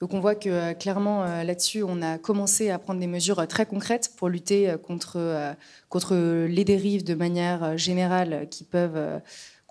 donc 0.00 0.14
on 0.14 0.20
voit 0.20 0.34
que 0.34 0.72
clairement 0.74 1.24
là-dessus, 1.42 1.82
on 1.82 2.00
a 2.00 2.16
commencé 2.16 2.70
à 2.70 2.78
prendre 2.78 3.00
des 3.00 3.06
mesures 3.06 3.46
très 3.46 3.66
concrètes 3.66 4.12
pour 4.16 4.28
lutter 4.28 4.74
contre, 4.82 5.54
contre 5.90 6.14
les 6.46 6.64
dérives 6.64 7.04
de 7.04 7.14
manière 7.14 7.76
générale 7.76 8.46
qui 8.50 8.64
peuvent 8.64 9.20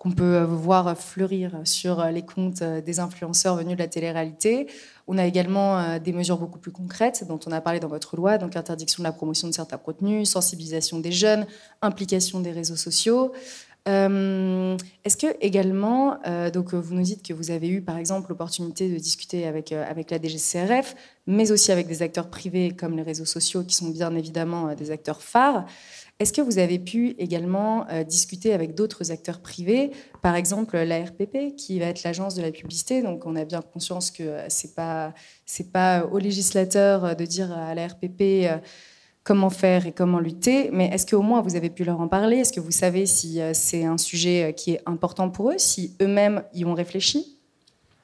qu'on 0.02 0.10
peut 0.10 0.42
voir 0.42 0.98
fleurir 0.98 1.60
sur 1.62 2.04
les 2.06 2.22
comptes 2.22 2.60
des 2.60 2.98
influenceurs 2.98 3.54
venus 3.54 3.76
de 3.76 3.82
la 3.82 3.86
télé-réalité. 3.86 4.66
On 5.06 5.16
a 5.16 5.24
également 5.26 5.78
euh, 5.78 5.98
des 6.00 6.12
mesures 6.12 6.38
beaucoup 6.38 6.58
plus 6.58 6.72
concrètes 6.72 7.24
dont 7.28 7.38
on 7.46 7.52
a 7.52 7.60
parlé 7.60 7.78
dans 7.78 7.88
votre 7.88 8.16
loi, 8.16 8.36
donc 8.36 8.56
interdiction 8.56 9.02
de 9.02 9.06
la 9.06 9.12
promotion 9.12 9.46
de 9.46 9.52
certains 9.52 9.78
contenus, 9.78 10.28
sensibilisation 10.28 10.98
des 10.98 11.12
jeunes, 11.12 11.46
implication 11.82 12.40
des 12.40 12.50
réseaux 12.50 12.74
sociaux. 12.74 13.32
Euh, 13.88 14.76
est-ce 15.04 15.16
que 15.16 15.26
également, 15.40 16.18
euh, 16.26 16.50
donc 16.50 16.72
vous 16.72 16.94
nous 16.94 17.02
dites 17.02 17.26
que 17.26 17.32
vous 17.32 17.50
avez 17.50 17.68
eu 17.68 17.82
par 17.82 17.98
exemple 17.98 18.30
l'opportunité 18.30 18.88
de 18.88 18.96
discuter 18.96 19.46
avec, 19.46 19.72
avec 19.72 20.10
la 20.10 20.20
DGCRF, 20.20 20.94
mais 21.26 21.50
aussi 21.50 21.72
avec 21.72 21.88
des 21.88 22.02
acteurs 22.02 22.30
privés 22.30 22.70
comme 22.70 22.96
les 22.96 23.02
réseaux 23.02 23.24
sociaux 23.24 23.64
qui 23.64 23.74
sont 23.74 23.88
bien 23.88 24.14
évidemment 24.14 24.74
des 24.74 24.90
acteurs 24.92 25.20
phares. 25.20 25.66
Est-ce 26.22 26.32
que 26.32 26.40
vous 26.40 26.58
avez 26.58 26.78
pu 26.78 27.16
également 27.18 27.84
euh, 27.88 28.04
discuter 28.04 28.52
avec 28.52 28.76
d'autres 28.76 29.10
acteurs 29.10 29.40
privés, 29.40 29.90
par 30.22 30.36
exemple 30.36 30.78
la 30.78 31.04
RPP, 31.04 31.56
qui 31.56 31.80
va 31.80 31.86
être 31.86 32.04
l'agence 32.04 32.36
de 32.36 32.42
la 32.42 32.52
publicité? 32.52 33.02
Donc, 33.02 33.26
on 33.26 33.34
a 33.34 33.44
bien 33.44 33.60
conscience 33.60 34.12
que 34.12 34.22
euh, 34.22 34.46
c'est 34.48 34.76
pas 34.76 35.14
c'est 35.46 35.72
pas 35.72 36.06
au 36.06 36.18
législateur 36.18 37.04
euh, 37.04 37.14
de 37.14 37.24
dire 37.24 37.50
à 37.50 37.74
la 37.74 37.88
RPP 37.88 38.46
comment 39.24 39.50
faire 39.50 39.86
et 39.86 39.92
comment 39.92 40.18
lutter, 40.18 40.70
mais 40.72 40.86
est-ce 40.86 41.06
qu'au 41.06 41.22
moins 41.22 41.40
vous 41.42 41.56
avez 41.56 41.70
pu 41.70 41.84
leur 41.84 42.00
en 42.00 42.08
parler? 42.08 42.38
Est-ce 42.38 42.52
que 42.52 42.60
vous 42.60 42.72
savez 42.72 43.06
si 43.06 43.40
c'est 43.52 43.84
un 43.84 43.98
sujet 43.98 44.54
qui 44.56 44.72
est 44.72 44.80
important 44.84 45.30
pour 45.30 45.50
eux, 45.50 45.58
si 45.58 45.94
eux-mêmes 46.02 46.42
y 46.52 46.64
ont 46.64 46.74
réfléchi? 46.74 47.38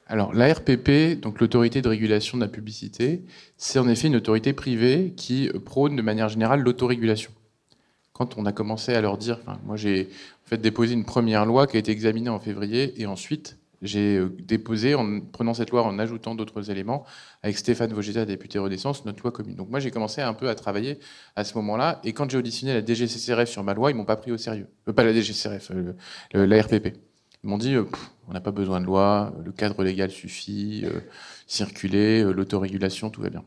Alors, 0.07 0.33
la 0.33 0.51
RPP, 0.51 1.19
donc 1.21 1.39
l'autorité 1.39 1.83
de 1.83 1.87
régulation 1.87 2.37
de 2.37 2.43
la 2.43 2.49
publicité, 2.49 3.21
c'est 3.57 3.77
en 3.77 3.87
effet 3.87 4.07
une 4.07 4.15
autorité 4.15 4.53
privée 4.53 5.13
qui 5.15 5.51
prône 5.65 5.95
de 5.95 6.01
manière 6.01 6.29
générale 6.29 6.61
l'autorégulation. 6.61 7.31
Quand 8.13 8.35
on 8.35 8.47
a 8.47 8.51
commencé 8.51 8.95
à 8.95 9.01
leur 9.01 9.19
dire, 9.19 9.39
moi 9.65 9.77
j'ai 9.77 10.09
en 10.45 10.49
fait 10.49 10.57
déposé 10.57 10.95
une 10.95 11.05
première 11.05 11.45
loi 11.45 11.67
qui 11.67 11.77
a 11.77 11.79
été 11.79 11.91
examinée 11.91 12.31
en 12.31 12.39
février, 12.39 12.99
et 12.99 13.05
ensuite 13.05 13.58
j'ai 13.81 14.17
euh, 14.17 14.29
déposé, 14.39 14.95
en 14.95 15.21
prenant 15.21 15.53
cette 15.53 15.71
loi, 15.71 15.83
en 15.83 15.99
ajoutant 15.99 16.35
d'autres 16.35 16.69
éléments, 16.69 17.05
avec 17.43 17.57
Stéphane 17.57 17.93
Vogetta, 17.93 18.25
député 18.25 18.59
Renaissance, 18.59 19.05
notre 19.05 19.23
loi 19.23 19.31
commune. 19.31 19.55
Donc 19.55 19.69
moi 19.69 19.79
j'ai 19.79 19.91
commencé 19.91 20.21
un 20.21 20.33
peu 20.33 20.49
à 20.49 20.55
travailler 20.55 20.99
à 21.35 21.43
ce 21.43 21.55
moment-là, 21.55 21.99
et 22.03 22.13
quand 22.13 22.29
j'ai 22.29 22.37
auditionné 22.37 22.73
la 22.73 22.85
DGCCRF 22.85 23.49
sur 23.49 23.63
ma 23.63 23.73
loi, 23.73 23.91
ils 23.91 23.95
m'ont 23.95 24.05
pas 24.05 24.17
pris 24.17 24.31
au 24.31 24.37
sérieux. 24.37 24.67
Euh, 24.87 24.93
pas 24.93 25.03
la 25.03 25.13
DGCCRF, 25.13 25.71
euh, 25.71 25.93
la 26.33 26.61
RPP. 26.61 26.97
Ils 27.43 27.49
m'ont 27.49 27.57
dit, 27.57 27.75
on 28.27 28.33
n'a 28.33 28.41
pas 28.41 28.51
besoin 28.51 28.81
de 28.81 28.85
loi, 28.85 29.33
le 29.45 29.53
cadre 29.53 29.81
légal 29.83 30.11
suffit, 30.11 30.83
circuler, 31.47 32.21
l'autorégulation, 32.21 33.09
tout 33.09 33.21
va 33.21 33.29
bien. 33.29 33.45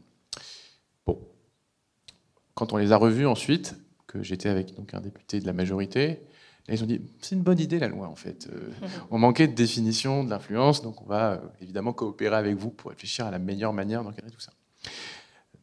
Bon. 1.05 1.21
Quand 2.55 2.73
on 2.73 2.79
les 2.79 2.92
a 2.92 2.97
revus 2.97 3.27
ensuite, 3.27 3.77
j'étais 4.21 4.49
avec 4.49 4.75
donc 4.75 4.95
un 4.95 5.01
député 5.03 5.40
de 5.40 5.47
la 5.47 5.53
majorité. 5.53 6.21
Et 6.68 6.75
ils 6.75 6.83
ont 6.83 6.87
dit 6.87 7.01
c'est 7.20 7.35
une 7.35 7.42
bonne 7.42 7.59
idée 7.59 7.79
la 7.79 7.88
loi 7.88 8.07
en 8.07 8.14
fait. 8.14 8.48
Euh, 8.53 8.70
on 9.11 9.18
manquait 9.18 9.48
de 9.48 9.55
définition 9.55 10.22
de 10.22 10.31
l'influence, 10.31 10.83
donc 10.83 11.03
on 11.03 11.07
va 11.07 11.33
euh, 11.33 11.38
évidemment 11.61 11.92
coopérer 11.92 12.37
avec 12.37 12.57
vous 12.57 12.70
pour 12.70 12.90
réfléchir 12.90 13.27
à 13.27 13.31
la 13.31 13.38
meilleure 13.38 13.72
manière 13.72 14.05
d'encadrer 14.05 14.31
tout 14.31 14.40
ça. 14.40 14.53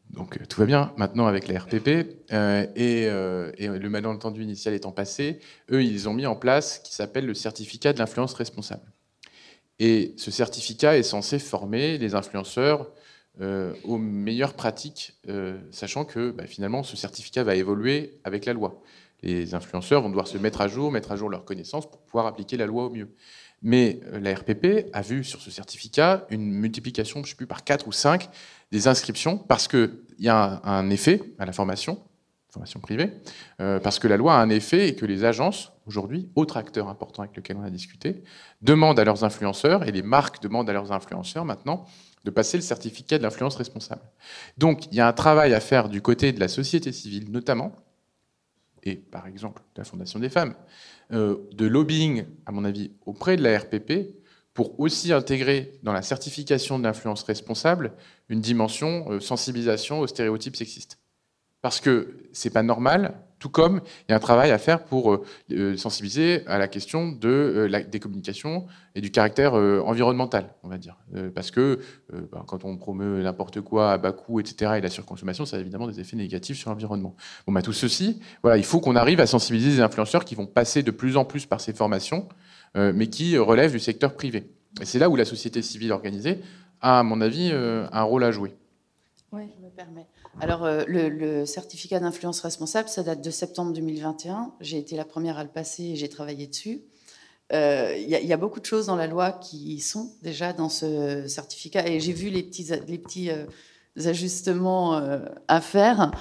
Donc 0.10 0.38
euh, 0.38 0.46
tout 0.46 0.60
va 0.60 0.66
bien 0.66 0.94
maintenant 0.98 1.28
avec 1.28 1.48
la 1.48 1.60
RPP 1.60 1.88
et, 1.88 3.08
le 3.08 3.88
malentendu 3.88 4.44
initial 4.44 4.74
étant 4.74 4.92
passé, 4.92 5.40
eux 5.72 5.84
ils 5.84 6.10
ont 6.10 6.14
mis 6.14 6.26
en 6.26 6.36
place 6.36 6.76
ce 6.76 6.80
qui 6.82 6.94
s'appelle 6.94 7.26
le 7.26 7.34
certificat 7.34 7.94
de 7.94 8.00
l'influence 8.00 8.34
responsable. 8.34 8.92
Et 9.82 10.14
ce 10.18 10.32
certificat 10.32 10.98
est 10.98 11.04
censé 11.04 11.40
former 11.40 11.98
les 11.98 12.14
influenceurs 12.14 12.92
aux 13.40 13.98
meilleures 13.98 14.54
pratiques, 14.54 15.18
sachant 15.72 16.04
que 16.04 16.32
bah, 16.32 16.46
finalement 16.46 16.84
ce 16.84 16.98
certificat 16.98 17.46
va 17.46 17.56
évoluer 17.56 18.20
avec 18.26 18.44
la 18.44 18.52
loi. 18.52 18.82
Les 19.22 19.54
influenceurs 19.54 20.02
vont 20.02 20.10
devoir 20.10 20.28
se 20.28 20.38
mettre 20.38 20.62
à 20.62 20.68
jour, 20.68 20.92
mettre 20.92 21.12
à 21.12 21.16
jour 21.16 21.30
leurs 21.30 21.46
connaissances 21.46 21.90
pour 21.90 22.00
pouvoir 22.02 22.26
appliquer 22.26 22.58
la 22.58 22.66
loi 22.66 22.86
au 22.86 22.90
mieux. 22.90 23.14
Mais 23.62 24.00
euh, 24.14 24.20
la 24.20 24.34
RPP 24.36 24.90
a 24.94 25.02
vu 25.02 25.24
sur 25.24 25.42
ce 25.42 25.52
certificat 25.52 26.26
une 26.30 26.52
multiplication, 26.52 27.20
je 27.20 27.26
ne 27.26 27.30
sais 27.30 27.36
plus, 27.36 27.48
par 27.48 27.64
4 27.64 27.88
ou 27.88 27.92
5 27.92 28.30
des 28.72 28.88
inscriptions, 28.88 29.38
parce 29.38 29.68
qu'il 29.68 29.92
y 30.20 30.30
a 30.30 30.62
un, 30.64 30.90
effet 30.90 31.22
à 31.40 31.46
la 31.46 31.52
formation, 31.52 32.00
formation 32.50 32.80
privée, 32.80 33.12
parce 33.58 34.00
que 34.00 34.08
la 34.08 34.18
loi 34.18 34.36
a 34.36 34.42
un 34.42 34.50
effet 34.50 34.88
et 34.88 34.96
que 34.96 35.06
les 35.06 35.24
agences, 35.24 35.72
aujourd'hui, 35.86 36.30
autre 36.36 36.58
acteur 36.58 36.88
important 36.88 37.24
avec 37.24 37.36
lequel 37.36 37.58
on 37.58 37.64
a 37.64 37.70
discuté, 37.70 38.24
demandent 38.62 39.00
à 39.00 39.04
leurs 39.04 39.24
influenceurs, 39.24 39.88
et 39.88 39.92
les 39.92 40.02
marques 40.02 40.42
demandent 40.42 40.70
à 40.70 40.74
leurs 40.74 40.92
influenceurs 40.92 41.46
maintenant, 41.46 41.86
de 42.26 42.32
passer 42.32 42.58
le 42.58 42.64
certificat 42.64 43.18
de 43.18 43.24
l'influence 43.24 43.56
responsable. 43.56 44.02
Donc 44.58 44.88
il 44.92 44.96
y 44.96 45.00
a 45.00 45.08
un 45.08 45.14
travail 45.14 45.54
à 45.54 45.60
faire 45.60 45.90
du 45.90 46.02
côté 46.02 46.32
de 46.32 46.40
la 46.40 46.48
société 46.48 46.92
civile 46.92 47.32
notamment, 47.32 47.72
et 48.90 48.96
par 48.96 49.28
exemple 49.28 49.62
la 49.76 49.84
Fondation 49.84 50.20
des 50.20 50.30
femmes, 50.30 50.56
euh, 51.12 51.38
de 51.54 51.66
lobbying, 51.66 52.26
à 52.46 52.52
mon 52.52 52.66
avis, 52.66 52.92
auprès 53.06 53.38
de 53.38 53.44
la 53.44 53.58
RPP, 53.58 54.16
pour 54.54 54.80
aussi 54.80 55.14
intégrer 55.14 55.80
dans 55.84 55.94
la 55.94 56.02
certification 56.02 56.80
de 56.80 56.84
l'influence 56.84 57.24
responsable 57.24 57.94
une 58.28 58.42
dimension 58.42 59.10
euh, 59.10 59.20
sensibilisation 59.20 60.00
aux 60.02 60.08
stéréotypes 60.08 60.56
sexistes. 60.56 61.00
Parce 61.62 61.80
que 61.80 62.18
c'est 62.34 62.50
pas 62.50 62.64
normal 62.64 63.22
Tout 63.40 63.50
comme 63.50 63.82
il 64.08 64.12
y 64.12 64.14
a 64.14 64.18
un 64.18 64.20
travail 64.20 64.52
à 64.52 64.58
faire 64.58 64.84
pour 64.84 65.14
euh, 65.14 65.26
euh, 65.52 65.78
sensibiliser 65.78 66.46
à 66.46 66.58
la 66.58 66.68
question 66.68 67.12
de, 67.12 67.30
euh, 67.30 67.68
la, 67.68 67.82
des 67.82 68.00
communications 68.00 68.68
et 68.96 69.02
du 69.02 69.12
caractère 69.12 69.54
environnemental, 69.54 70.54
on 70.64 70.68
va 70.68 70.78
dire. 70.78 70.98
parce 71.34 71.52
que 71.52 71.80
bah, 72.32 72.44
quand 72.46 72.66
on 72.66 72.76
promeut 72.76 73.22
n'importe 73.22 73.62
quoi 73.62 73.94
à 73.94 73.98
bas 73.98 74.12
coût, 74.12 74.40
etc., 74.40 74.74
et 74.78 74.82
la 74.82 74.90
surconsommation, 74.90 75.46
ça 75.46 75.58
a 75.58 75.60
évidemment 75.60 75.88
des 75.88 76.00
effets 76.00 76.18
négatifs 76.18 76.58
sur 76.58 76.70
l'environnement. 76.70 77.16
Bon, 77.46 77.54
bah, 77.54 77.62
tout 77.62 77.72
ceci, 77.72 78.20
voilà, 78.42 78.58
il 78.58 78.66
faut 78.66 78.82
qu'on 78.82 78.96
arrive 78.96 79.20
à 79.22 79.28
sensibiliser 79.28 79.78
les 79.78 79.82
influenceurs 79.82 80.26
qui 80.26 80.36
vont 80.36 80.48
passer 80.48 80.84
de 80.84 80.92
plus 80.92 81.18
en 81.18 81.24
plus 81.24 81.46
par 81.46 81.62
ces 81.62 81.72
formations, 81.72 82.28
mais 82.76 83.08
qui 83.08 83.38
relèvent 83.38 83.72
du 83.72 83.80
secteur 83.80 84.16
privé. 84.16 84.52
Et 84.82 84.86
c'est 84.86 85.00
là 85.00 85.10
où 85.10 85.16
la 85.16 85.26
société 85.26 85.62
civile 85.62 85.92
organisée 85.92 86.40
a, 86.82 87.00
à 87.00 87.04
mon 87.04 87.22
avis, 87.22 87.52
un 87.54 88.04
rôle 88.04 88.24
à 88.24 88.32
jouer. 88.32 88.56
Oui, 89.32 89.44
je 89.56 89.64
me 89.64 89.70
permets. 89.70 90.08
Alors, 90.42 90.64
euh, 90.64 90.84
le, 90.88 91.46
certificat 91.46 92.00
d'influence 92.00 92.40
responsable, 92.40 92.88
ça 92.88 93.04
date 93.04 93.22
de 93.22 93.30
septembre 93.30 93.74
2021. 93.74 94.54
J'ai 94.62 94.78
été 94.78 94.96
la 94.96 95.04
première 95.04 95.38
à 95.38 95.44
le 95.44 95.50
passer 95.50 95.84
et 95.84 95.96
j'ai 95.98 96.08
travaillé 96.08 96.48
dessus. 96.48 96.82
Il 97.52 97.56
euh, 97.56 97.98
y, 97.98 98.32
a 98.32 98.38
beaucoup 98.38 98.60
de 98.60 98.66
choses 98.66 98.86
dans 98.86 98.96
la 98.96 99.08
loi 99.08 99.32
qui 99.34 99.80
sont 99.80 100.12
déjà 100.22 100.54
dans 100.54 100.70
ce 100.70 101.28
certificat 101.28 101.88
et 101.88 102.00
j'ai 102.00 102.14
vu 102.14 102.30
les 102.30 102.44
petits, 102.44 103.32
euh, 103.32 103.46
ajustements 104.06 105.02
à 105.48 105.62
faire. 105.62 106.12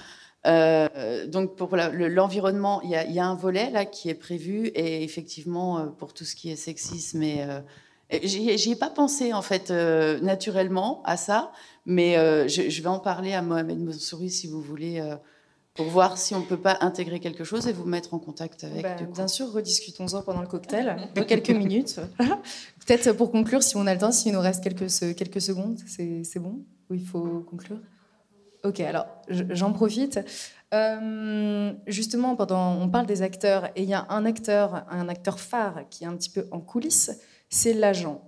donc 1.28 1.56
pour 1.56 1.76
l'environnement, 1.76 2.80
il 2.82 2.90
y, 2.90 3.20
a 3.20 3.26
un 3.26 3.34
volet 3.34 3.70
là 3.70 3.84
qui 3.84 4.08
est 4.08 4.14
prévu 4.14 4.68
et 4.68 5.04
effectivement 5.04 5.86
pour 5.98 6.14
tout 6.14 6.24
ce 6.24 6.34
qui 6.34 6.50
est 6.50 6.56
sexisme 6.56 7.22
et 7.22 7.46
J'y 8.22 8.72
ai 8.72 8.76
pas 8.76 8.88
pensé 8.88 9.34
en 9.34 9.42
fait 9.42 9.70
naturellement 9.70 11.02
à 11.04 11.18
ça, 11.18 11.52
mais 11.88 12.18
euh, 12.18 12.46
je, 12.48 12.82
vais 12.82 12.88
en 12.88 13.00
parler 13.00 13.32
à 13.32 13.40
Mohamed 13.40 13.78
Moussouri 13.78 14.28
si 14.28 14.46
vous 14.46 14.60
voulez, 14.60 15.00
euh, 15.00 15.16
pour 15.72 15.86
voir 15.86 16.18
si 16.18 16.34
on 16.34 16.40
ne 16.40 16.44
peut 16.44 16.60
pas 16.60 16.76
intégrer 16.82 17.18
quelque 17.18 17.44
chose 17.44 17.66
et 17.66 17.72
vous 17.72 17.86
mettre 17.86 18.12
en 18.12 18.18
contact 18.18 18.62
avec. 18.62 18.82
Bah, 18.82 18.96
bien 19.10 19.26
sûr, 19.26 19.50
rediscutons-en 19.50 20.20
pendant 20.22 20.42
le 20.42 20.46
cocktail, 20.46 21.08
dans 21.14 21.24
quelques 21.24 21.48
minutes. 21.48 21.98
Peut-être 22.86 23.12
pour 23.12 23.32
conclure, 23.32 23.62
si 23.62 23.74
on 23.76 23.86
a 23.86 23.94
le 23.94 24.00
temps, 24.00 24.12
s'il 24.12 24.34
nous 24.34 24.40
reste 24.40 24.62
quelques, 24.62 25.16
quelques 25.16 25.40
secondes, 25.40 25.78
c'est 25.88 26.38
bon 26.38 26.60
Ou 26.90 26.94
il 26.94 27.06
faut 27.06 27.40
conclure? 27.48 27.78
Ok, 28.64 28.80
alors 28.80 29.06
j'en 29.30 29.72
profite. 29.72 30.20
Euh, 30.74 31.72
justement, 31.86 32.36
pendant, 32.36 32.74
on 32.74 32.90
parle 32.90 33.06
des 33.06 33.22
acteurs, 33.22 33.70
et 33.76 33.82
il 33.82 33.88
y 33.88 33.94
a 33.94 34.04
un 34.10 34.26
acteur, 34.26 34.84
un 34.90 35.08
acteur 35.08 35.40
phare 35.40 35.88
qui 35.88 36.04
est 36.04 36.06
un 36.06 36.16
petit 36.16 36.28
peu 36.28 36.46
en 36.50 36.60
coulisses, 36.60 37.18
c'est 37.48 37.72
l'agent. 37.72 38.27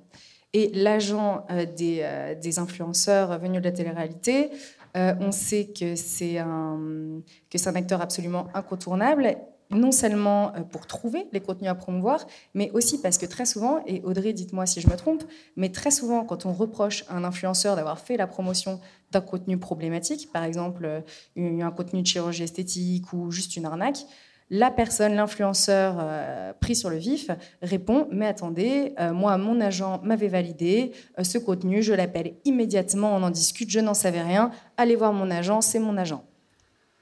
Et 0.53 0.71
l'agent 0.75 1.47
euh, 1.51 1.65
euh, 1.81 2.35
des, 2.35 2.59
influenceurs 2.59 3.39
venus 3.39 3.61
de 3.61 3.65
la 3.65 3.73
télé-réalité, 3.73 4.51
euh, 4.97 5.15
on 5.21 5.31
sait 5.31 5.67
que 5.67 5.95
c'est 5.95 6.39
un, 6.39 6.81
un 6.81 7.75
acteur 7.77 8.01
absolument 8.01 8.49
incontournable, 8.55 9.37
non 9.71 9.93
seulement 9.93 10.53
pour 10.73 10.89
trouver 10.89 11.29
les 11.33 11.39
contenus 11.39 11.71
à 11.71 11.77
promouvoir, 11.77 12.27
mais 12.55 12.73
aussi 12.73 13.01
parce 13.01 13.17
que 13.17 13.27
très 13.27 13.47
souvent, 13.47 13.85
et 13.87 14.03
Audrey, 14.03 14.33
dites-moi 14.33 14.67
si 14.67 14.81
je 14.81 14.89
me 14.89 14.97
trompe, 14.97 15.23
mais 15.55 15.69
très 15.69 15.93
souvent, 15.93 16.25
quand 16.25 16.45
on 16.45 16.53
reproche 16.53 17.05
à 17.09 17.15
un 17.15 17.23
influenceur 17.23 17.77
d'avoir 17.77 18.01
fait 18.01 18.17
la 18.17 18.27
promotion 18.27 18.81
d'un 19.13 19.21
contenu 19.21 19.59
problématique, 19.59 20.33
par 20.33 20.43
exemple 20.43 21.05
un 21.37 21.71
contenu 21.71 22.03
de 22.03 22.07
chirurgie 22.09 22.43
esthétique 22.43 23.13
ou 23.13 23.31
juste 23.31 23.57
une 23.57 23.67
arnaque, 23.67 24.07
la 24.51 24.73
personne, 24.73 25.15
l'influenceur 25.15 25.97
euh, 26.01 26.53
pris 26.61 26.75
sur 26.75 26.91
le 26.91 26.97
vif, 26.97 27.31
répond 27.63 28.09
Mais 28.11 28.27
attendez, 28.27 28.95
euh, 28.99 29.13
moi, 29.13 29.39
mon 29.39 29.61
agent 29.61 30.01
m'avait 30.03 30.29
validé 30.29 30.93
euh, 31.19 31.25
ce 31.25 31.39
contenu, 31.39 31.83
je 31.83 31.93
l'appelle 31.93 32.35
immédiatement, 32.45 33.15
on 33.15 33.23
en 33.23 33.31
discute, 33.31 33.71
je 33.71 33.79
n'en 33.79 33.95
savais 33.95 34.23
rien, 34.23 34.51
allez 34.77 34.97
voir 34.97 35.13
mon 35.13 35.31
agent, 35.31 35.61
c'est 35.61 35.79
mon 35.79 35.97
agent. 35.97 36.25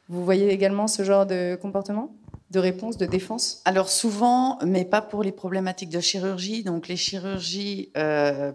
Vous 0.08 0.24
voyez 0.24 0.50
également 0.50 0.86
ce 0.86 1.02
genre 1.02 1.26
de 1.26 1.58
comportement 1.60 2.14
de 2.50 2.60
réponse, 2.60 2.96
de 2.96 3.04
défense? 3.04 3.60
Alors 3.66 3.90
souvent, 3.90 4.58
mais 4.64 4.86
pas 4.86 5.02
pour 5.02 5.22
les 5.22 5.32
problématiques 5.32 5.90
de 5.90 6.00
chirurgie. 6.00 6.62
Donc 6.62 6.88
les 6.88 6.96
chirurgies, 6.96 7.92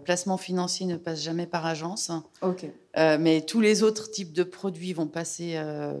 placement 0.04 0.36
financier 0.36 0.84
ne 0.86 0.96
passe 0.96 1.22
jamais 1.22 1.46
par 1.46 1.64
agence. 1.64 2.10
Ok. 2.42 2.66
mais 2.96 3.42
tous 3.42 3.60
les 3.60 3.84
autres 3.84 4.10
types 4.10 4.32
de 4.32 4.42
produits 4.42 4.94
vont 4.94 5.06
passer 5.06 5.56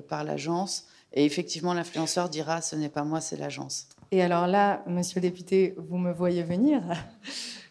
par 0.08 0.24
l'agence. 0.24 0.88
Et 1.14 1.24
effectivement, 1.24 1.72
l'influenceur 1.72 2.28
dira 2.28 2.60
ce 2.60 2.76
n'est 2.76 2.88
pas 2.88 3.04
moi, 3.04 3.20
c'est 3.20 3.36
l'agence. 3.36 3.86
Et 4.10 4.22
alors 4.22 4.46
là, 4.46 4.82
monsieur 4.86 5.20
le 5.20 5.22
député, 5.22 5.74
vous 5.78 5.96
me 5.96 6.12
voyez 6.12 6.42
venir. 6.42 6.82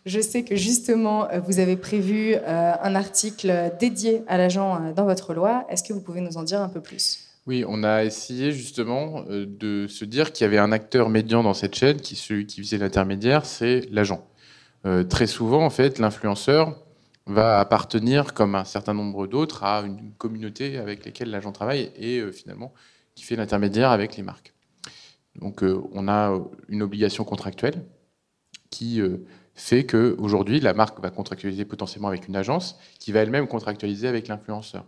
Je 0.05 0.19
sais 0.19 0.43
que 0.43 0.55
justement, 0.57 1.29
vous 1.45 1.59
avez 1.59 1.77
prévu 1.77 2.35
euh, 2.35 2.73
un 2.81 2.95
article 2.95 3.71
dédié 3.79 4.23
à 4.27 4.37
l'agent 4.37 4.75
euh, 4.75 4.93
dans 4.93 5.05
votre 5.05 5.33
loi. 5.33 5.65
Est-ce 5.69 5.81
que 5.81 5.93
vous 5.93 6.01
pouvez 6.01 6.19
nous 6.19 6.35
en 6.35 6.43
dire 6.43 6.59
un 6.59 6.67
peu 6.67 6.81
plus? 6.81 7.19
Oui, 7.47 7.63
on 7.65 7.83
a 7.83 8.03
essayé 8.03 8.51
justement 8.51 9.23
euh, 9.29 9.45
de 9.47 9.87
se 9.87 10.03
dire 10.03 10.33
qu'il 10.33 10.43
y 10.43 10.47
avait 10.47 10.57
un 10.57 10.73
acteur 10.73 11.07
médian 11.09 11.41
dans 11.41 11.53
cette 11.53 11.75
chaîne, 11.75 12.01
qui 12.01 12.17
celui 12.17 12.45
qui 12.45 12.61
faisait 12.61 12.77
l'intermédiaire, 12.77 13.45
c'est 13.45 13.87
l'agent. 13.91 14.25
très 15.09 15.27
souvent, 15.27 15.63
en 15.65 15.69
fait, 15.69 15.99
l'influenceur 15.99 16.75
va 17.25 17.61
appartenir, 17.61 18.33
comme 18.33 18.55
un 18.55 18.65
certain 18.65 18.93
nombre 18.93 19.27
d'autres, 19.27 19.63
à 19.63 19.83
une 19.83 20.11
communauté 20.17 20.77
avec 20.77 21.05
laquelle 21.05 21.29
l'agent 21.29 21.53
travaille 21.53 21.91
et 21.95 22.21
finalement 22.33 22.73
qui 23.15 23.23
fait 23.23 23.35
l'intermédiaire 23.35 23.91
avec 23.91 24.17
les 24.17 24.23
marques. 24.23 24.53
Donc 25.35 25.63
euh, 25.63 25.81
on 25.91 26.07
a 26.07 26.39
une 26.67 26.83
obligation 26.83 27.23
contractuelle 27.23 27.83
qui 28.69 29.01
euh, 29.01 29.17
fait 29.55 29.85
qu'aujourd'hui, 29.85 30.59
la 30.59 30.73
marque 30.73 30.99
va 30.99 31.09
contractualiser 31.09 31.65
potentiellement 31.65 32.07
avec 32.07 32.27
une 32.27 32.35
agence 32.35 32.79
qui 32.99 33.11
va 33.11 33.21
elle-même 33.21 33.47
contractualiser 33.47 34.07
avec 34.07 34.27
l'influenceur. 34.27 34.85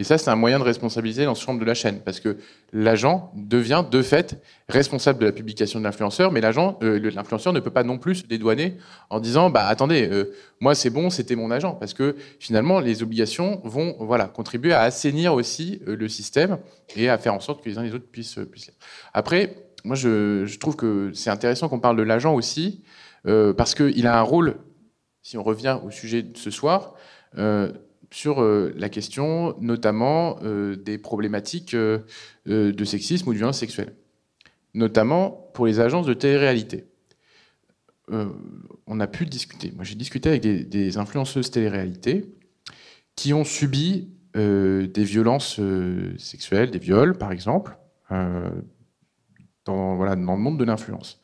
Et 0.00 0.04
ça, 0.04 0.16
c'est 0.16 0.30
un 0.30 0.36
moyen 0.36 0.60
de 0.60 0.64
responsabiliser 0.64 1.24
l'ensemble 1.24 1.58
de 1.58 1.64
la 1.64 1.74
chaîne, 1.74 2.00
parce 2.00 2.20
que 2.20 2.36
l'agent 2.72 3.32
devient 3.34 3.84
de 3.90 4.00
fait 4.00 4.40
responsable 4.68 5.18
de 5.18 5.26
la 5.26 5.32
publication 5.32 5.80
de 5.80 5.84
l'influenceur, 5.84 6.30
mais 6.30 6.40
l'agent, 6.40 6.78
euh, 6.84 7.00
l'influenceur 7.10 7.52
ne 7.52 7.58
peut 7.58 7.72
pas 7.72 7.82
non 7.82 7.98
plus 7.98 8.16
se 8.16 8.26
dédouaner 8.26 8.76
en 9.10 9.18
disant, 9.18 9.50
bah 9.50 9.66
attendez, 9.66 10.08
euh, 10.08 10.32
moi 10.60 10.76
c'est 10.76 10.90
bon, 10.90 11.10
c'était 11.10 11.34
mon 11.34 11.50
agent, 11.50 11.74
parce 11.74 11.94
que 11.94 12.14
finalement 12.38 12.78
les 12.78 13.02
obligations 13.02 13.60
vont, 13.64 13.96
voilà, 13.98 14.26
contribuer 14.26 14.72
à 14.72 14.82
assainir 14.82 15.34
aussi 15.34 15.82
euh, 15.88 15.96
le 15.96 16.08
système 16.08 16.58
et 16.94 17.08
à 17.08 17.18
faire 17.18 17.34
en 17.34 17.40
sorte 17.40 17.64
que 17.64 17.68
les 17.68 17.76
uns 17.76 17.82
et 17.82 17.88
les 17.88 17.94
autres 17.94 18.06
puissent. 18.06 18.38
Après, 19.12 19.68
moi 19.82 19.96
je 19.96 20.58
trouve 20.58 20.76
que 20.76 21.10
c'est 21.12 21.30
intéressant 21.30 21.68
qu'on 21.68 21.80
parle 21.80 21.96
de 21.96 22.02
l'agent 22.02 22.34
aussi, 22.34 22.84
parce 23.24 23.74
qu'il 23.74 24.06
a 24.06 24.18
un 24.18 24.22
rôle, 24.22 24.56
si 25.22 25.36
on 25.36 25.42
revient 25.42 25.78
au 25.84 25.90
sujet 25.90 26.22
de 26.22 26.38
ce 26.38 26.50
soir 26.50 26.94
sur 28.10 28.40
euh, 28.40 28.72
la 28.76 28.88
question 28.88 29.54
notamment 29.60 30.38
euh, 30.42 30.76
des 30.76 30.98
problématiques 30.98 31.74
euh, 31.74 32.00
de 32.46 32.84
sexisme 32.84 33.28
ou 33.28 33.32
de 33.32 33.38
violence 33.38 33.58
sexuelle, 33.58 33.94
notamment 34.74 35.50
pour 35.54 35.66
les 35.66 35.80
agences 35.80 36.06
de 36.06 36.14
télé-réalité. 36.14 36.86
on 38.86 39.00
a 39.00 39.06
pu 39.06 39.26
discuter. 39.26 39.72
Moi, 39.74 39.84
j'ai 39.84 39.94
discuté 39.94 40.30
avec 40.30 40.42
des, 40.42 40.96
influenceuses 40.96 41.50
télé-réalité 41.50 42.24
qui 43.16 43.34
ont 43.34 43.44
subi 43.44 44.08
des 44.34 45.04
violences 45.04 45.60
sexuelles, 46.16 46.70
des 46.70 46.78
viols, 46.78 47.18
par 47.18 47.32
exemple, 47.32 47.76
dans, 48.08 48.46
dans 49.66 50.14
le 50.14 50.16
monde 50.16 50.58
de 50.58 50.64
l'influence. 50.64 51.20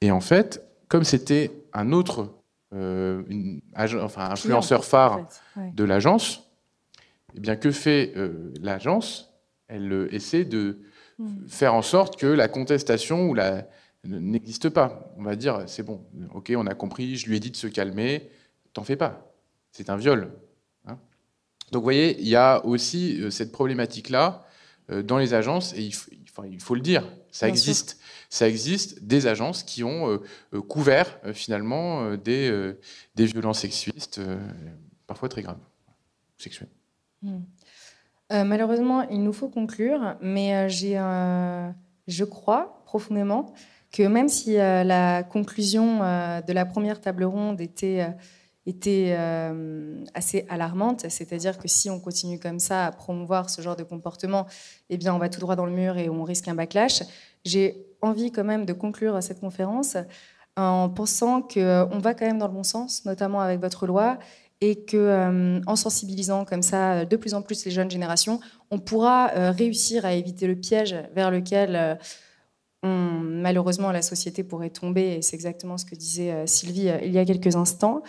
Et 0.00 0.12
en 0.12 0.20
fait, 0.20 0.62
comme 0.86 1.02
c'était 1.02 1.50
un 1.72 1.90
autre 1.90 2.41
une, 2.72 3.60
enfin, 4.00 4.30
influenceur 4.30 4.84
phare 4.84 5.28
de 5.56 5.84
l'agence, 5.84 6.50
eh 7.34 7.40
bien, 7.40 7.56
que 7.56 7.70
fait 7.70 8.12
euh, 8.16 8.52
l'agence? 8.60 9.32
Elle 9.68 9.92
euh, 9.92 10.14
essaie 10.14 10.44
de 10.44 10.80
hmm. 11.18 11.46
faire 11.48 11.74
en 11.74 11.82
sorte 11.82 12.16
que 12.16 12.26
la 12.26 12.48
contestation 12.48 13.28
ou 13.28 13.34
la 13.34 13.66
n'existe 14.04 14.68
pas. 14.68 15.14
On 15.16 15.22
va 15.22 15.36
dire, 15.36 15.62
c'est 15.66 15.84
bon, 15.84 16.04
ok, 16.34 16.52
on 16.56 16.66
a 16.66 16.74
compris, 16.74 17.16
je 17.16 17.28
lui 17.28 17.36
ai 17.36 17.40
dit 17.40 17.52
de 17.52 17.56
se 17.56 17.68
calmer, 17.68 18.30
t'en 18.72 18.82
fais 18.82 18.96
pas, 18.96 19.32
c'est 19.70 19.90
un 19.90 19.96
viol. 19.96 20.32
Hein. 20.86 20.98
Donc 21.70 21.82
vous 21.82 21.84
voyez, 21.84 22.20
il 22.20 22.26
y 22.26 22.34
a 22.34 22.66
aussi 22.66 23.20
cette 23.30 23.52
problématique-là 23.52 24.44
dans 24.88 25.18
les 25.18 25.34
agences, 25.34 25.72
et 25.74 25.82
il 25.82 25.94
il 26.48 26.60
faut 26.60 26.74
le 26.74 26.80
dire, 26.80 27.04
ça 27.30 27.48
existe. 27.48 27.98
Ça 28.30 28.48
existe 28.48 29.04
des 29.04 29.26
agences 29.26 29.62
qui 29.62 29.84
ont 29.84 30.08
euh, 30.08 30.22
euh, 30.54 30.62
couvert 30.62 31.18
euh, 31.24 31.34
finalement 31.34 32.16
des, 32.16 32.72
des 33.14 33.26
violences 33.26 33.60
sexuistes, 33.60 34.20
parfois 35.06 35.28
très 35.28 35.42
graves, 35.42 35.58
sexuelles. 36.38 36.70
Hmm. 37.22 37.40
malheureusement, 38.30 39.08
il 39.10 39.22
nous 39.22 39.32
faut 39.32 39.48
conclure, 39.48 40.16
mais 40.20 40.68
j'ai, 40.68 40.94
je 42.08 42.24
crois 42.24 42.82
profondément 42.84 43.54
que 43.92 44.02
même 44.02 44.28
si 44.28 44.54
la 44.54 45.22
conclusion 45.22 45.98
de 45.98 46.52
la 46.52 46.64
première 46.64 47.00
table 47.00 47.24
ronde 47.24 47.60
était 47.60 48.08
était 48.66 49.14
euh, 49.18 50.04
assez 50.14 50.46
alarmante, 50.48 51.06
c'est-à-dire 51.08 51.58
que 51.58 51.66
si 51.66 51.90
on 51.90 51.98
continue 51.98 52.38
comme 52.38 52.60
ça 52.60 52.86
à 52.86 52.92
promouvoir 52.92 53.50
ce 53.50 53.60
genre 53.60 53.74
de 53.74 53.82
comportement, 53.82 54.46
eh 54.88 54.96
bien 54.96 55.14
on 55.14 55.18
va 55.18 55.28
tout 55.28 55.40
droit 55.40 55.56
dans 55.56 55.66
le 55.66 55.72
mur 55.72 55.96
et 55.98 56.08
on 56.08 56.22
risque 56.22 56.46
un 56.46 56.54
backlash. 56.54 57.02
J'ai 57.44 57.86
envie 58.02 58.30
quand 58.30 58.44
même 58.44 58.64
de 58.64 58.72
conclure 58.72 59.20
cette 59.22 59.40
conférence 59.40 59.96
en 60.56 60.88
pensant 60.90 61.42
qu'on 61.42 61.98
va 61.98 62.14
quand 62.14 62.26
même 62.26 62.38
dans 62.38 62.46
le 62.46 62.52
bon 62.52 62.62
sens, 62.62 63.04
notamment 63.04 63.40
avec 63.40 63.60
votre 63.60 63.86
loi, 63.86 64.18
et 64.60 64.84
que 64.84 64.96
euh, 64.96 65.60
en 65.66 65.74
sensibilisant 65.74 66.44
comme 66.44 66.62
ça 66.62 67.04
de 67.04 67.16
plus 67.16 67.34
en 67.34 67.42
plus 67.42 67.64
les 67.64 67.72
jeunes 67.72 67.90
générations, 67.90 68.38
on 68.70 68.78
pourra 68.78 69.32
euh, 69.32 69.50
réussir 69.50 70.04
à 70.04 70.12
éviter 70.12 70.46
le 70.46 70.54
piège 70.54 70.94
vers 71.14 71.30
lequel 71.30 71.98
malheureusement, 72.84 73.92
la 73.92 74.02
société 74.02 74.42
pourrait 74.42 74.70
tomber, 74.70 75.14
et 75.14 75.22
c'est 75.22 75.36
exactement 75.36 75.78
ce 75.78 75.84
que 75.84 75.94
disait 75.94 76.48
Sylvie 76.48 76.90
il 77.04 77.12
y 77.12 77.18
a 77.18 77.24
quelques 77.24 77.54
instants 77.54 78.02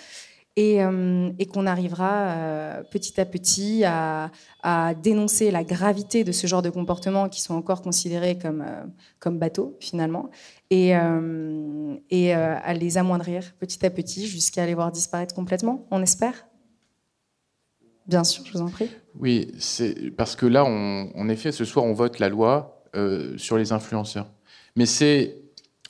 et, 0.56 0.84
euh, 0.84 1.32
et 1.40 1.46
qu'on 1.46 1.66
arrivera 1.66 2.28
euh, 2.28 2.84
petit 2.84 3.20
à 3.20 3.26
petit 3.26 3.84
à, 3.86 4.32
dénoncer 5.02 5.52
la 5.52 5.64
gravité 5.64 6.24
de 6.24 6.32
ce 6.32 6.48
genre 6.48 6.62
de 6.62 6.70
comportements 6.70 7.28
qui 7.28 7.42
sont 7.42 7.54
encore 7.54 7.82
considérés 7.82 8.38
comme, 8.38 8.62
euh, 8.62 8.84
comme 9.20 9.40
bateaux 9.40 9.76
finalement, 9.80 10.30
et, 10.70 10.94
et 12.10 12.34
à 12.34 12.74
les 12.74 12.98
amoindrir 12.98 13.54
petit 13.60 13.86
à 13.86 13.90
petit 13.90 14.26
jusqu'à 14.28 14.66
les 14.66 14.74
voir 14.74 14.92
disparaître 14.92 15.36
complètement, 15.36 15.86
on 15.92 16.02
espère 16.02 16.48
Bien 18.06 18.26
sûr, 18.26 18.44
je 18.46 18.52
vous 18.52 18.62
en 18.62 18.70
prie. 18.70 18.90
Oui, 19.18 19.52
c'est 19.60 20.12
parce 20.12 20.36
que 20.36 20.46
là, 20.46 20.66
en 20.66 21.30
effet, 21.30 21.54
ce 21.54 21.64
soir, 21.64 21.86
on 21.86 21.94
vote 21.94 22.20
la 22.20 22.28
loi 22.28 22.84
sur 23.38 23.58
les 23.58 23.72
influenceurs. 23.72 24.28
Mais 24.76 24.86
c'est 24.86 25.38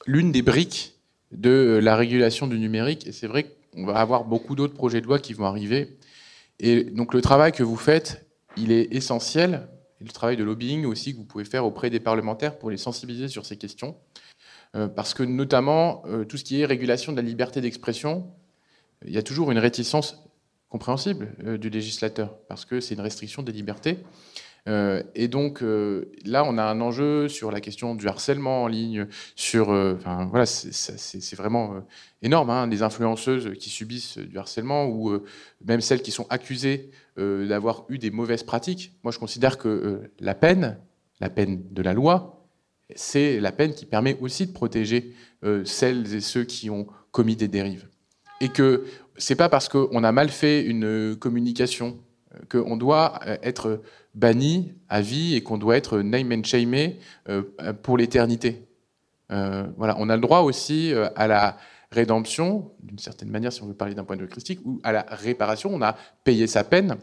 l'une 0.06 0.32
des 0.32 0.42
briques 0.42 1.00
de 1.32 1.80
la 1.82 1.96
régulation 1.96 2.46
du 2.46 2.60
numérique, 2.60 3.08
et 3.08 3.12
c'est 3.12 3.28
vrai 3.28 3.44
que 3.44 3.50
on 3.76 3.86
va 3.86 3.96
avoir 3.96 4.26
beaucoup 4.26 4.56
d'autres 4.56 4.74
projets 4.74 5.02
de 5.02 5.06
loi 5.06 5.20
qui 5.20 5.34
vont 5.34 5.46
arriver. 5.46 5.98
Et 6.60 6.84
donc 6.84 7.14
le 7.14 7.22
travail 7.22 7.52
que 7.52 7.64
vous 7.64 7.76
faites, 7.76 8.26
il 8.58 8.72
est 8.72 8.94
essentiel. 8.94 9.68
Le 10.00 10.12
travail 10.12 10.38
de 10.38 10.44
lobbying 10.44 10.86
aussi 10.86 11.14
que 11.14 11.18
vous 11.18 11.26
pouvez 11.26 11.46
faire 11.46 11.66
auprès 11.66 11.90
des 11.90 12.00
parlementaires 12.00 12.58
pour 12.58 12.70
les 12.70 12.78
sensibiliser 12.78 13.30
sur 13.30 13.46
ces 13.46 13.58
questions. 13.58 13.96
Euh, 14.76 14.88
parce 14.88 15.14
que 15.14 15.24
notamment, 15.24 16.04
euh, 16.08 16.26
tout 16.26 16.38
ce 16.38 16.44
qui 16.44 16.62
est 16.62 16.66
régulation 16.66 17.12
de 17.12 17.18
la 17.18 17.24
liberté 17.24 17.62
d'expression, 17.62 18.26
il 19.06 19.14
y 19.14 19.18
a 19.18 19.24
toujours 19.24 19.52
une 19.52 19.60
réticence 19.60 20.24
compréhensible 20.70 21.36
euh, 21.46 21.58
du 21.58 21.70
législateur, 21.70 22.36
parce 22.48 22.66
que 22.66 22.80
c'est 22.80 22.96
une 22.96 23.02
restriction 23.02 23.44
des 23.44 23.52
libertés. 23.52 24.00
Euh, 24.70 25.04
et 25.14 25.28
donc 25.28 25.62
euh, 25.62 26.10
là, 26.26 26.46
on 26.46 26.58
a 26.58 26.64
un 26.64 26.80
enjeu 26.80 27.28
sur 27.28 27.52
la 27.52 27.60
question 27.60 27.96
du 27.96 28.08
harcèlement 28.08 28.64
en 28.64 28.68
ligne, 28.68 29.08
sur, 29.36 29.72
euh, 29.72 29.96
enfin 29.98 30.26
voilà, 30.30 30.46
c'est 30.46 31.36
vraiment 31.36 31.84
énorme. 32.22 32.50
Hein, 32.50 32.68
les 32.68 32.82
influenceuses 32.82 33.54
qui 33.60 33.70
subissent 33.70 34.18
du 34.18 34.38
harcèlement 34.38 34.86
ou 34.86 35.20
même 35.66 35.82
celles 35.82 36.02
qui 36.02 36.12
sont 36.12 36.28
accusées 36.30 36.92
d'avoir 37.18 37.86
eu 37.90 37.98
des 37.98 38.12
mauvaises 38.12 38.44
pratiques. 38.44 38.94
Moi, 39.04 39.12
je 39.12 39.20
considère 39.20 39.58
que 39.58 40.10
la 40.20 40.34
peine, 40.34 40.80
la 41.20 41.30
peine 41.30 41.62
de 41.72 41.82
la 41.82 41.94
loi, 41.94 42.44
c'est 42.96 43.40
la 43.40 43.52
peine 43.52 43.74
qui 43.74 43.86
permet 43.86 44.18
aussi 44.22 44.48
de 44.48 44.52
protéger 44.52 45.14
celles 45.66 46.16
et 46.16 46.22
ceux 46.22 46.44
qui 46.44 46.70
ont 46.70 46.88
commis 47.12 47.36
des 47.36 47.48
dérives. 47.48 47.88
Et 48.42 48.50
que 48.50 48.86
c'est 49.18 49.36
pas 49.36 49.50
parce 49.50 49.70
qu'on 49.70 50.04
a 50.04 50.12
mal 50.12 50.30
fait 50.30 50.64
une 50.64 51.16
communication 51.16 52.00
qu'on 52.50 52.78
doit 52.78 53.20
être 53.44 53.82
banni 54.14 54.74
à 54.90 55.02
vie 55.02 55.36
et 55.36 55.42
qu'on 55.42 55.58
doit 55.58 55.78
être 55.78 56.00
name 56.00 56.32
and 56.32 56.42
euh, 57.30 57.44
pour 57.82 57.98
l'éternité. 57.98 58.68
Euh, 59.32 59.66
voilà, 59.78 59.96
on 60.00 60.10
a 60.10 60.16
le 60.16 60.22
droit 60.22 60.42
aussi 60.42 60.94
euh, 60.94 61.10
à 61.16 61.28
la 61.28 61.58
rédemption, 61.92 62.72
d'une 62.82 63.00
certaine 63.00 63.30
manière, 63.30 63.54
si 63.54 63.64
on 63.64 63.68
veut 63.68 63.74
parler 63.74 63.96
d'un 63.96 64.04
point 64.04 64.16
de 64.16 64.22
vue 64.22 64.28
christique, 64.28 64.60
ou 64.66 64.80
à 64.84 64.92
la 64.92 65.06
réparation. 65.10 65.72
On 65.74 65.82
a 65.82 65.96
payé 66.24 66.48
sa 66.48 66.64
peine, 66.64 66.98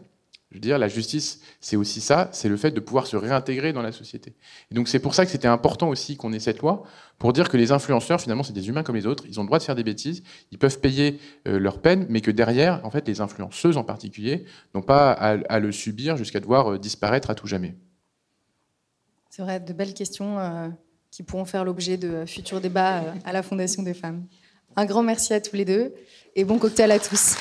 je 0.49 0.55
veux 0.55 0.61
dire, 0.61 0.77
la 0.77 0.87
justice, 0.87 1.41
c'est 1.61 1.77
aussi 1.77 2.01
ça, 2.01 2.29
c'est 2.33 2.49
le 2.49 2.57
fait 2.57 2.71
de 2.71 2.79
pouvoir 2.79 3.07
se 3.07 3.15
réintégrer 3.15 3.73
dans 3.73 3.81
la 3.81 3.91
société. 3.91 4.33
Et 4.69 4.75
donc 4.75 4.87
c'est 4.89 4.99
pour 4.99 5.15
ça 5.15 5.25
que 5.25 5.31
c'était 5.31 5.47
important 5.47 5.89
aussi 5.89 6.17
qu'on 6.17 6.33
ait 6.33 6.39
cette 6.39 6.59
loi, 6.59 6.83
pour 7.21 7.33
dire 7.33 7.49
que 7.49 7.57
les 7.57 7.71
influenceurs, 7.71 8.19
finalement, 8.19 8.41
c'est 8.41 8.51
des 8.51 8.67
humains 8.67 8.81
comme 8.81 8.95
les 8.95 9.05
autres, 9.05 9.25
ils 9.27 9.39
ont 9.39 9.43
le 9.43 9.45
droit 9.45 9.59
de 9.59 9.63
faire 9.63 9.75
des 9.75 9.83
bêtises, 9.83 10.23
ils 10.49 10.57
peuvent 10.57 10.79
payer 10.79 11.19
euh, 11.47 11.59
leur 11.59 11.79
peine, 11.79 12.07
mais 12.09 12.19
que 12.19 12.31
derrière, 12.31 12.83
en 12.83 12.89
fait, 12.89 13.07
les 13.07 13.21
influenceuses 13.21 13.77
en 13.77 13.83
particulier, 13.83 14.45
n'ont 14.73 14.81
pas 14.81 15.11
à, 15.11 15.59
le 15.59 15.71
subir 15.71 16.17
jusqu'à 16.17 16.39
devoir 16.39 16.71
euh, 16.71 16.79
disparaître 16.79 17.29
à 17.29 17.35
tout 17.35 17.45
jamais. 17.45 17.75
C'est 19.29 19.43
vrai, 19.43 19.59
de 19.59 19.71
belles 19.71 19.93
questions 19.93 20.39
euh, 20.39 20.69
qui 21.11 21.21
pourront 21.21 21.45
faire 21.45 21.63
l'objet 21.63 21.95
de 21.95 22.25
futurs 22.25 22.59
débats 22.59 23.03
à 23.23 23.31
la 23.31 23.43
Fondation 23.43 23.83
des 23.83 23.93
femmes. 23.93 24.25
Un 24.75 24.85
grand 24.85 25.03
merci 25.03 25.35
à 25.35 25.41
tous 25.41 25.55
les 25.55 25.63
deux 25.63 25.93
et 26.35 26.43
bon 26.43 26.57
cocktail 26.57 26.89
à 26.89 26.97
tous. 26.97 27.35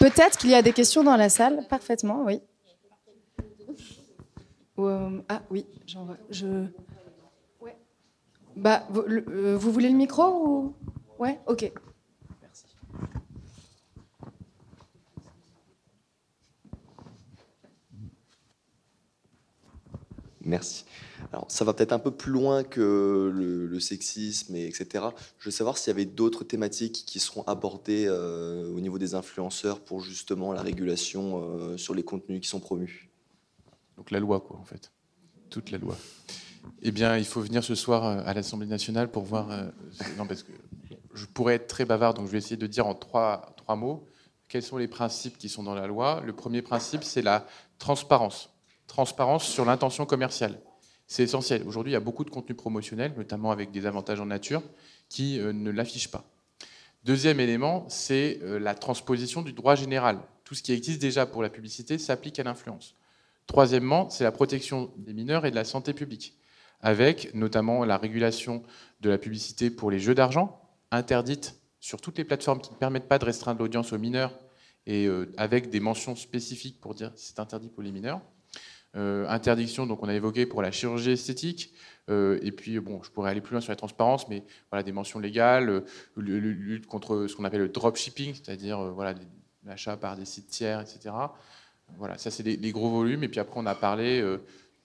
Peut-être 0.00 0.36
qu'il 0.36 0.50
y 0.50 0.56
a 0.56 0.62
des 0.62 0.72
questions 0.72 1.04
dans 1.04 1.16
la 1.16 1.28
salle. 1.28 1.64
Parfaitement, 1.70 2.24
oui. 2.26 2.40
Euh, 4.78 5.20
ah 5.28 5.42
oui, 5.50 5.66
j'en 5.86 6.04
vois. 6.04 6.16
Je... 6.30 6.66
Ouais. 7.60 7.76
Bah, 8.56 8.86
vous, 8.90 9.00
euh, 9.02 9.56
vous, 9.56 9.72
voulez 9.72 9.90
le 9.90 9.96
micro 9.96 10.22
ou? 10.22 10.74
Ouais, 11.18 11.38
ok. 11.46 11.70
Merci. 12.40 12.64
Merci. 20.44 20.84
Alors, 21.32 21.46
ça 21.48 21.64
va 21.64 21.72
peut-être 21.72 21.92
un 21.92 21.98
peu 21.98 22.10
plus 22.10 22.32
loin 22.32 22.64
que 22.64 23.30
le, 23.32 23.80
sexisme, 23.80 24.54
et 24.54 24.66
etc. 24.66 25.06
Je 25.38 25.46
veux 25.46 25.50
savoir 25.50 25.78
s'il 25.78 25.90
y 25.90 25.94
avait 25.94 26.04
d'autres 26.04 26.44
thématiques 26.44 27.04
qui 27.06 27.20
seront 27.20 27.42
abordées 27.44 28.06
euh, 28.06 28.70
au 28.70 28.80
niveau 28.80 28.98
des 28.98 29.14
influenceurs 29.14 29.80
pour 29.80 30.00
justement 30.00 30.52
la 30.52 30.62
régulation 30.62 31.42
euh, 31.42 31.76
sur 31.76 31.94
les 31.94 32.02
contenus 32.02 32.40
qui 32.40 32.48
sont 32.48 32.60
promus. 32.60 33.11
Donc 34.02 34.10
la 34.10 34.18
loi, 34.18 34.40
quoi, 34.40 34.58
en 34.58 34.64
fait. 34.64 34.90
Toute 35.48 35.70
la 35.70 35.78
loi. 35.78 35.96
Eh 36.82 36.90
bien, 36.90 37.16
il 37.16 37.24
faut 37.24 37.40
venir 37.40 37.62
ce 37.62 37.76
soir 37.76 38.04
euh, 38.04 38.20
à 38.26 38.34
l'Assemblée 38.34 38.66
nationale 38.66 39.08
pour 39.08 39.22
voir. 39.22 39.48
non, 40.18 40.26
parce 40.26 40.42
que 40.42 40.50
je 41.14 41.24
pourrais 41.26 41.54
être 41.54 41.68
très 41.68 41.84
bavard, 41.84 42.12
donc 42.12 42.26
je 42.26 42.32
vais 42.32 42.38
essayer 42.38 42.56
de 42.56 42.66
dire 42.66 42.88
en 42.88 42.96
trois, 42.96 43.54
mots 43.76 44.04
quels 44.48 44.64
sont 44.64 44.76
les 44.76 44.88
principes 44.88 45.38
qui 45.38 45.48
sont 45.48 45.62
dans 45.62 45.76
la 45.76 45.86
loi. 45.86 46.20
Le 46.26 46.32
premier 46.32 46.62
principe, 46.62 47.04
c'est 47.04 47.22
la 47.22 47.46
transparence. 47.78 48.50
Transparence 48.88 49.44
sur 49.44 49.64
l'intention 49.64 50.04
commerciale. 50.04 50.58
C'est 51.06 51.22
essentiel. 51.22 51.62
Aujourd'hui, 51.64 51.92
il 51.92 51.94
y 51.94 51.96
a 51.96 52.00
beaucoup 52.00 52.24
de 52.24 52.30
contenus 52.30 52.56
promotionnels, 52.56 53.14
notamment 53.16 53.52
avec 53.52 53.70
des 53.70 53.86
avantages 53.86 54.20
en 54.20 54.26
nature, 54.26 54.64
qui 55.08 55.38
euh, 55.38 55.52
ne 55.52 55.70
l'affichent 55.70 56.10
pas. 56.10 56.24
Deuxième 57.04 57.38
élément, 57.38 57.86
c'est 57.88 58.40
euh, 58.42 58.58
la 58.58 58.74
transposition 58.74 59.42
du 59.42 59.52
droit 59.52 59.76
général. 59.76 60.18
Tout 60.42 60.56
ce 60.56 60.62
qui 60.62 60.72
existe 60.72 61.00
déjà 61.00 61.24
pour 61.24 61.40
la 61.40 61.48
publicité 61.48 61.98
s'applique 61.98 62.40
à 62.40 62.42
l'influence. 62.42 62.96
Troisièmement, 63.46 64.08
c'est 64.10 64.24
la 64.24 64.32
protection 64.32 64.92
des 64.96 65.12
mineurs 65.12 65.46
et 65.46 65.50
de 65.50 65.56
la 65.56 65.64
santé 65.64 65.92
publique, 65.92 66.38
avec 66.80 67.34
notamment 67.34 67.84
la 67.84 67.98
régulation 67.98 68.62
de 69.00 69.10
la 69.10 69.18
publicité 69.18 69.70
pour 69.70 69.90
les 69.90 69.98
jeux 69.98 70.14
d'argent, 70.14 70.60
interdite 70.90 71.60
sur 71.80 72.00
toutes 72.00 72.18
les 72.18 72.24
plateformes 72.24 72.60
qui 72.60 72.70
ne 72.70 72.76
permettent 72.76 73.08
pas 73.08 73.18
de 73.18 73.24
restreindre 73.24 73.60
l'audience 73.60 73.92
aux 73.92 73.98
mineurs 73.98 74.32
et 74.86 75.06
euh, 75.06 75.32
avec 75.36 75.70
des 75.70 75.80
mentions 75.80 76.14
spécifiques 76.16 76.80
pour 76.80 76.94
dire 76.94 77.12
c'est 77.16 77.40
interdit 77.40 77.68
pour 77.68 77.82
les 77.82 77.92
mineurs. 77.92 78.20
Euh, 78.94 79.26
interdiction, 79.28 79.86
donc 79.86 80.02
on 80.02 80.08
a 80.08 80.14
évoqué 80.14 80.44
pour 80.44 80.60
la 80.60 80.70
chirurgie 80.70 81.12
esthétique, 81.12 81.72
euh, 82.10 82.38
et 82.42 82.52
puis 82.52 82.78
bon, 82.78 83.02
je 83.02 83.10
pourrais 83.10 83.30
aller 83.30 83.40
plus 83.40 83.52
loin 83.52 83.60
sur 83.60 83.72
la 83.72 83.76
transparence, 83.76 84.28
mais 84.28 84.44
voilà 84.70 84.82
des 84.82 84.92
mentions 84.92 85.18
légales, 85.18 85.82
lutte 86.16 86.86
contre 86.86 87.26
ce 87.26 87.34
qu'on 87.34 87.44
appelle 87.44 87.62
le 87.62 87.68
dropshipping, 87.70 88.34
c'est-à-dire 88.34 88.94
l'achat 89.64 89.96
par 89.96 90.16
des 90.16 90.26
sites 90.26 90.48
tiers, 90.48 90.80
etc. 90.80 91.14
Voilà, 91.98 92.18
ça 92.18 92.30
c'est 92.30 92.42
les, 92.42 92.72
gros 92.72 92.90
volumes, 92.90 93.22
et 93.24 93.28
puis 93.28 93.40
après 93.40 93.60
on 93.60 93.66
a 93.66 93.74
parlé 93.74 94.24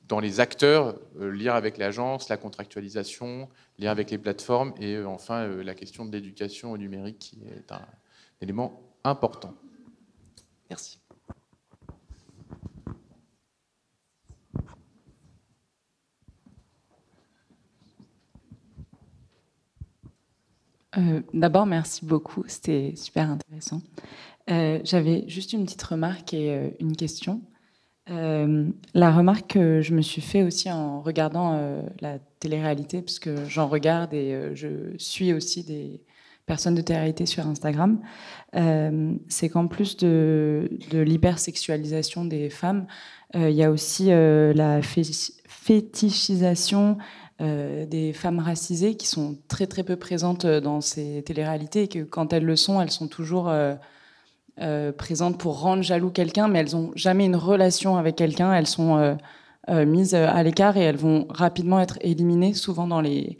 dans 0.07 0.19
les 0.19 0.39
acteurs, 0.39 0.95
lire 1.19 1.55
avec 1.55 1.77
l'agence, 1.77 2.29
la 2.29 2.37
contractualisation, 2.37 3.49
lire 3.79 3.91
avec 3.91 4.11
les 4.11 4.17
plateformes, 4.17 4.73
et 4.79 4.99
enfin 5.03 5.47
la 5.47 5.73
question 5.73 6.05
de 6.05 6.11
l'éducation 6.11 6.71
au 6.71 6.77
numérique 6.77 7.19
qui 7.19 7.39
est 7.45 7.71
un 7.71 7.81
élément 8.41 8.81
important. 9.03 9.53
Merci. 10.69 10.99
Euh, 20.97 21.21
d'abord, 21.33 21.65
merci 21.65 22.05
beaucoup, 22.05 22.43
c'était 22.47 22.93
super 22.95 23.29
intéressant. 23.29 23.81
Euh, 24.49 24.79
j'avais 24.83 25.25
juste 25.27 25.53
une 25.53 25.65
petite 25.65 25.83
remarque 25.83 26.33
et 26.33 26.51
euh, 26.51 26.69
une 26.79 26.95
question. 26.95 27.41
la 28.07 29.11
remarque 29.11 29.53
que 29.53 29.81
je 29.81 29.93
me 29.93 30.01
suis 30.01 30.21
fait 30.21 30.43
aussi 30.43 30.71
en 30.71 31.01
regardant 31.01 31.83
la 31.99 32.19
télé-réalité, 32.39 33.01
parce 33.01 33.19
j'en 33.47 33.67
regarde 33.67 34.13
et 34.13 34.55
je 34.55 34.95
suis 34.97 35.33
aussi 35.33 35.65
des 35.65 35.99
personnes 36.45 36.75
de 36.75 36.81
télé-réalité 36.81 37.25
sur 37.25 37.45
Instagram, 37.45 37.99
c'est 39.27 39.49
qu'en 39.49 39.67
plus 39.67 39.97
de, 39.97 40.69
l'hypersexualisation 40.93 42.23
des 42.23 42.49
femmes, 42.49 42.87
il 43.33 43.51
y 43.51 43.63
a 43.63 43.69
aussi 43.69 44.05
la 44.05 44.79
fétichisation 44.81 46.97
euh, 47.39 47.85
des 47.85 48.13
femmes 48.13 48.39
racisées 48.39 48.95
qui 48.95 49.05
sont 49.05 49.37
très 49.47 49.67
très 49.67 49.83
peu 49.83 49.95
présentes 49.95 50.45
euh, 50.45 50.59
dans 50.59 50.81
ces 50.81 51.21
téléréalités 51.23 51.83
et 51.83 51.87
que 51.87 51.99
quand 51.99 52.33
elles 52.33 52.45
le 52.45 52.55
sont, 52.55 52.81
elles 52.81 52.89
sont 52.89 53.07
toujours 53.07 53.47
euh, 53.47 53.75
présentes 54.97 55.37
pour 55.37 55.61
rendre 55.61 55.83
jaloux 55.83 56.09
quelqu'un, 56.09 56.47
mais 56.47 56.59
elles 56.59 56.73
n'ont 56.73 56.91
jamais 56.95 57.25
une 57.25 57.35
relation 57.35 57.97
avec 57.97 58.15
quelqu'un. 58.15 58.53
Elles 58.53 58.67
sont 58.67 59.17
mises 59.69 60.15
à 60.15 60.41
l'écart 60.43 60.77
et 60.77 60.81
elles 60.81 60.97
vont 60.97 61.25
rapidement 61.29 61.79
être 61.79 61.97
éliminées, 62.01 62.53
souvent 62.53 62.87
dans 62.87 63.01
les, 63.01 63.37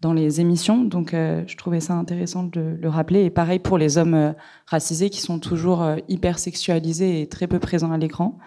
dans 0.00 0.12
les 0.12 0.40
émissions. 0.40 0.84
Donc 0.84 1.10
je 1.12 1.56
trouvais 1.56 1.80
ça 1.80 1.94
intéressant 1.94 2.44
de 2.44 2.76
le 2.80 2.88
rappeler. 2.88 3.24
Et 3.24 3.30
pareil 3.30 3.58
pour 3.58 3.78
les 3.78 3.98
hommes 3.98 4.34
racisés 4.66 5.10
qui 5.10 5.20
sont 5.20 5.38
toujours 5.38 5.84
hyper 6.08 6.38
sexualisés 6.38 7.22
et 7.22 7.28
très 7.28 7.46
peu 7.46 7.58
présents 7.58 7.92
à 7.92 7.98
l'écran. 7.98 8.38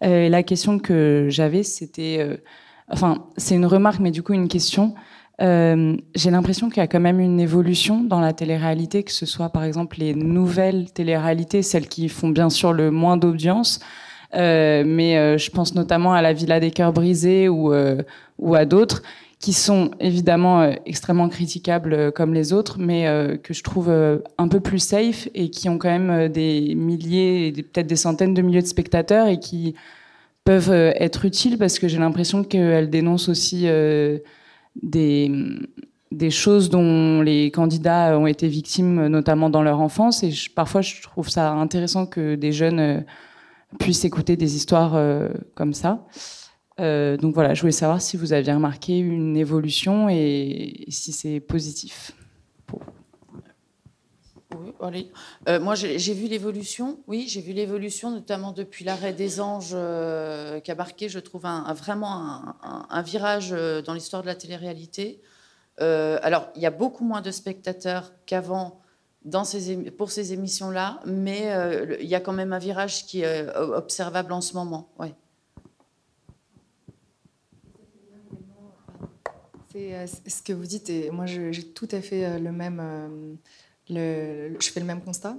la 0.00 0.42
question 0.42 0.78
que 0.78 1.26
j'avais, 1.28 1.62
c'était 1.62 2.40
enfin, 2.88 3.26
c'est 3.36 3.54
une 3.54 3.66
remarque, 3.66 4.00
mais 4.00 4.10
du 4.10 4.22
coup 4.22 4.32
une 4.32 4.48
question. 4.48 4.94
Euh, 5.40 5.96
j'ai 6.16 6.30
l'impression 6.30 6.68
qu'il 6.68 6.78
y 6.78 6.84
a 6.84 6.88
quand 6.88 7.00
même 7.00 7.20
une 7.20 7.38
évolution 7.38 8.02
dans 8.02 8.20
la 8.20 8.32
télé-réalité, 8.32 9.04
que 9.04 9.12
ce 9.12 9.24
soit 9.24 9.50
par 9.50 9.62
exemple 9.62 9.98
les 10.00 10.14
nouvelles 10.14 10.90
télé-réalités, 10.90 11.62
celles 11.62 11.88
qui 11.88 12.08
font 12.08 12.28
bien 12.28 12.50
sûr 12.50 12.72
le 12.72 12.90
moins 12.90 13.16
d'audience, 13.16 13.78
euh, 14.34 14.82
mais 14.84 15.16
euh, 15.16 15.38
je 15.38 15.50
pense 15.50 15.74
notamment 15.74 16.12
à 16.12 16.22
la 16.22 16.32
Villa 16.32 16.58
des 16.58 16.72
cœurs 16.72 16.92
brisés 16.92 17.48
ou, 17.48 17.72
à 17.72 18.64
d'autres 18.64 19.02
qui 19.38 19.52
sont 19.52 19.92
évidemment 20.00 20.72
extrêmement 20.84 21.28
critiquables 21.28 22.10
comme 22.10 22.34
les 22.34 22.52
autres, 22.52 22.80
mais 22.80 23.06
que 23.44 23.54
je 23.54 23.62
trouve 23.62 23.88
un 23.88 24.48
peu 24.48 24.58
plus 24.58 24.80
safe 24.80 25.28
et 25.32 25.48
qui 25.48 25.68
ont 25.68 25.78
quand 25.78 25.96
même 25.96 26.26
des 26.26 26.74
milliers, 26.74 27.52
peut-être 27.52 27.86
des 27.86 27.94
centaines 27.94 28.34
de 28.34 28.42
milliers 28.42 28.62
de 28.62 28.66
spectateurs 28.66 29.28
et 29.28 29.38
qui 29.38 29.76
peuvent 30.42 30.72
être 30.72 31.24
utiles 31.24 31.56
parce 31.56 31.78
que 31.78 31.86
j'ai 31.86 31.98
l'impression 31.98 32.42
qu'elles 32.42 32.90
dénoncent 32.90 33.28
aussi 33.28 33.68
des, 34.82 36.30
choses 36.30 36.70
dont 36.70 37.22
les 37.22 37.50
candidats 37.50 38.18
ont 38.18 38.26
été 38.26 38.48
victimes, 38.48 39.06
notamment 39.06 39.50
dans 39.50 39.62
leur 39.62 39.80
enfance. 39.80 40.22
Et 40.22 40.32
parfois, 40.54 40.80
je 40.80 41.02
trouve 41.02 41.28
ça 41.28 41.52
intéressant 41.52 42.06
que 42.06 42.34
des 42.34 42.52
jeunes 42.52 42.80
euh, 42.80 43.00
puissent 43.78 44.04
écouter 44.04 44.36
des 44.36 44.56
histoires 44.56 44.94
euh, 44.94 45.28
comme 45.54 45.74
ça. 45.74 46.06
Euh, 46.80 47.16
donc 47.16 47.34
voilà, 47.34 47.54
je 47.54 47.60
voulais 47.60 47.72
savoir 47.72 48.00
si 48.00 48.16
vous 48.16 48.32
aviez 48.32 48.52
remarqué 48.52 48.98
une 48.98 49.36
évolution 49.36 50.08
et, 50.08 50.84
si 50.88 51.12
c'est 51.12 51.40
positif. 51.40 52.12
Oui, 54.56 54.72
allez. 54.80 55.10
moi, 55.60 55.74
j'ai 55.74 56.14
vu 56.14 56.26
l'évolution. 56.26 57.00
Oui, 57.06 57.26
j'ai 57.28 57.40
vu 57.40 57.52
l'évolution, 57.52 58.10
notamment 58.10 58.52
depuis 58.52 58.84
l'arrêt 58.84 59.12
des 59.12 59.40
anges 59.40 59.76
qui 60.62 60.70
a 60.70 60.74
marqué, 60.74 61.08
je 61.08 61.18
trouve, 61.18 61.42
vraiment 61.42 62.54
un, 62.62 63.02
virage 63.02 63.50
dans 63.50 63.92
l'histoire 63.92 64.22
de 64.22 64.28
la 64.28 64.34
télé-réalité. 64.34 65.20
Euh, 65.80 66.18
alors, 66.22 66.48
il 66.56 66.62
y 66.62 66.66
a 66.66 66.70
beaucoup 66.70 67.04
moins 67.04 67.20
de 67.20 67.30
spectateurs 67.30 68.12
qu'avant 68.26 68.80
pour 69.96 70.10
ces 70.10 70.32
émissions-là, 70.32 71.00
mais 71.04 71.52
euh, 71.52 71.96
il 72.00 72.06
y 72.06 72.14
a 72.14 72.20
quand 72.20 72.32
même 72.32 72.52
un 72.52 72.58
virage 72.58 73.04
qui 73.04 73.20
est 73.20 73.46
euh, 73.48 73.76
observable 73.76 74.32
en 74.32 74.40
ce 74.40 74.54
moment. 74.54 74.88
C'est 79.70 80.06
ce 80.06 80.42
que 80.42 80.52
vous 80.52 80.64
dites, 80.64 80.88
et 80.88 81.10
moi 81.10 81.26
j'ai 81.26 81.62
tout 81.62 81.88
à 81.92 82.00
fait 82.00 82.38
le 82.40 82.50
même, 82.52 83.38
je 83.96 84.70
fais 84.72 84.80
le 84.80 84.86
même 84.86 85.02
constat. 85.02 85.36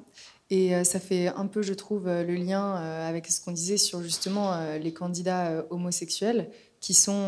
Et 0.50 0.84
ça 0.84 1.00
fait 1.00 1.28
un 1.28 1.46
peu, 1.46 1.62
je 1.62 1.74
trouve, 1.74 2.08
le 2.08 2.34
lien 2.36 2.74
avec 2.74 3.28
ce 3.28 3.40
qu'on 3.40 3.52
disait 3.52 3.78
sur 3.78 4.02
justement 4.02 4.78
les 4.78 4.94
candidats 4.94 5.64
homosexuels 5.70 6.50
qui 6.80 6.96
sont. 6.96 7.28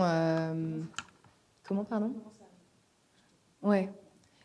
comment, 1.64 1.84
pardon? 1.84 2.12
Ouais. 3.62 3.90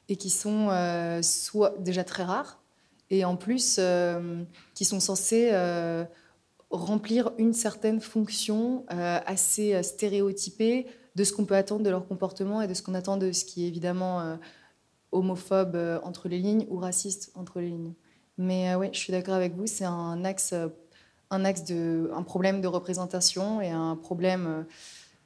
Et 0.09 0.16
qui 0.16 0.31
sont 0.31 0.68
euh, 0.70 1.20
soit 1.22 1.74
déjà 1.79 2.05
très 2.05 2.22
rares, 2.22 2.62
et 3.11 3.24
en 3.24 3.37
plus 3.37 3.77
euh, 3.79 4.43
qui 4.74 4.85
sont 4.85 5.01
censés 5.01 5.51
euh, 5.53 6.05
remplir 6.70 7.33
une 7.39 7.53
certaine 7.53 8.01
fonction 8.01 8.85
assez 8.89 9.83
stéréotypée 9.83 10.87
de 11.14 11.24
ce 11.24 11.33
qu'on 11.33 11.45
peut 11.45 11.55
attendre 11.55 11.83
de 11.83 11.91
leur 11.91 12.07
comportement 12.07 12.61
et 12.61 12.68
de 12.68 12.74
ce 12.74 12.83
qu'on 12.83 12.95
attend 12.95 13.16
de 13.16 13.33
ce 13.33 13.45
qui 13.45 13.64
est 13.64 13.68
évidemment 13.68 14.39
homophobe 15.12 15.76
entre 16.02 16.28
les 16.28 16.38
lignes 16.38 16.66
ou 16.68 16.78
raciste 16.78 17.32
entre 17.34 17.61
les 17.61 17.68
lignes. 17.68 17.94
Mais 18.38 18.74
oui, 18.74 18.88
je 18.92 18.98
suis 18.98 19.12
d'accord 19.12 19.34
avec 19.34 19.54
vous, 19.54 19.66
c'est 19.66 19.84
un 19.84 20.24
axe, 20.24 20.54
un 21.30 21.44
axe 21.44 21.64
de, 21.64 22.11
un 22.14 22.22
problème 22.22 22.61
de 22.61 22.68
représentation 22.68 23.61
et 23.61 23.70
un 23.70 23.96
problème 23.96 24.66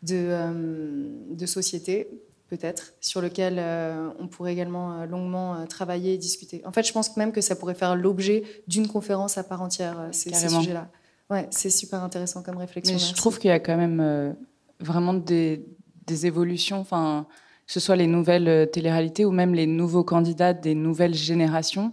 de, 0.03 1.35
de 1.35 1.47
société 1.47 2.09
peut-être, 2.51 2.95
sur 3.01 3.21
lequel 3.21 3.57
euh, 3.59 4.11
on 4.19 4.27
pourrait 4.27 4.53
également 4.53 4.93
euh, 4.93 5.07
longuement 5.07 5.55
euh, 5.55 5.67
travailler 5.67 6.15
et 6.15 6.19
discuter. 6.19 6.63
En 6.67 6.73
fait, 6.73 6.85
je 6.85 6.93
pense 6.93 7.17
même 7.17 7.31
que 7.31 7.41
ça 7.41 7.55
pourrait 7.55 7.77
faire 7.77 7.95
l'objet 7.95 8.43
d'une 8.67 8.89
conférence 8.89 9.39
à 9.39 9.45
part 9.45 9.63
entière, 9.63 10.09
ces, 10.11 10.35
ces 10.35 10.49
sujets-là. 10.49 10.89
Ouais, 11.31 11.47
c'est 11.51 11.71
super 11.71 12.03
intéressant 12.03 12.43
comme 12.43 12.57
réflexion. 12.57 12.95
Mais 12.95 12.99
je 12.99 13.15
trouve 13.15 13.39
qu'il 13.39 13.49
y 13.49 13.53
a 13.53 13.61
quand 13.61 13.77
même 13.77 14.37
vraiment 14.81 15.15
des, 15.15 15.65
des 16.07 16.27
évolutions, 16.27 16.81
enfin, 16.81 17.29
ce 17.73 17.81
soit 17.81 17.97
les 17.97 18.07
nouvelles 18.07 18.69
téléréalités 18.71 19.25
ou 19.25 19.31
même 19.31 19.55
les 19.55 19.67
nouveaux 19.67 20.05
candidats 20.05 20.53
des 20.53 20.75
nouvelles 20.75 21.15
générations. 21.15 21.93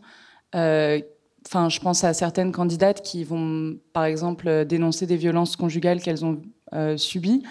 Enfin, 1.47 1.69
je 1.69 1.79
pense 1.79 2.03
à 2.03 2.13
certaines 2.13 2.51
candidates 2.51 3.01
qui 3.01 3.23
vont, 3.23 3.77
par 3.93 4.03
exemple, 4.03 4.65
dénoncer 4.65 5.05
des 5.05 5.15
violences 5.15 5.55
conjugales 5.55 6.01
qu'elles 6.01 6.25
ont 6.25 6.41
euh, 6.73 6.97
subies, 6.97 7.43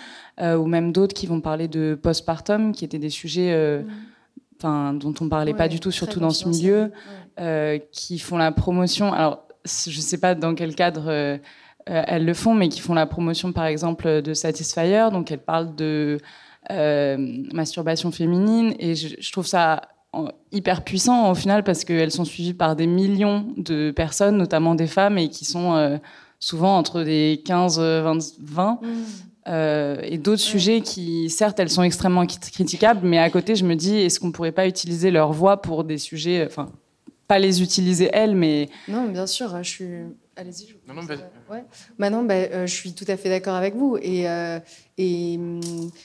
euh, 0.42 0.58
ou 0.58 0.66
même 0.66 0.92
d'autres 0.92 1.14
qui 1.14 1.26
vont 1.26 1.40
parler 1.40 1.68
de 1.68 1.98
postpartum, 2.00 2.72
qui 2.72 2.84
étaient 2.84 2.98
des 2.98 3.08
sujets 3.08 3.52
euh, 3.52 3.82
mm. 4.62 4.98
dont 4.98 5.14
on 5.22 5.30
parlait 5.30 5.54
pas 5.54 5.68
du 5.68 5.80
tout, 5.80 5.90
surtout 5.90 6.20
dans 6.20 6.28
ce 6.28 6.46
milieu, 6.46 6.92
qui 7.90 8.18
font 8.18 8.36
la 8.36 8.52
promotion. 8.52 9.14
Alors, 9.14 9.48
je 9.64 9.96
ne 9.96 10.02
sais 10.02 10.18
pas 10.18 10.34
dans 10.34 10.54
quel 10.54 10.74
cadre 10.74 11.38
elles 11.86 12.24
le 12.26 12.34
font, 12.34 12.54
mais 12.54 12.68
qui 12.68 12.80
font 12.80 12.92
la 12.92 13.06
promotion, 13.06 13.52
par 13.52 13.64
exemple, 13.64 14.20
de 14.20 14.34
Satisfyer. 14.34 15.08
Donc, 15.10 15.30
elles 15.30 15.42
parlent 15.42 15.74
de 15.74 16.18
masturbation 16.70 18.10
féminine, 18.10 18.74
et 18.78 18.94
je, 18.94 19.32
trouve 19.32 19.46
ça 19.46 19.82
hyper 20.50 20.82
puissant 20.82 21.30
au 21.30 21.34
final 21.34 21.62
parce 21.62 21.84
qu'elles 21.84 22.10
sont 22.10 22.24
suivies 22.24 22.54
par 22.54 22.74
des 22.74 22.86
millions 22.86 23.46
de 23.56 23.90
personnes, 23.90 24.36
notamment 24.36 24.74
des 24.74 24.86
femmes, 24.86 25.18
et 25.18 25.28
qui 25.28 25.44
sont 25.44 26.00
souvent 26.38 26.76
entre 26.76 27.02
des 27.02 27.42
15, 27.44 27.78
20, 27.80 28.18
20 28.40 28.80
et 30.02 30.18
d'autres 30.18 30.42
sujets 30.42 30.80
qui, 30.80 31.30
certes, 31.30 31.60
elles 31.60 31.70
sont 31.70 31.82
extrêmement 31.82 32.26
critiquables, 32.26 33.06
mais 33.06 33.18
à 33.18 33.30
côté, 33.30 33.54
je 33.54 33.64
me 33.64 33.74
dis, 33.74 33.96
est-ce 33.96 34.18
qu'on 34.18 34.32
pourrait 34.32 34.52
pas 34.52 34.66
utiliser 34.66 35.10
leur 35.10 35.32
voix 35.32 35.62
pour 35.62 35.84
des 35.84 35.98
sujets, 35.98 36.44
enfin, 36.46 36.70
pas 37.28 37.38
les 37.38 37.62
utiliser 37.62 38.10
elles, 38.12 38.34
mais... 38.34 38.68
Non, 38.88 39.08
bien 39.08 39.26
sûr, 39.26 39.62
je 39.62 39.68
suis... 39.68 39.94
Allez-y. 40.36 40.74
Non, 40.86 40.94
non, 40.94 41.02
ouais. 41.50 41.64
bah, 41.98 42.34
euh, 42.34 42.66
je 42.66 42.74
suis 42.74 42.94
tout 42.94 43.04
à 43.08 43.16
fait 43.16 43.28
d'accord 43.28 43.54
avec 43.54 43.74
vous. 43.74 43.96
Et, 44.00 44.28
euh, 44.28 44.58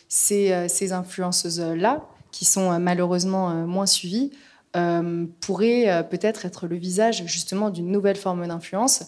ces, 0.08 0.52
euh, 0.52 0.68
ces 0.68 0.94
influenceuses-là, 0.94 2.06
qui 2.32 2.46
sont 2.46 2.80
malheureusement 2.80 3.50
moins 3.68 3.86
suivies, 3.86 4.32
pourraient 5.42 6.08
peut-être 6.10 6.46
être 6.46 6.66
le 6.66 6.78
visage 6.78 7.26
justement 7.26 7.70
d'une 7.70 7.92
nouvelle 7.92 8.16
forme 8.16 8.48
d'influence 8.48 9.04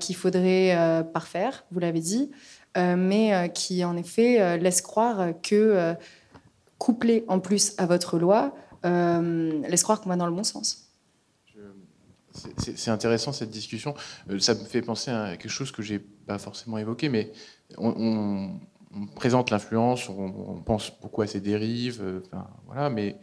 qu'il 0.00 0.16
faudrait 0.16 1.04
parfaire, 1.12 1.64
vous 1.70 1.78
l'avez 1.78 2.00
dit, 2.00 2.32
mais 2.76 3.52
qui 3.54 3.84
en 3.84 3.96
effet 3.96 4.58
laisse 4.58 4.82
croire 4.82 5.28
que, 5.44 5.94
couplé 6.78 7.24
en 7.28 7.38
plus 7.38 7.72
à 7.78 7.86
votre 7.86 8.18
loi, 8.18 8.52
laisse 8.82 9.84
croire 9.84 10.00
qu'on 10.00 10.08
va 10.08 10.16
dans 10.16 10.26
le 10.26 10.34
bon 10.34 10.42
sens. 10.42 10.89
C'est 12.58 12.90
intéressant 12.90 13.32
cette 13.32 13.50
discussion. 13.50 13.94
Ça 14.38 14.54
me 14.54 14.64
fait 14.64 14.82
penser 14.82 15.10
à 15.10 15.36
quelque 15.36 15.50
chose 15.50 15.72
que 15.72 15.82
j'ai 15.82 15.98
pas 15.98 16.38
forcément 16.38 16.78
évoqué, 16.78 17.08
mais 17.08 17.32
on, 17.76 18.58
présente 19.16 19.50
l'influence, 19.50 20.08
on, 20.08 20.62
pense 20.64 20.92
beaucoup 21.00 21.22
à 21.22 21.26
ses 21.26 21.40
dérives, 21.40 22.22
voilà, 22.66 22.88
mais 22.90 23.16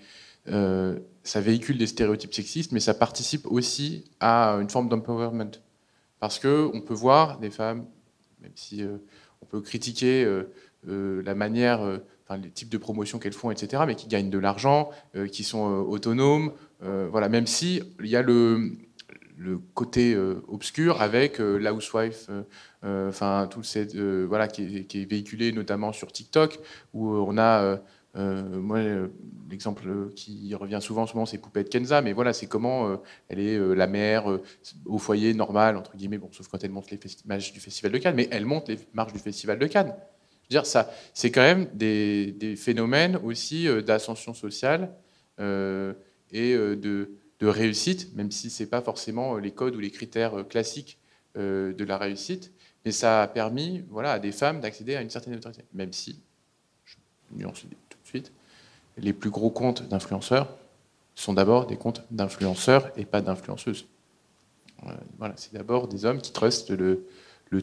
ça 1.23 1.41
véhicule 1.41 1.77
des 1.77 1.87
stéréotypes 1.87 2.33
sexistes, 2.33 2.71
mais 2.71 2.79
ça 2.79 2.93
participe 2.93 3.45
aussi 3.45 4.05
à 4.19 4.57
une 4.61 4.69
forme 4.69 4.89
d'empowerment. 4.89 5.51
Parce 6.19 6.39
qu'on 6.39 6.81
peut 6.81 6.93
voir 6.93 7.39
des 7.39 7.51
femmes, 7.51 7.85
même 8.41 8.51
si 8.55 8.83
euh, 8.83 8.97
on 9.41 9.45
peut 9.45 9.61
critiquer 9.61 10.23
euh, 10.23 10.51
euh, 10.87 11.21
la 11.23 11.35
manière, 11.35 11.99
les 12.41 12.49
types 12.49 12.69
de 12.69 12.77
promotions 12.77 13.19
qu'elles 13.19 13.33
font, 13.33 13.51
etc., 13.51 13.83
mais 13.85 13.95
qui 13.95 14.07
gagnent 14.07 14.29
de 14.29 14.39
l'argent, 14.39 14.89
qui 15.31 15.43
sont 15.43 15.63
autonomes, 15.63 16.51
voilà, 16.81 17.29
même 17.29 17.47
si 17.47 17.81
il 17.99 18.07
y 18.07 18.15
a 18.15 18.21
le, 18.21 18.71
le 19.37 19.59
côté 19.59 20.17
obscur 20.47 21.01
avec 21.01 21.39
la 21.39 21.73
housewife, 21.73 22.29
enfin 22.83 23.47
tout 23.49 23.63
cette, 23.63 23.95
voilà, 23.95 24.47
qui 24.47 24.85
qui, 24.85 25.01
est, 25.01 25.05
véhiculé 25.05 25.51
notamment 25.51 25.93
sur 25.93 26.11
TikTok, 26.11 26.59
où 26.93 27.09
on 27.09 27.37
a 27.37 27.79
euh, 28.17 28.41
moi, 28.41 28.77
euh, 28.77 29.07
l'exemple 29.49 30.09
qui 30.15 30.53
revient 30.55 30.79
souvent, 30.81 31.05
souvent, 31.05 31.25
c'est 31.25 31.37
Poupette 31.37 31.69
Kenza, 31.69 32.01
mais 32.01 32.13
voilà, 32.13 32.33
c'est 32.33 32.47
comment 32.47 32.89
euh, 32.89 32.95
elle 33.29 33.39
est 33.39 33.57
la 33.75 33.87
mère 33.87 34.25
au 34.85 34.97
foyer 34.97 35.33
normal, 35.33 35.77
entre 35.77 35.95
guillemets, 35.95 36.17
bon, 36.17 36.29
sauf 36.31 36.47
quand 36.47 36.63
elle 36.63 36.71
monte 36.71 36.89
les 36.89 36.99
marches 37.25 37.53
du 37.53 37.59
Festival 37.59 37.91
de 37.91 37.97
Cannes, 37.97 38.15
mais 38.15 38.27
elle 38.31 38.45
monte 38.45 38.69
les 38.69 38.79
marches 38.93 39.13
du 39.13 39.19
Festival 39.19 39.59
de 39.59 39.67
Cannes. 39.67 39.93
Je 40.49 40.55
veux 40.55 40.61
dire, 40.61 40.65
ça, 40.65 40.89
c'est 41.13 41.29
quand 41.29 41.41
même 41.41 41.67
des, 41.73 42.55
phénomènes 42.57 43.17
aussi 43.17 43.67
d'ascension 43.83 44.33
sociale 44.33 44.93
et 45.39 46.55
de, 46.55 47.11
de, 47.39 47.47
réussite, 47.47 48.15
même 48.15 48.31
si 48.31 48.49
c'est 48.49 48.67
pas 48.67 48.81
forcément 48.81 49.37
les 49.37 49.51
codes 49.51 49.75
ou 49.75 49.79
les 49.79 49.91
critères 49.91 50.47
classiques 50.47 50.97
de 51.35 51.83
la 51.83 51.97
réussite, 51.99 52.51
mais 52.83 52.91
ça 52.91 53.21
a 53.21 53.27
permis, 53.27 53.83
voilà, 53.89 54.13
à 54.13 54.19
des 54.19 54.31
femmes 54.31 54.59
d'accéder 54.59 54.95
à 54.95 55.01
une 55.01 55.09
certaine 55.09 55.35
autorité, 55.35 55.63
même 55.73 55.93
si, 55.93 56.19
je 56.85 56.95
nuance 57.35 57.63
suite, 58.07 58.31
les 58.97 59.13
plus 59.13 59.29
gros 59.29 59.51
comptes 59.51 59.87
d'influenceurs 59.87 60.57
sont 61.15 61.33
d'abord 61.33 61.67
des 61.67 61.77
comptes 61.77 62.03
d'influenceurs 62.11 62.91
et 62.95 63.05
pas 63.05 63.21
d'influenceuses. 63.21 63.87
Euh, 64.85 64.91
voilà, 65.17 65.33
c'est 65.37 65.53
d'abord 65.53 65.87
des 65.87 66.05
hommes 66.05 66.21
qui 66.21 66.31
trustent 66.31 66.71
le, 66.71 67.05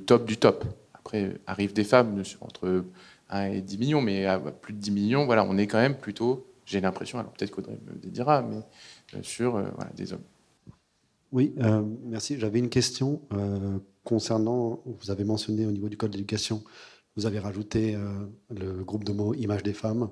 top 0.07 0.25
du 0.27 0.37
top. 0.37 0.65
Après 0.93 1.37
arrivent 1.47 1.73
des 1.73 1.85
femmes 1.85 2.23
entre 2.41 2.85
1 3.31 3.45
et 3.47 3.61
10 3.61 3.79
millions, 3.79 4.01
mais 4.01 4.27
à 4.27 4.39
plus 4.39 4.73
de 4.73 4.79
10 4.79 4.91
millions, 4.91 5.27
voilà, 5.27 5.45
on 5.45 5.57
est 5.57 5.67
quand 5.67 5.79
même 5.79 5.97
plutôt, 5.97 6.47
j'ai 6.67 6.81
l'impression, 6.81 7.19
alors 7.19 7.33
peut-être 7.33 7.51
qu'Audrey 7.51 7.79
me 7.87 8.11
dira, 8.11 8.43
mais 8.43 8.61
sur 9.23 9.53
voilà, 9.53 9.91
des 9.97 10.13
hommes. 10.13 10.25
Oui, 11.33 11.55
merci. 12.05 12.39
J'avais 12.39 12.59
une 12.59 12.69
question 12.69 13.23
concernant, 14.05 14.83
vous 14.87 15.11
avez 15.11 15.25
mentionné 15.25 15.67
au 15.67 15.73
niveau 15.73 15.89
du 15.89 15.97
code 15.97 16.13
d'éducation, 16.13 16.63
vous 17.17 17.27
avez 17.27 17.39
rajouté 17.39 17.97
le 18.51 18.85
groupe 18.85 19.05
de 19.05 19.13
mots 19.13 19.35
image 19.35 19.63
des 19.63 19.73
femmes. 19.73 20.11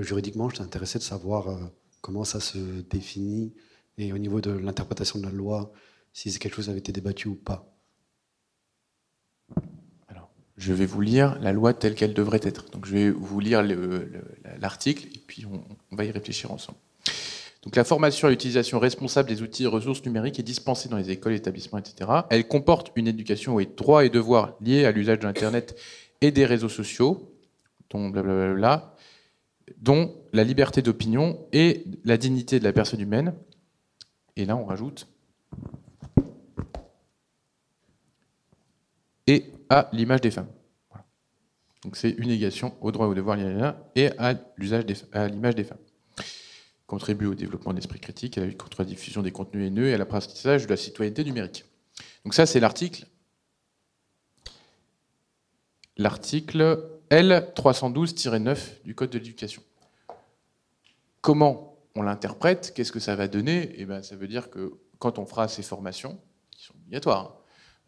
juridiquement, 0.00 0.48
je 0.48 0.56
suis 0.56 0.64
intéressé 0.64 0.98
de 0.98 1.04
savoir 1.04 1.58
comment 2.00 2.24
ça 2.24 2.40
se 2.40 2.58
définit 2.88 3.52
et 3.98 4.12
au 4.12 4.18
niveau 4.18 4.40
de 4.40 4.50
l'interprétation 4.50 5.18
de 5.18 5.24
la 5.24 5.32
loi, 5.32 5.72
si 6.12 6.30
c'est 6.30 6.38
quelque 6.38 6.54
chose 6.54 6.66
qui 6.66 6.70
avait 6.70 6.78
été 6.78 6.92
débattu 6.92 7.28
ou 7.28 7.34
pas. 7.34 7.74
Alors, 10.06 10.30
je 10.56 10.72
vais 10.72 10.86
vous 10.86 11.00
lire 11.00 11.38
la 11.40 11.52
loi 11.52 11.74
telle 11.74 11.96
qu'elle 11.96 12.14
devrait 12.14 12.40
être. 12.42 12.70
Donc, 12.70 12.86
je 12.86 12.92
vais 12.92 13.10
vous 13.10 13.40
lire 13.40 13.62
l'article 14.58 15.08
et 15.14 15.18
puis 15.26 15.44
on, 15.46 15.96
va 15.96 16.04
y 16.04 16.10
réfléchir 16.12 16.52
ensemble. 16.52 16.78
Donc, 17.62 17.76
la 17.76 17.84
formation 17.84 18.28
à 18.28 18.30
l'utilisation 18.30 18.78
responsable 18.78 19.28
des 19.28 19.42
outils 19.42 19.64
et 19.64 19.66
ressources 19.66 20.04
numériques 20.04 20.38
est 20.38 20.44
dispensée 20.44 20.88
dans 20.88 20.96
les 20.96 21.10
écoles, 21.10 21.32
établissements, 21.32 21.78
etc. 21.78 22.10
Elle 22.30 22.46
comporte 22.46 22.92
une 22.94 23.08
éducation 23.08 23.56
aux 23.56 23.64
droits 23.64 24.04
et 24.04 24.10
devoirs 24.10 24.54
liés 24.60 24.84
à 24.84 24.92
l'usage 24.92 25.18
de 25.18 25.24
l'Internet 25.24 25.76
et 26.20 26.30
des 26.30 26.46
réseaux 26.46 26.68
sociaux, 26.68 27.34
dont 27.90 28.08
blablabla, 28.08 28.94
dont 29.78 30.14
la 30.32 30.44
liberté 30.44 30.82
d'opinion 30.82 31.46
et 31.52 31.84
la 32.04 32.16
dignité 32.16 32.58
de 32.58 32.64
la 32.64 32.72
personne 32.72 33.00
humaine. 33.00 33.34
Et 34.36 34.44
là, 34.44 34.56
on 34.56 34.64
rajoute 34.64 35.08
et 39.28 39.52
à 39.68 39.88
l'image 39.92 40.22
des 40.22 40.30
femmes. 40.30 40.48
Donc 41.84 41.96
c'est 41.96 42.10
une 42.10 42.28
négation 42.28 42.74
au 42.80 42.90
droit 42.90 43.06
et 43.06 43.10
au 43.10 43.14
devoir 43.14 43.38
et 43.94 44.10
à 44.18 44.34
l'usage 44.56 44.84
à 45.12 45.28
l'image 45.28 45.54
des 45.54 45.64
femmes. 45.64 45.78
Contribue 46.88 47.26
au 47.26 47.34
développement 47.34 47.72
de 47.72 47.76
l'esprit 47.76 48.00
critique, 48.00 48.38
à 48.38 48.40
la 48.40 48.46
lutte 48.46 48.60
contre 48.60 48.80
la 48.80 48.86
diffusion 48.86 49.22
des 49.22 49.30
contenus 49.30 49.66
haineux 49.66 49.88
et 49.88 49.94
à 49.94 49.98
l'apprentissage 49.98 50.64
de 50.64 50.70
la 50.70 50.76
citoyenneté 50.76 51.22
numérique. 51.22 51.64
Donc 52.24 52.32
ça, 52.34 52.46
c'est 52.46 52.60
l'article. 52.60 53.06
L'article 55.98 56.82
L312-9 57.10 58.82
du 58.84 58.94
Code 58.94 59.10
de 59.10 59.18
l'éducation. 59.18 59.62
Comment 61.20 61.76
on 61.94 62.02
l'interprète 62.02 62.72
Qu'est-ce 62.74 62.92
que 62.92 63.00
ça 63.00 63.14
va 63.16 63.28
donner? 63.28 63.74
Eh 63.76 63.84
ben, 63.84 64.02
ça 64.02 64.16
veut 64.16 64.28
dire 64.28 64.48
que 64.48 64.72
quand 64.98 65.18
on 65.18 65.26
fera 65.26 65.46
ces 65.46 65.62
formations, 65.62 66.18
qui 66.50 66.64
sont 66.64 66.74
obligatoires, 66.74 67.37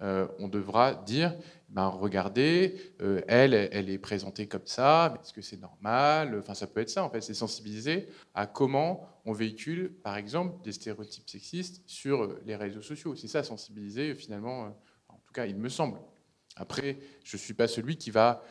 euh, 0.03 0.27
on 0.39 0.49
devra 0.49 0.95
dire, 0.95 1.37
ben, 1.69 1.89
regardez, 1.89 2.77
euh, 3.01 3.21
elle, 3.29 3.55
elle 3.55 3.91
est 3.91 3.99
présentée 3.99 4.47
comme 4.47 4.67
ça, 4.67 5.19
est-ce 5.23 5.33
que 5.33 5.43
c'est 5.43 5.61
normal? 5.61 6.37
Enfin, 6.39 6.55
ça 6.55 6.67
peut 6.67 6.81
être 6.81 6.91
ça, 6.91 7.05
en 7.05 7.11
fait, 7.11 7.21
c'est 7.21 7.35
sensibiliser 7.35 8.09
à 8.35 8.47
comment 8.47 9.07
on 9.25 9.33
véhicule, 9.33 9.93
par 10.03 10.17
exemple, 10.17 10.63
des 10.65 10.73
stéréotypes 10.73 11.29
sexistes 11.29 11.83
sur 11.87 12.37
les 12.45 12.57
réseaux 12.57 12.83
sociaux. 12.83 13.15
C'est 13.15 13.29
ça, 13.29 13.43
sensibiliser, 13.43 14.15
finalement, 14.15 14.65
euh, 14.65 14.69
en 15.09 15.19
tout 15.19 15.33
cas, 15.33 15.47
il 15.47 15.57
me 15.57 15.69
semble. 15.69 15.99
Après, 16.57 16.99
je 17.23 17.37
ne 17.37 17.41
suis 17.41 17.55
pas 17.55 17.69
celui 17.69 17.97
qui 17.97 18.11
va 18.11 18.43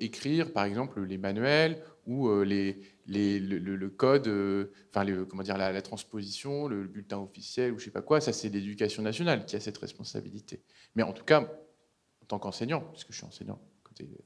écrire, 0.00 0.52
par 0.52 0.64
exemple, 0.64 1.02
les 1.02 1.16
manuels 1.16 1.82
ou 2.06 2.42
les, 2.42 2.80
le, 3.06 3.88
code, 3.88 4.28
euh, 4.28 4.72
enfin, 4.94 5.06
comment 5.28 5.42
dire, 5.42 5.56
la, 5.56 5.82
transposition, 5.82 6.68
le, 6.68 6.84
bulletin 6.86 7.18
officiel 7.18 7.72
ou 7.72 7.78
je 7.78 7.84
sais 7.84 7.90
pas 7.90 8.02
quoi, 8.02 8.20
ça 8.20 8.32
c'est 8.32 8.48
l'éducation 8.48 9.02
nationale 9.02 9.44
qui 9.44 9.56
a 9.56 9.60
cette 9.60 9.78
responsabilité. 9.78 10.62
Mais 10.94 11.02
en 11.02 11.12
tout 11.12 11.24
cas, 11.24 11.40
en 11.40 12.26
tant 12.26 12.38
qu'enseignant, 12.38 12.80
puisque 12.92 13.12
je 13.12 13.16
suis 13.16 13.26
enseignant, 13.26 13.60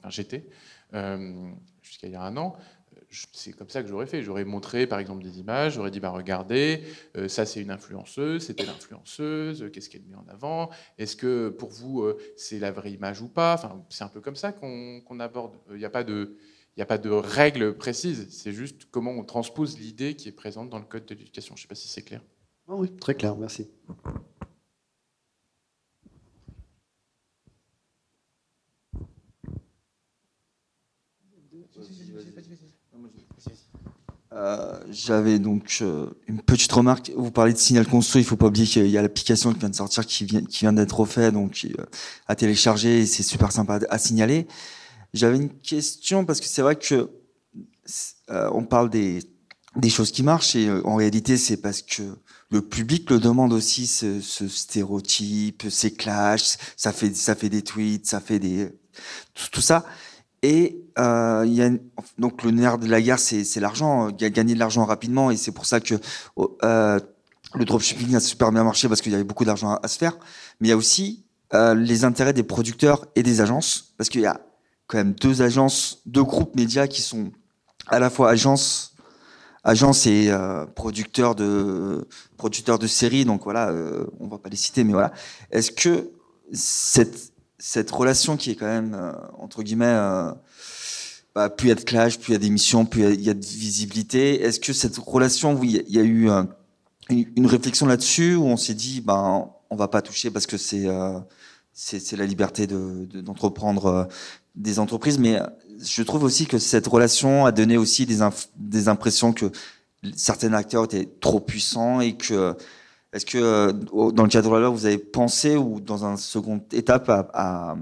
j'étais 0.09 0.47
euh, 0.93 1.51
jusqu'à 1.81 2.07
il 2.07 2.13
y 2.13 2.15
a 2.15 2.21
un 2.21 2.37
an, 2.37 2.55
c'est 3.31 3.53
comme 3.53 3.69
ça 3.69 3.83
que 3.83 3.89
j'aurais 3.89 4.07
fait. 4.07 4.23
J'aurais 4.23 4.45
montré 4.45 4.87
par 4.87 4.97
exemple 4.99 5.23
des 5.23 5.39
images, 5.39 5.73
j'aurais 5.73 5.91
dit 5.91 5.99
bah 5.99 6.09
regardez, 6.09 6.83
euh, 7.15 7.27
ça 7.27 7.45
c'est 7.45 7.61
une 7.61 7.69
influenceuse, 7.69 8.45
c'était 8.45 8.65
l'influenceuse, 8.65 9.69
qu'est-ce 9.71 9.89
qu'elle 9.89 10.03
met 10.03 10.15
en 10.15 10.27
avant 10.29 10.71
Est-ce 10.97 11.15
que 11.15 11.49
pour 11.49 11.69
vous 11.69 12.11
c'est 12.37 12.59
la 12.59 12.71
vraie 12.71 12.91
image 12.91 13.21
ou 13.21 13.27
pas? 13.27 13.53
Enfin, 13.53 13.85
c'est 13.89 14.03
un 14.03 14.09
peu 14.09 14.21
comme 14.21 14.35
ça 14.35 14.51
qu'on 14.51 15.19
aborde. 15.19 15.57
Il 15.69 15.77
n'y 15.77 15.85
a 15.85 15.89
pas 15.89 16.03
de 16.03 16.37
n'y 16.77 16.83
a 16.83 16.85
pas 16.85 16.97
de 16.97 17.09
règle 17.09 17.75
précise, 17.75 18.27
c'est 18.29 18.51
juste 18.51 18.85
comment 18.91 19.11
on 19.11 19.23
transpose 19.23 19.79
l'idée 19.79 20.15
qui 20.15 20.29
est 20.29 20.33
présente 20.33 20.69
dans 20.69 20.79
le 20.79 20.85
code 20.85 21.05
de 21.05 21.15
l'éducation. 21.15 21.55
Je 21.55 21.61
ne 21.61 21.63
sais 21.63 21.67
pas 21.67 21.75
si 21.75 21.87
c'est 21.87 22.03
clair. 22.03 22.21
Ah 22.67 22.75
oui, 22.75 22.95
très 22.97 23.15
clair, 23.15 23.35
merci. 23.35 23.67
Euh, 34.33 34.79
j'avais 34.91 35.39
donc 35.39 35.79
euh, 35.81 36.07
une 36.27 36.41
petite 36.41 36.71
remarque. 36.71 37.11
Vous 37.15 37.31
parlez 37.31 37.53
de 37.53 37.57
signal 37.57 37.87
construit. 37.87 38.21
Il 38.21 38.25
ne 38.25 38.29
faut 38.29 38.35
pas 38.35 38.47
oublier 38.47 38.67
qu'il 38.67 38.87
y 38.87 38.97
a 38.97 39.01
l'application 39.01 39.51
qui 39.53 39.59
vient 39.59 39.69
de 39.69 39.75
sortir, 39.75 40.05
qui 40.05 40.25
vient, 40.25 40.43
qui 40.43 40.59
vient 40.59 40.73
d'être 40.73 40.99
refaite, 40.99 41.33
donc 41.33 41.65
euh, 41.65 41.85
à 42.27 42.35
télécharger. 42.35 43.05
C'est 43.05 43.23
super 43.23 43.51
sympa 43.51 43.79
à 43.89 43.97
signaler. 43.97 44.47
J'avais 45.13 45.37
une 45.37 45.49
question 45.49 46.25
parce 46.25 46.39
que 46.39 46.47
c'est 46.47 46.61
vrai 46.61 46.75
que 46.75 47.09
euh, 48.29 48.49
on 48.53 48.63
parle 48.63 48.89
des, 48.89 49.19
des 49.75 49.89
choses 49.89 50.11
qui 50.11 50.23
marchent 50.23 50.55
et 50.55 50.67
euh, 50.67 50.85
en 50.85 50.95
réalité 50.95 51.37
c'est 51.37 51.57
parce 51.57 51.81
que 51.81 52.03
le 52.49 52.61
public 52.61 53.09
le 53.09 53.19
demande 53.19 53.53
aussi 53.53 53.87
ce, 53.87 54.19
ce 54.21 54.47
stéréotype, 54.47 55.63
ces 55.69 55.93
clashs, 55.93 56.57
ça 56.75 56.91
fait 56.91 57.15
ça 57.15 57.35
fait 57.35 57.49
des 57.49 57.61
tweets, 57.61 58.05
ça 58.05 58.19
fait 58.19 58.39
des 58.39 58.69
tout, 59.51 59.61
ça. 59.61 59.85
Et 60.43 60.83
euh, 60.99 61.45
y 61.47 61.61
a 61.61 61.69
donc 62.17 62.43
le 62.43 62.51
nerf 62.51 62.77
de 62.77 62.87
la 62.87 63.01
guerre, 63.01 63.19
c'est 63.19 63.59
l'argent, 63.59 64.09
gagner 64.11 64.53
de 64.53 64.59
l'argent 64.59 64.85
rapidement, 64.85 65.31
et 65.31 65.37
c'est 65.37 65.51
pour 65.51 65.65
ça 65.65 65.79
que 65.79 65.95
euh, 66.63 66.99
le 67.53 67.65
dropshipping 67.65 68.15
a 68.15 68.19
super 68.19 68.51
bien 68.51 68.63
marché 68.63 68.87
parce 68.87 69.01
qu'il 69.01 69.11
y 69.11 69.15
avait 69.15 69.23
beaucoup 69.23 69.45
d'argent 69.45 69.71
à, 69.71 69.79
à, 69.83 69.87
se 69.87 69.97
faire. 69.97 70.17
Mais 70.59 70.67
il 70.67 70.71
y 70.71 70.73
a 70.73 70.77
aussi 70.77 71.25
euh, 71.53 71.73
les 71.73 72.03
intérêts 72.03 72.33
des 72.33 72.43
producteurs 72.43 73.07
et 73.15 73.23
des 73.23 73.41
agences, 73.41 73.93
parce 73.97 74.09
qu'il 74.09 74.21
y 74.21 74.25
a 74.25 74.41
quand 74.87 74.97
même 74.97 75.13
deux 75.13 75.41
agences, 75.41 76.01
deux 76.05 76.23
groupes 76.23 76.55
médias 76.55 76.87
qui 76.87 77.01
sont 77.01 77.31
à 77.87 77.99
la 77.99 78.09
fois 78.09 78.29
agences, 78.29 78.95
agences 79.63 80.07
et 80.07 80.29
euh, 80.29 80.65
producteurs 80.65 81.35
de 81.35 82.07
producteurs 82.37 82.79
de 82.79 82.87
séries. 82.87 83.25
Donc 83.25 83.43
voilà, 83.43 83.69
euh, 83.69 84.05
on 84.19 84.27
va 84.27 84.37
pas 84.37 84.49
les 84.49 84.57
citer, 84.57 84.83
mais 84.83 84.93
voilà. 84.93 85.13
Est-ce 85.51 85.71
que 85.71 86.11
cette 86.53 87.33
cette 87.59 87.89
relation 87.89 88.37
qui 88.37 88.51
est 88.51 88.55
quand 88.55 88.67
même 88.67 88.93
euh, 88.93 89.11
entre 89.39 89.63
guillemets 89.63 89.85
euh, 89.87 90.31
bah, 91.33 91.49
plus 91.49 91.67
il 91.67 91.69
y 91.69 91.71
a 91.71 91.75
de 91.75 91.81
clash, 91.81 92.19
plus 92.19 92.31
il 92.31 92.33
y 92.33 92.35
a 92.35 92.39
d'émissions, 92.39 92.85
plus 92.85 93.13
il 93.13 93.21
y, 93.21 93.29
a 93.29 93.33
de 93.33 93.45
visibilité. 93.45 94.41
Est-ce 94.41 94.59
que 94.59 94.73
cette 94.73 94.97
relation, 94.97 95.53
oui, 95.53 95.83
il 95.87 95.95
y 95.95 95.99
a 95.99 96.03
eu 96.03 96.29
une, 97.09 97.45
réflexion 97.45 97.85
là-dessus 97.85 98.35
où 98.35 98.45
on 98.45 98.57
s'est 98.57 98.73
dit, 98.73 99.01
ben, 99.01 99.49
on 99.69 99.75
va 99.75 99.87
pas 99.87 100.01
toucher 100.01 100.31
parce 100.31 100.47
que 100.47 100.57
c'est 100.57 100.87
c'est 101.73 102.17
la 102.17 102.25
liberté 102.25 102.65
d'entreprendre 102.65 104.07
des 104.57 104.79
entreprises, 104.79 105.19
mais 105.19 105.39
je 105.79 106.03
trouve 106.03 106.23
aussi 106.23 106.47
que 106.47 106.57
cette 106.57 106.87
relation 106.87 107.45
a 107.45 107.51
donné 107.51 107.77
aussi 107.77 108.05
des, 108.05 108.19
des 108.57 108.87
impressions 108.89 109.31
que 109.31 109.51
certains 110.15 110.53
acteurs 110.53 110.85
étaient 110.85 111.07
trop 111.21 111.39
puissants 111.39 112.01
et 112.01 112.17
que 112.17 112.55
est-ce 113.13 113.25
que 113.25 113.37
euh, 113.37 113.71
dans 114.11 114.23
le 114.23 114.29
cadre 114.29 114.49
de 114.49 114.53
la 114.55 114.61
loi, 114.61 114.69
vous 114.69 114.85
avez 114.85 114.97
pensé 114.97 115.55
ou 115.55 115.79
dans 115.79 116.05
un 116.05 116.17
second 116.17 116.61
étape 116.71 117.09
à, 117.09 117.77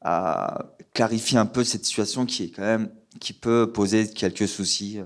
à, 0.00 0.66
clarifier 0.94 1.38
un 1.38 1.46
peu 1.46 1.64
cette 1.64 1.84
situation 1.84 2.24
qui 2.24 2.44
est 2.44 2.48
quand 2.50 2.62
même 2.62 2.90
qui 3.20 3.32
peut 3.32 3.70
poser 3.70 4.08
quelques 4.08 4.48
soucis 4.48 5.00
euh? 5.00 5.04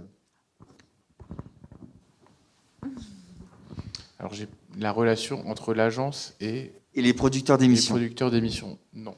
Alors 4.18 4.34
j'ai 4.34 4.48
la 4.76 4.90
relation 4.90 5.48
entre 5.48 5.74
l'agence 5.74 6.34
et 6.40 6.72
et 6.94 7.02
les 7.02 7.12
producteurs 7.12 7.58
d'émissions. 7.58 7.94
Les 7.94 8.00
producteurs 8.00 8.30
d'émissions, 8.30 8.78
non. 8.92 9.14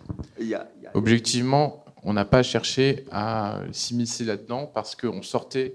Objectivement, 0.95 1.84
on 2.03 2.12
n'a 2.12 2.24
pas 2.24 2.43
cherché 2.43 3.05
à 3.11 3.61
s'immiscer 3.72 4.24
là-dedans 4.24 4.66
parce 4.66 4.97
qu'on 4.97 5.22
sortait 5.22 5.74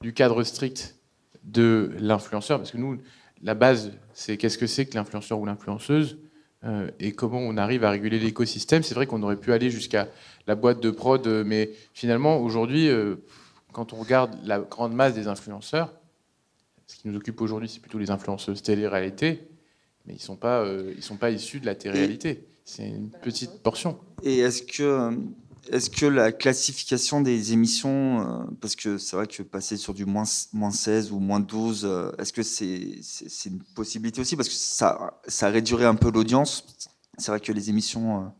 du 0.00 0.12
cadre 0.12 0.42
strict 0.42 0.96
de 1.44 1.92
l'influenceur. 1.98 2.58
Parce 2.58 2.70
que 2.70 2.78
nous, 2.78 2.98
la 3.42 3.54
base, 3.54 3.92
c'est 4.14 4.36
qu'est-ce 4.36 4.58
que 4.58 4.66
c'est 4.66 4.86
que 4.86 4.94
l'influenceur 4.94 5.38
ou 5.38 5.46
l'influenceuse 5.46 6.18
euh, 6.64 6.90
et 6.98 7.12
comment 7.12 7.38
on 7.38 7.56
arrive 7.56 7.84
à 7.84 7.90
réguler 7.90 8.18
l'écosystème. 8.18 8.82
C'est 8.82 8.94
vrai 8.94 9.06
qu'on 9.06 9.22
aurait 9.22 9.36
pu 9.36 9.52
aller 9.52 9.70
jusqu'à 9.70 10.08
la 10.46 10.54
boîte 10.54 10.80
de 10.80 10.90
prod, 10.90 11.26
mais 11.44 11.70
finalement, 11.92 12.38
aujourd'hui, 12.38 12.88
euh, 12.88 13.16
quand 13.72 13.92
on 13.92 13.96
regarde 13.96 14.36
la 14.44 14.58
grande 14.60 14.94
masse 14.94 15.14
des 15.14 15.28
influenceurs, 15.28 15.92
ce 16.86 16.96
qui 16.96 17.08
nous 17.08 17.16
occupe 17.16 17.40
aujourd'hui, 17.40 17.68
c'est 17.68 17.80
plutôt 17.80 17.98
les 17.98 18.10
influenceuses 18.10 18.62
télé-réalité 18.62 19.48
mais 20.06 20.14
ils 20.14 20.18
ne 20.18 20.22
sont, 20.22 20.36
pas, 20.36 20.62
euh, 20.62 20.94
sont 21.00 21.16
pas 21.16 21.30
issus 21.30 21.60
de 21.60 21.66
la 21.66 21.74
télé-réalité. 21.74 22.46
C'est 22.66 22.88
une 22.88 23.10
petite 23.10 23.62
portion. 23.62 23.96
Et 24.24 24.40
est-ce 24.40 24.60
que, 24.60 25.16
est 25.70 25.94
que 25.94 26.04
la 26.04 26.32
classification 26.32 27.20
des 27.20 27.52
émissions, 27.52 28.20
euh, 28.20 28.44
parce 28.60 28.74
que 28.74 28.98
c'est 28.98 29.14
vrai 29.14 29.28
que 29.28 29.44
passer 29.44 29.76
sur 29.76 29.94
du 29.94 30.04
moins, 30.04 30.24
moins 30.52 30.72
16 30.72 31.12
ou 31.12 31.20
moins 31.20 31.38
12, 31.38 31.84
euh, 31.84 32.10
est-ce 32.18 32.32
que 32.32 32.42
c'est 32.42 32.98
c'est 33.02 33.50
une 33.50 33.62
possibilité 33.76 34.20
aussi? 34.20 34.34
Parce 34.34 34.48
que 34.48 34.54
ça, 34.56 35.20
ça 35.28 35.48
réduirait 35.48 35.86
un 35.86 35.94
peu 35.94 36.10
l'audience. 36.10 36.66
C'est 37.16 37.30
vrai 37.30 37.38
que 37.38 37.52
les 37.52 37.70
émissions. 37.70 38.32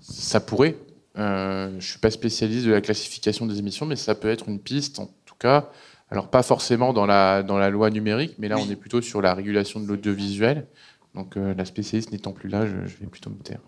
Ça 0.00 0.38
pourrait. 0.38 0.78
je 1.16 1.74
ne 1.74 1.80
suis 1.80 1.98
pas 1.98 2.12
spécialiste 2.12 2.64
de 2.66 2.70
la 2.70 2.80
classification 2.80 3.44
des 3.44 3.58
émissions, 3.58 3.86
mais 3.86 3.96
ça 3.96 4.14
peut 4.14 4.28
être 4.28 4.48
une 4.48 4.60
piste, 4.60 5.00
en 5.00 5.10
tout 5.26 5.34
cas. 5.36 5.68
Alors, 6.12 6.28
pas 6.28 6.42
forcément 6.42 6.92
dans 6.92 7.06
la, 7.06 7.42
dans 7.42 7.58
la 7.58 7.70
loi 7.70 7.90
numérique, 7.90 8.34
mais 8.38 8.48
là, 8.48 8.56
on 8.58 8.68
est 8.68 8.76
plutôt 8.76 9.00
sur 9.00 9.20
la 9.20 9.32
régulation 9.32 9.78
de 9.78 9.86
l'audiovisuel. 9.86 10.66
Donc, 11.14 11.36
la 11.36 11.64
spécialiste 11.64 12.12
n'étant 12.12 12.32
plus 12.32 12.48
là, 12.48 12.66
je, 12.66 12.86
je 12.86 12.96
vais 12.98 13.06
plutôt 13.06 13.30
me 13.30 13.38
taire. 13.42 13.60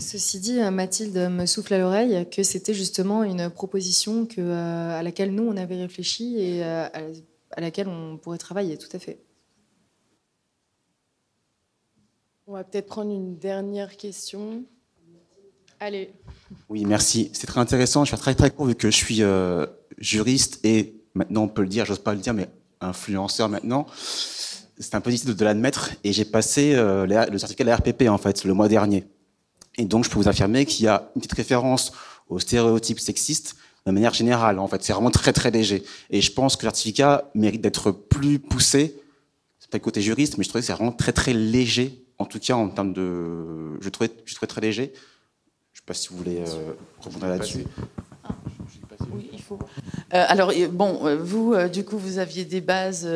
Ceci 0.00 0.40
dit, 0.40 0.58
Mathilde 0.72 1.16
me 1.30 1.46
souffle 1.46 1.74
à 1.74 1.78
l'oreille 1.78 2.28
que 2.28 2.42
c'était 2.42 2.74
justement 2.74 3.22
une 3.22 3.48
proposition 3.50 4.26
que, 4.26 4.40
à 4.50 5.02
laquelle 5.02 5.32
nous, 5.32 5.44
on 5.44 5.56
avait 5.56 5.76
réfléchi 5.76 6.38
et 6.38 6.64
à 6.64 6.90
laquelle 7.60 7.86
on 7.86 8.16
pourrait 8.16 8.38
travailler, 8.38 8.76
tout 8.76 8.88
à 8.92 8.98
fait. 8.98 9.20
On 12.46 12.52
va 12.52 12.64
peut-être 12.64 12.86
prendre 12.86 13.10
une 13.10 13.38
dernière 13.38 13.96
question. 13.96 14.64
Allez. 15.80 16.12
Oui, 16.68 16.84
merci. 16.84 17.30
C'est 17.32 17.46
très 17.46 17.60
intéressant. 17.60 18.04
Je 18.04 18.10
vais 18.10 18.16
faire 18.16 18.22
très 18.22 18.34
très 18.34 18.50
court 18.50 18.66
vu 18.66 18.74
que 18.74 18.90
je 18.90 18.96
suis 18.96 19.22
euh, 19.22 19.66
juriste 19.98 20.60
et 20.62 20.94
maintenant 21.14 21.44
on 21.44 21.48
peut 21.48 21.62
le 21.62 21.68
dire, 21.68 21.86
j'ose 21.86 22.00
pas 22.00 22.14
le 22.14 22.20
dire, 22.20 22.34
mais 22.34 22.48
influenceur 22.80 23.48
maintenant. 23.48 23.86
C'est 24.78 24.94
un 24.94 25.00
peu 25.00 25.10
difficile 25.10 25.34
de 25.34 25.44
l'admettre 25.44 25.90
et 26.02 26.12
j'ai 26.12 26.24
passé 26.24 26.74
euh, 26.74 27.06
le 27.06 27.38
certificat 27.38 27.64
de 27.64 27.68
la 27.68 27.76
RPP 27.76 28.08
en 28.08 28.18
fait 28.18 28.44
le 28.44 28.54
mois 28.54 28.68
dernier. 28.68 29.06
Et 29.78 29.84
donc 29.84 30.04
je 30.04 30.10
peux 30.10 30.18
vous 30.18 30.28
affirmer 30.28 30.66
qu'il 30.66 30.84
y 30.84 30.88
a 30.88 31.10
une 31.14 31.20
petite 31.20 31.34
référence 31.34 31.92
aux 32.28 32.38
stéréotypes 32.38 33.00
sexistes 33.00 33.56
de 33.86 33.92
manière 33.92 34.14
générale. 34.14 34.58
En 34.58 34.66
fait, 34.66 34.82
c'est 34.82 34.92
vraiment 34.92 35.10
très 35.10 35.32
très 35.32 35.50
léger. 35.50 35.82
Et 36.10 36.20
je 36.20 36.32
pense 36.32 36.56
que 36.56 36.62
le 36.62 36.70
certificat 36.70 37.30
mérite 37.34 37.60
d'être 37.60 37.90
plus 37.90 38.38
poussé. 38.38 38.96
C'est 39.58 39.70
pas 39.70 39.78
le 39.78 39.82
côté 39.82 40.00
juriste, 40.00 40.38
mais 40.38 40.44
je 40.44 40.48
trouvais 40.48 40.62
que 40.62 40.66
c'est 40.66 40.72
vraiment 40.72 40.92
très 40.92 41.12
très 41.12 41.34
léger 41.34 42.04
en 42.18 42.24
tout 42.24 42.38
cas 42.38 42.54
en 42.54 42.68
termes 42.68 42.92
de. 42.92 43.80
Je 43.80 43.88
trouvais, 43.88 44.10
je 44.24 44.34
trouvais 44.34 44.46
très 44.46 44.60
léger. 44.60 44.92
Je 45.72 45.78
ne 45.78 45.80
sais 45.80 45.86
pas 45.86 45.94
si 45.94 46.08
vous 46.08 46.16
voulez 46.16 46.38
euh, 46.38 46.72
répondre 47.00 47.26
là-dessus. 47.26 47.64
Oui, 49.16 49.30
il 49.32 49.40
faut. 49.40 49.58
Euh, 50.12 50.24
alors, 50.28 50.52
bon, 50.70 51.06
euh, 51.06 51.16
vous, 51.16 51.56
du 51.68 51.84
coup, 51.84 51.98
vous 51.98 52.18
aviez 52.18 52.44
des 52.44 52.60
bases 52.60 53.08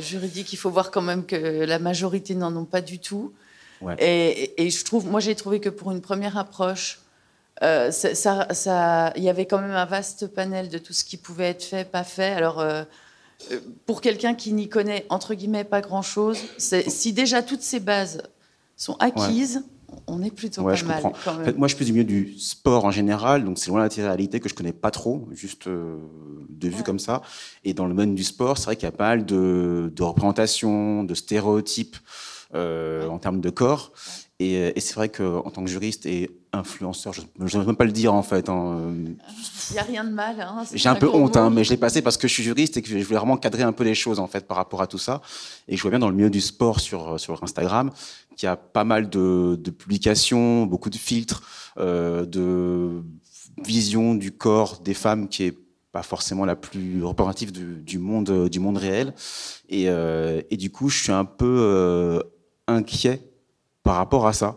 juridiques. 0.00 0.52
Il 0.52 0.56
faut 0.56 0.70
voir 0.70 0.90
quand 0.90 1.02
même 1.02 1.24
que 1.24 1.64
la 1.64 1.78
majorité 1.78 2.34
n'en 2.34 2.54
ont 2.56 2.64
pas 2.64 2.80
du 2.80 2.98
tout. 2.98 3.32
Et, 3.98 4.64
et, 4.64 4.70
je 4.70 4.84
trouve, 4.84 5.06
moi, 5.06 5.20
j'ai 5.20 5.34
trouvé 5.34 5.60
que 5.60 5.68
pour 5.68 5.92
une 5.92 6.00
première 6.00 6.38
approche, 6.38 7.00
ça, 7.60 8.54
ça, 8.54 9.12
il 9.16 9.22
y 9.22 9.28
avait 9.28 9.46
quand 9.46 9.60
même 9.60 9.72
un 9.72 9.84
vaste 9.84 10.26
panel 10.28 10.68
de 10.68 10.78
tout 10.78 10.92
ce 10.92 11.04
qui 11.04 11.16
pouvait 11.16 11.50
être 11.50 11.62
fait, 11.62 11.84
pas 11.84 12.04
fait. 12.04 12.32
Alors, 12.32 12.64
pour 13.84 14.00
quelqu'un 14.00 14.34
qui 14.34 14.52
n'y 14.52 14.68
connaît 14.68 15.04
entre 15.10 15.34
guillemets 15.34 15.64
pas 15.64 15.82
grand-chose, 15.82 16.38
si 16.58 17.12
déjà 17.12 17.42
toutes 17.42 17.62
ces 17.62 17.80
bases 17.80 18.22
sont 18.76 18.96
acquises, 18.98 19.64
on 20.06 20.22
est 20.22 20.30
plutôt 20.30 20.64
pas 20.64 20.82
mal. 20.82 21.02
moi, 21.56 21.68
je 21.68 21.74
suis 21.74 21.76
plus 21.76 21.86
du 21.86 21.92
milieu 21.92 22.04
du 22.04 22.38
sport 22.38 22.84
en 22.84 22.90
général, 22.90 23.44
donc 23.44 23.58
c'est 23.58 23.70
loin 23.70 23.86
la 23.86 23.88
réalité 23.88 24.40
que 24.40 24.48
je 24.48 24.54
connais 24.54 24.72
pas 24.72 24.90
trop, 24.90 25.28
juste 25.32 25.66
euh, 25.66 25.98
de 26.48 26.68
vue 26.68 26.82
comme 26.82 26.98
ça. 26.98 27.22
Et 27.64 27.74
dans 27.74 27.84
le 27.84 27.90
domaine 27.90 28.14
du 28.14 28.24
sport, 28.24 28.58
c'est 28.58 28.66
vrai 28.66 28.76
qu'il 28.76 28.84
y 28.84 28.88
a 28.88 28.92
pas 28.92 29.08
mal 29.08 29.26
de, 29.26 29.92
représentations, 30.00 31.04
de 31.04 31.14
stéréotypes 31.14 31.96
euh, 32.54 33.08
en 33.08 33.18
termes 33.18 33.40
de 33.40 33.50
corps. 33.50 33.92
Et, 34.38 34.76
et 34.76 34.80
c'est 34.80 34.94
vrai 34.94 35.08
qu'en 35.08 35.50
tant 35.50 35.64
que 35.64 35.70
juriste 35.70 36.04
et 36.04 36.30
influenceur, 36.52 37.14
je 37.14 37.22
ne 37.38 37.48
veux 37.48 37.66
même 37.66 37.76
pas 37.76 37.84
le 37.84 37.92
dire 37.92 38.12
en 38.12 38.22
fait. 38.22 38.48
Hein. 38.48 38.92
Il 39.70 39.72
n'y 39.72 39.78
a 39.78 39.82
rien 39.82 40.04
de 40.04 40.10
mal. 40.10 40.40
Hein, 40.40 40.64
J'ai 40.74 40.88
un 40.88 40.94
peu 40.94 41.08
honte, 41.08 41.36
hein, 41.36 41.48
mais 41.50 41.64
je 41.64 41.70
l'ai 41.70 41.76
passé 41.76 42.02
parce 42.02 42.16
que 42.16 42.28
je 42.28 42.34
suis 42.34 42.42
juriste 42.42 42.76
et 42.76 42.82
que 42.82 42.88
je 42.88 43.02
voulais 43.02 43.18
vraiment 43.18 43.36
cadrer 43.38 43.62
un 43.62 43.72
peu 43.72 43.84
les 43.84 43.94
choses 43.94 44.18
en 44.18 44.26
fait 44.26 44.46
par 44.46 44.58
rapport 44.58 44.82
à 44.82 44.86
tout 44.86 44.98
ça. 44.98 45.22
Et 45.68 45.76
je 45.76 45.82
vois 45.82 45.90
bien 45.90 46.00
dans 46.00 46.10
le 46.10 46.14
milieu 46.14 46.30
du 46.30 46.40
sport 46.40 46.80
sur, 46.80 47.18
sur 47.18 47.42
Instagram 47.42 47.90
qu'il 48.36 48.46
y 48.46 48.50
a 48.50 48.56
pas 48.56 48.84
mal 48.84 49.08
de, 49.08 49.56
publications, 49.70 50.66
beaucoup 50.66 50.90
de 50.90 50.96
filtres, 50.96 51.42
euh, 51.78 52.26
de 52.26 53.02
vision 53.64 54.14
du 54.14 54.32
corps 54.32 54.80
des 54.80 54.94
femmes 54.94 55.28
qui 55.28 55.44
est 55.44 55.58
pas 55.92 56.02
forcément 56.02 56.44
la 56.44 56.56
plus 56.56 57.02
représentative 57.02 57.52
du, 57.52 57.98
monde, 57.98 58.48
du 58.50 58.60
monde 58.60 58.76
réel. 58.76 59.14
Et, 59.70 59.88
euh, 59.88 60.42
et, 60.50 60.58
du 60.58 60.70
coup, 60.70 60.90
je 60.90 61.02
suis 61.04 61.12
un 61.12 61.24
peu 61.24 61.58
euh, 61.62 62.20
inquiet 62.66 63.22
par 63.86 63.96
rapport 63.96 64.26
à 64.26 64.32
ça. 64.32 64.56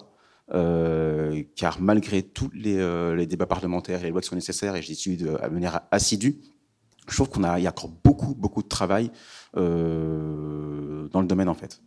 Euh, 0.56 1.44
car 1.56 1.80
malgré 1.80 2.24
tous 2.24 2.50
euh, 2.66 3.16
les, 3.16 3.28
débats 3.28 3.46
parlementaires 3.46 4.00
et 4.02 4.06
les 4.06 4.10
lois 4.10 4.22
qui 4.22 4.30
sont 4.30 4.36
nécessaires, 4.36 4.76
et 4.76 4.82
j'y 4.82 4.96
suis 4.96 5.18
de, 5.18 5.36
à 5.36 5.50
manière 5.50 5.82
assidue, 5.92 6.42
je 7.08 7.14
trouve 7.14 7.30
qu'on 7.30 7.44
a, 7.44 7.60
y 7.60 7.68
a 7.68 7.70
encore 7.70 7.90
beaucoup, 7.90 8.34
beaucoup 8.34 8.64
de 8.64 8.68
travail 8.68 9.12
euh, 9.56 11.08
dans 11.10 11.22
le 11.22 11.28
domaine 11.28 11.48
en 11.48 11.54
fait. 11.54 11.80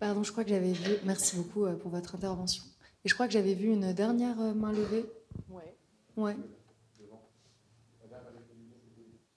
Pardon, 0.00 0.22
je 0.22 0.32
crois 0.32 0.44
que 0.44 0.50
j'avais 0.50 0.72
vu. 0.72 0.94
Merci 1.04 1.36
beaucoup 1.36 1.66
pour 1.76 1.90
votre 1.90 2.14
intervention. 2.14 2.64
Et 3.04 3.10
je 3.10 3.14
crois 3.14 3.26
que 3.26 3.34
j'avais 3.34 3.54
vu 3.54 3.68
une 3.68 3.92
dernière 3.92 4.38
main 4.54 4.72
levée. 4.72 5.04
Ouais. 5.50 5.76
Ouais. 6.16 6.36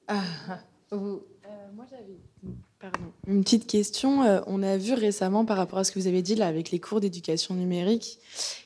Ah, 0.07 0.23
vous. 0.91 1.23
moi, 1.73 1.85
j'avais 1.89 2.19
une 3.27 3.43
petite 3.43 3.67
question. 3.67 4.23
Euh, 4.23 4.41
on 4.47 4.61
a 4.61 4.77
vu 4.77 4.93
récemment 4.93 5.45
par 5.45 5.57
rapport 5.57 5.79
à 5.79 5.83
ce 5.83 5.91
que 5.91 5.99
vous 5.99 6.07
avez 6.07 6.21
dit 6.21 6.35
là 6.35 6.47
avec 6.47 6.71
les 6.71 6.79
cours 6.79 6.99
d'éducation 6.99 7.55
numérique. 7.55 8.19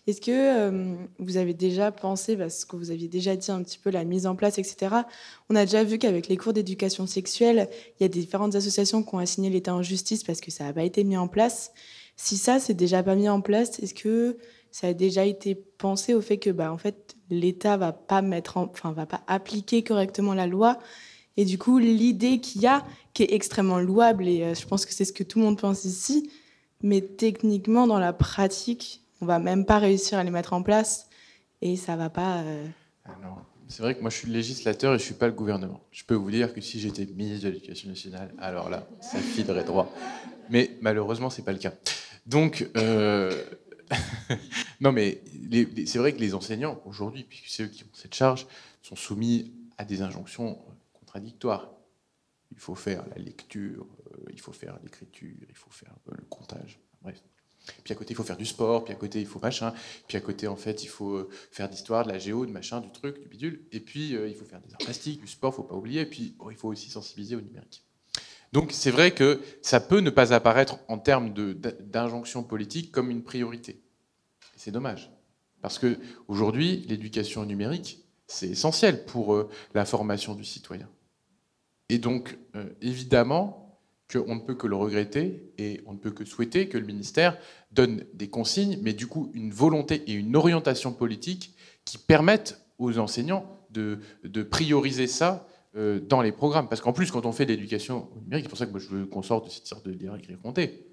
Est-ce 0.07 0.22
que 0.22 0.32
euh, 0.32 0.95
vous 1.20 1.38
avez 1.38 1.53
déjà 1.53 1.91
pensé, 1.91 2.36
parce 2.36 2.65
que 2.65 2.76
vous 2.76 2.91
aviez 2.91 3.07
déjà 3.07 3.36
dit 3.36 3.51
un 3.51 3.63
petit 3.63 3.78
peu 3.78 3.89
la 3.89 4.03
mise 4.03 4.28
en 4.28 4.36
place, 4.36 4.57
etc. 4.57 4.95
On 5.49 5.55
a 5.55 5.65
déjà 5.65 5.84
vu 5.84 5.97
qu'avec 5.97 6.28
les 6.28 6.38
cours 6.38 6.53
d'éducation 6.53 7.07
sexuelle, 7.07 7.70
il 7.99 8.03
y 8.03 8.05
a 8.05 8.09
différentes 8.09 8.55
associations 8.55 9.03
qui 9.03 9.15
ont 9.15 9.20
assigné 9.20 9.49
l'État 9.49 9.74
en 9.74 9.82
justice 9.82 10.24
parce 10.24 10.41
que 10.41 10.51
ça 10.51 10.65
n'a 10.65 10.74
pas 10.74 10.84
été 10.84 11.03
mis 11.03 11.17
en 11.17 11.28
place. 11.28 11.72
Si 12.17 12.36
ça, 12.36 12.59
c'est 12.59 12.74
déjà 12.74 13.01
pas 13.01 13.15
mis 13.15 13.30
en 13.30 13.41
place, 13.41 13.80
est-ce 13.80 13.93
que 13.93 14.38
ça 14.72 14.88
a 14.88 14.93
déjà 14.93 15.26
été 15.26 15.55
pensé 15.55 16.13
au 16.13 16.22
fait 16.22 16.38
que, 16.38 16.49
bah, 16.49 16.72
en 16.72 16.78
fait, 16.78 17.15
l'État 17.30 17.78
va 17.78 17.93
pas 17.93 18.22
mettre, 18.22 18.57
enfin, 18.57 18.91
va 18.91 19.05
pas 19.05 19.22
appliquer 19.28 19.84
correctement 19.84 20.34
la 20.34 20.45
loi? 20.45 20.80
Et 21.38 21.45
du 21.45 21.57
coup, 21.57 21.78
l'idée 21.78 22.41
qu'il 22.41 22.61
y 22.61 22.67
a, 22.67 22.84
qui 23.20 23.24
est 23.24 23.36
extrêmement 23.36 23.80
louable, 23.80 24.30
et 24.30 24.43
euh, 24.43 24.55
je 24.55 24.65
pense 24.65 24.86
que 24.86 24.93
c'est 24.93 25.03
ce 25.03 25.11
que 25.11 25.24
tout 25.24 25.39
le 25.39 25.45
monde 25.45 25.59
pense 25.59 25.84
ici, 25.84 26.32
mais 26.82 27.01
techniquement, 27.01 27.86
dans 27.86 27.99
la 27.99 28.13
pratique, 28.13 29.03
on 29.20 29.26
va 29.26 29.39
même 29.39 29.65
pas 29.65 29.78
réussir 29.78 30.17
à 30.17 30.24
les 30.24 30.32
mettre 30.32 30.53
en 30.53 30.63
place, 30.63 31.09
et 31.61 31.76
ça 31.76 31.97
va 31.97 32.09
pas. 32.09 32.38
Euh, 32.43 32.65
ah 33.03 33.11
c'est 33.67 33.84
vrai 33.84 33.95
que 33.95 33.99
moi 33.99 34.09
je 34.09 34.15
suis 34.15 34.28
le 34.28 34.34
législateur 34.34 34.95
et 34.95 34.99
je 34.99 35.03
suis 35.03 35.15
pas 35.15 35.28
le 35.28 35.34
gouvernement. 35.34 35.82
Je 35.91 36.05
peux 36.05 36.15
vous 36.15 36.32
dire 36.32 36.53
que 36.53 36.61
si 36.61 36.80
j'étais 36.80 37.05
ministre 37.05 37.43
de 37.43 37.49
l'Éducation 37.49 37.89
nationale, 37.89 38.34
alors 38.38 38.70
là, 38.70 38.88
ça 39.01 39.20
filerait 39.20 39.65
droit. 39.65 39.93
Mais 40.49 40.78
malheureusement, 40.80 41.30
c'est 41.30 41.43
pas 41.43 41.51
le 41.51 41.59
cas. 41.59 41.74
Donc, 42.26 42.70
euh, 42.78 43.34
non, 44.80 44.93
mais 44.93 45.22
c'est 45.86 45.99
vrai 45.99 46.13
que 46.13 46.20
les 46.20 46.34
enseignants 46.36 46.82
aujourd'hui, 46.86 47.26
puisque 47.26 47.49
c'est 47.49 47.63
eux 47.63 47.67
qui 47.67 47.84
ont 47.84 47.88
cette 47.91 48.15
charge, 48.15 48.47
sont 48.82 48.95
soumis 48.95 49.51
à 49.78 49.84
des 49.84 50.01
injonctions 50.01 50.57
contradictoire. 50.93 51.70
Il 52.52 52.60
faut 52.60 52.76
faire 52.76 53.06
la 53.10 53.18
lecture, 53.18 53.86
euh, 54.12 54.32
il 54.32 54.39
faut 54.39 54.52
faire 54.52 54.78
l'écriture, 54.84 55.45
il 55.47 55.56
faut 55.56 55.70
faire 55.70 55.95
euh, 56.10 56.16
le 56.18 56.26
comptage, 56.26 56.80
bref. 57.02 57.22
Puis 57.84 57.93
à 57.93 57.95
côté, 57.95 58.14
il 58.14 58.16
faut 58.16 58.24
faire 58.24 58.38
du 58.38 58.45
sport, 58.45 58.84
puis 58.84 58.93
à 58.93 58.95
côté, 58.95 59.20
il 59.20 59.28
faut 59.28 59.39
machin, 59.39 59.74
puis 60.08 60.18
à 60.18 60.22
côté, 60.22 60.47
en 60.47 60.56
fait, 60.56 60.84
il 60.84 60.88
faut 60.88 61.16
euh, 61.16 61.30
faire 61.52 61.70
d'histoire, 61.70 62.06
de 62.06 62.12
la 62.12 62.18
géo, 62.18 62.45
de 62.45 62.52
machin, 62.52 62.82
du 62.82 62.91
truc, 62.91 63.20
du 63.20 63.28
bidule, 63.28 63.66
et 63.72 63.80
puis 63.80 64.10
il 64.12 64.34
faut 64.34 64.45
faire 64.45 64.62
des 64.62 64.74
arts 64.74 64.80
plastiques, 64.80 65.22
du 65.22 65.28
sport, 65.28 65.54
faut 65.54 65.64
pas 65.64 65.76
oublier, 65.76 66.02
et 66.02 66.06
puis 66.06 66.36
il 66.50 66.56
faut 66.56 66.70
aussi 66.70 66.89
sensibiliser 66.89 67.36
au 67.36 67.41
numérique. 67.41 67.84
Donc 68.52 68.72
c'est 68.72 68.89
vrai 68.89 69.12
que 69.12 69.41
ça 69.62 69.80
peut 69.80 70.00
ne 70.00 70.10
pas 70.10 70.34
apparaître 70.34 70.80
en 70.88 70.97
termes 70.97 71.34
d'injonction 71.34 72.43
politique 72.43 72.91
comme 72.91 73.12
une 73.12 73.24
priorité. 73.24 73.84
C'est 74.56 74.72
dommage. 74.72 75.12
Parce 75.62 75.78
qu'aujourd'hui, 75.78 76.86
l'éducation 76.88 77.45
numérique, 77.45 78.04
c'est 78.26 78.47
essentiel 78.47 79.06
pour 79.06 79.50
la 79.76 79.86
formation 79.86 80.34
du 80.34 80.45
citoyen. 80.45 80.89
Et 81.90 81.98
donc, 81.98 82.38
euh, 82.56 82.66
évidemment, 82.82 83.80
qu'on 84.12 84.36
ne 84.36 84.40
peut 84.40 84.56
que 84.56 84.68
le 84.68 84.76
regretter 84.76 85.52
et 85.58 85.82
on 85.86 85.94
ne 85.94 85.98
peut 85.98 86.12
que 86.12 86.26
souhaiter 86.26 86.68
que 86.68 86.78
le 86.78 86.86
ministère 86.86 87.38
donne 87.72 88.06
des 88.14 88.30
consignes, 88.30 88.80
mais 88.82 88.94
du 88.94 89.06
coup 89.06 89.30
une 89.36 89.52
volonté 89.52 90.04
et 90.08 90.14
une 90.14 90.36
orientation 90.36 90.92
politique 90.92 91.56
qui 91.86 91.98
permettent 91.98 92.60
aux 92.80 92.98
enseignants 92.98 93.46
de, 93.70 94.00
prioriser 94.50 95.06
ça 95.06 95.48
euh, 95.76 96.00
dans 96.00 96.22
les 96.24 96.32
programmes. 96.32 96.68
Parce 96.68 96.82
qu'en 96.82 96.94
plus, 96.94 97.12
quand 97.12 97.26
on 97.28 97.32
fait 97.32 97.46
de 97.46 97.52
l'éducation 97.52 98.10
numérique, 98.24 98.46
c'est 98.46 98.50
pour 98.50 98.58
ça 98.58 98.66
que 98.66 98.72
moi, 98.72 98.80
je 98.80 98.88
veux 98.88 99.06
qu'on 99.06 99.22
sorte 99.22 99.46
de 99.46 99.52
cette 99.52 99.68
sorte 99.68 99.86
de 99.86 99.92
lire, 99.92 100.16
écrire, 100.16 100.40
compter. 100.40 100.88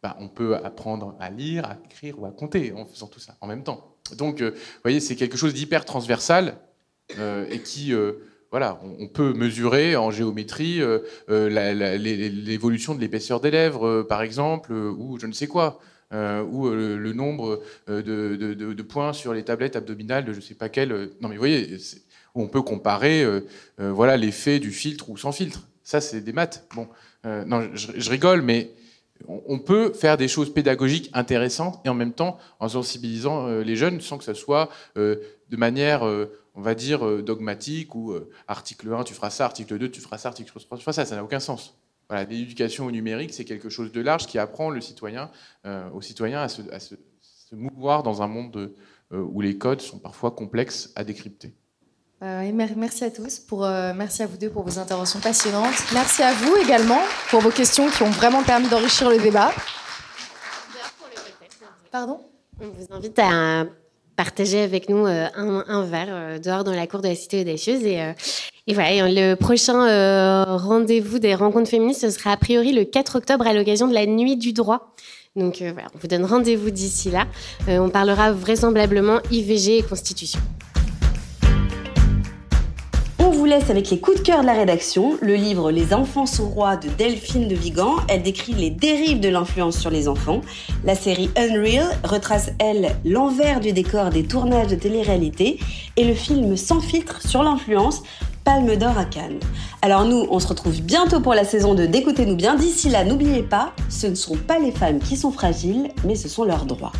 Bah, 0.00 0.16
on 0.20 0.28
peut 0.28 0.54
apprendre 0.54 1.16
à 1.18 1.30
lire, 1.30 1.64
à 1.64 1.76
écrire 1.84 2.20
ou 2.20 2.26
à 2.26 2.30
compter 2.30 2.72
en 2.72 2.86
faisant 2.86 3.08
tout 3.08 3.18
ça 3.18 3.36
en 3.40 3.48
même 3.48 3.64
temps. 3.64 3.96
Donc, 4.16 4.40
euh, 4.40 4.50
vous 4.50 4.82
voyez, 4.84 5.00
c'est 5.00 5.16
quelque 5.16 5.36
chose 5.36 5.54
d'hyper 5.54 5.84
transversal 5.84 6.58
et 7.50 7.62
qui 7.62 7.94
voilà, 8.50 8.80
on 8.98 9.08
peut 9.08 9.34
mesurer 9.34 9.96
en 9.96 10.10
géométrie 10.10 10.80
euh, 10.80 11.00
euh, 11.28 11.48
l'évolution 11.98 12.94
de 12.94 13.00
l'épaisseur 13.00 13.40
des 13.40 13.50
lèvres, 13.50 13.86
euh, 13.86 14.06
par 14.06 14.22
exemple, 14.22 14.72
ou 14.72 15.18
je 15.20 15.26
ne 15.26 15.32
sais 15.32 15.46
quoi, 15.46 15.80
ou 16.10 16.70
le, 16.70 17.12
nombre 17.12 17.62
de, 17.86 18.82
points 18.82 19.12
sur 19.12 19.34
les 19.34 19.42
tablettes 19.42 19.76
abdominales 19.76 20.24
de 20.24 20.32
je 20.32 20.38
ne 20.38 20.42
sais 20.42 20.54
pas 20.54 20.70
quel. 20.70 21.10
non, 21.20 21.28
mais 21.28 21.34
vous 21.34 21.40
voyez, 21.40 21.76
on 22.34 22.48
peut 22.48 22.62
comparer, 22.62 23.26
voilà, 23.76 24.16
l'effet 24.16 24.58
du 24.58 24.70
filtre 24.70 25.10
ou 25.10 25.18
sans 25.18 25.32
filtre. 25.32 25.68
Ça, 25.82 26.00
c'est 26.00 26.22
des 26.22 26.32
maths. 26.32 26.66
Bon, 26.74 26.88
non, 27.24 27.68
je, 27.74 28.08
rigole, 28.08 28.40
mais 28.40 28.70
on 29.26 29.58
peut 29.58 29.92
faire 29.92 30.16
des 30.16 30.28
choses 30.28 30.50
pédagogiques 30.54 31.10
intéressantes 31.12 31.78
et 31.84 31.90
en 31.90 31.94
même 31.94 32.14
temps 32.14 32.38
en 32.58 32.70
sensibilisant 32.70 33.46
les 33.58 33.76
jeunes 33.76 34.00
sans 34.00 34.16
que 34.16 34.24
ça 34.24 34.32
soit 34.32 34.70
de 34.96 35.56
manière, 35.58 36.08
on 36.58 36.62
va 36.62 36.74
dire, 36.74 37.22
dogmatique 37.22 37.94
ou 37.94 38.14
article 38.48 38.92
1, 38.92 39.04
tu 39.04 39.14
feras 39.14 39.30
ça, 39.30 39.44
article 39.44 39.78
2, 39.78 39.90
tu 39.90 40.00
feras 40.00 40.18
ça, 40.18 40.28
article 40.28 40.50
3, 40.50 40.76
tu 40.76 40.82
feras 40.82 40.92
ça. 40.92 41.04
Ça 41.04 41.16
n'a 41.16 41.24
aucun 41.24 41.40
sens. 41.40 41.78
Voilà, 42.08 42.24
l'éducation 42.24 42.86
au 42.86 42.90
numérique, 42.90 43.32
c'est 43.32 43.44
quelque 43.44 43.68
chose 43.68 43.92
de 43.92 44.00
large 44.00 44.26
qui 44.26 44.38
apprend 44.38 44.70
le 44.70 44.80
citoyen, 44.80 45.30
aux 45.92 46.02
citoyens 46.02 46.42
à 46.42 46.48
se, 46.48 46.94
mouvoir 47.52 48.02
dans 48.02 48.20
un 48.20 48.26
monde 48.26 48.74
où 49.12 49.40
les 49.40 49.56
codes 49.56 49.80
sont 49.80 49.98
parfois 49.98 50.32
complexes 50.32 50.92
à 50.96 51.04
décrypter. 51.04 51.54
Euh, 52.20 52.50
merci 52.52 53.04
à 53.04 53.10
tous, 53.10 53.38
pour, 53.38 53.64
euh, 53.64 53.92
merci 53.94 54.24
à 54.24 54.26
vous 54.26 54.36
deux 54.36 54.50
pour 54.50 54.64
vos 54.64 54.78
interventions 54.78 55.20
passionnantes. 55.20 55.76
Merci 55.92 56.22
à 56.22 56.32
vous 56.32 56.56
également 56.56 57.00
pour 57.30 57.40
vos 57.40 57.50
questions 57.50 57.88
qui 57.88 58.02
ont 58.02 58.10
vraiment 58.10 58.42
permis 58.42 58.68
d'enrichir 58.68 59.08
le 59.08 59.18
débat. 59.18 59.52
Pardon? 61.92 62.20
On 62.60 62.70
vous 62.70 62.86
invite 62.92 63.18
à 63.20 63.66
partager 64.18 64.60
avec 64.60 64.90
nous 64.90 65.06
euh, 65.06 65.28
un, 65.34 65.84
verre 65.84 66.40
dehors 66.40 66.64
dans 66.64 66.74
la 66.74 66.86
cour 66.86 67.00
de 67.00 67.08
la 67.08 67.14
Cité 67.14 67.40
audacieuse. 67.40 67.84
Et, 67.84 68.02
et 68.66 68.74
voilà, 68.74 69.08
le 69.08 69.34
prochain 69.36 70.44
rendez-vous 70.56 71.18
des 71.18 71.34
rencontres 71.34 71.70
féministes, 71.70 72.02
ce 72.02 72.10
sera 72.10 72.32
a 72.32 72.36
priori 72.36 72.72
le 72.72 72.84
4 72.84 73.16
octobre 73.16 73.46
à 73.46 73.54
l'occasion 73.54 73.88
de 73.88 73.94
la 73.94 74.04
Nuit 74.04 74.36
du 74.36 74.52
droit. 74.52 74.94
Donc 75.36 75.58
voilà, 75.62 75.88
on 75.94 75.98
vous 75.98 76.08
donne 76.08 76.24
rendez-vous 76.24 76.70
d'ici 76.70 77.10
là. 77.10 77.26
on 77.68 77.88
parlera 77.88 78.32
vraisemblablement 78.32 79.20
IVG 79.30 79.78
et 79.78 79.82
Constitution. 79.82 80.40
On 83.28 83.30
vous 83.30 83.44
laisse 83.44 83.68
avec 83.68 83.90
les 83.90 83.98
coups 84.00 84.20
de 84.20 84.22
cœur 84.22 84.40
de 84.40 84.46
la 84.46 84.54
rédaction. 84.54 85.18
Le 85.20 85.34
livre 85.34 85.70
Les 85.70 85.92
enfants 85.92 86.24
sont 86.24 86.48
rois 86.48 86.76
de 86.76 86.88
Delphine 86.88 87.46
de 87.46 87.54
Vigan. 87.54 87.96
Elle 88.08 88.22
décrit 88.22 88.54
les 88.54 88.70
dérives 88.70 89.20
de 89.20 89.28
l'influence 89.28 89.78
sur 89.78 89.90
les 89.90 90.08
enfants. 90.08 90.40
La 90.82 90.94
série 90.94 91.28
Unreal 91.36 91.90
retrace, 92.04 92.52
elle, 92.58 92.96
l'envers 93.04 93.60
du 93.60 93.72
décor 93.72 94.08
des 94.08 94.24
tournages 94.24 94.68
de 94.68 94.76
télé-réalité. 94.76 95.58
Et 95.98 96.04
le 96.04 96.14
film 96.14 96.56
Sans 96.56 96.80
filtre 96.80 97.20
sur 97.20 97.42
l'influence 97.42 98.02
Palme 98.44 98.76
d'Or 98.76 98.96
à 98.96 99.04
Cannes. 99.04 99.40
Alors 99.82 100.06
nous, 100.06 100.26
on 100.30 100.40
se 100.40 100.48
retrouve 100.48 100.80
bientôt 100.80 101.20
pour 101.20 101.34
la 101.34 101.44
saison 101.44 101.74
2 101.74 101.86
d'Écoutez-nous 101.86 102.36
bien. 102.36 102.54
D'ici 102.54 102.88
là, 102.88 103.04
n'oubliez 103.04 103.42
pas, 103.42 103.74
ce 103.90 104.06
ne 104.06 104.14
sont 104.14 104.36
pas 104.36 104.58
les 104.58 104.72
femmes 104.72 105.00
qui 105.00 105.18
sont 105.18 105.32
fragiles, 105.32 105.90
mais 106.06 106.14
ce 106.14 106.30
sont 106.30 106.44
leurs 106.44 106.64
droits. 106.64 106.92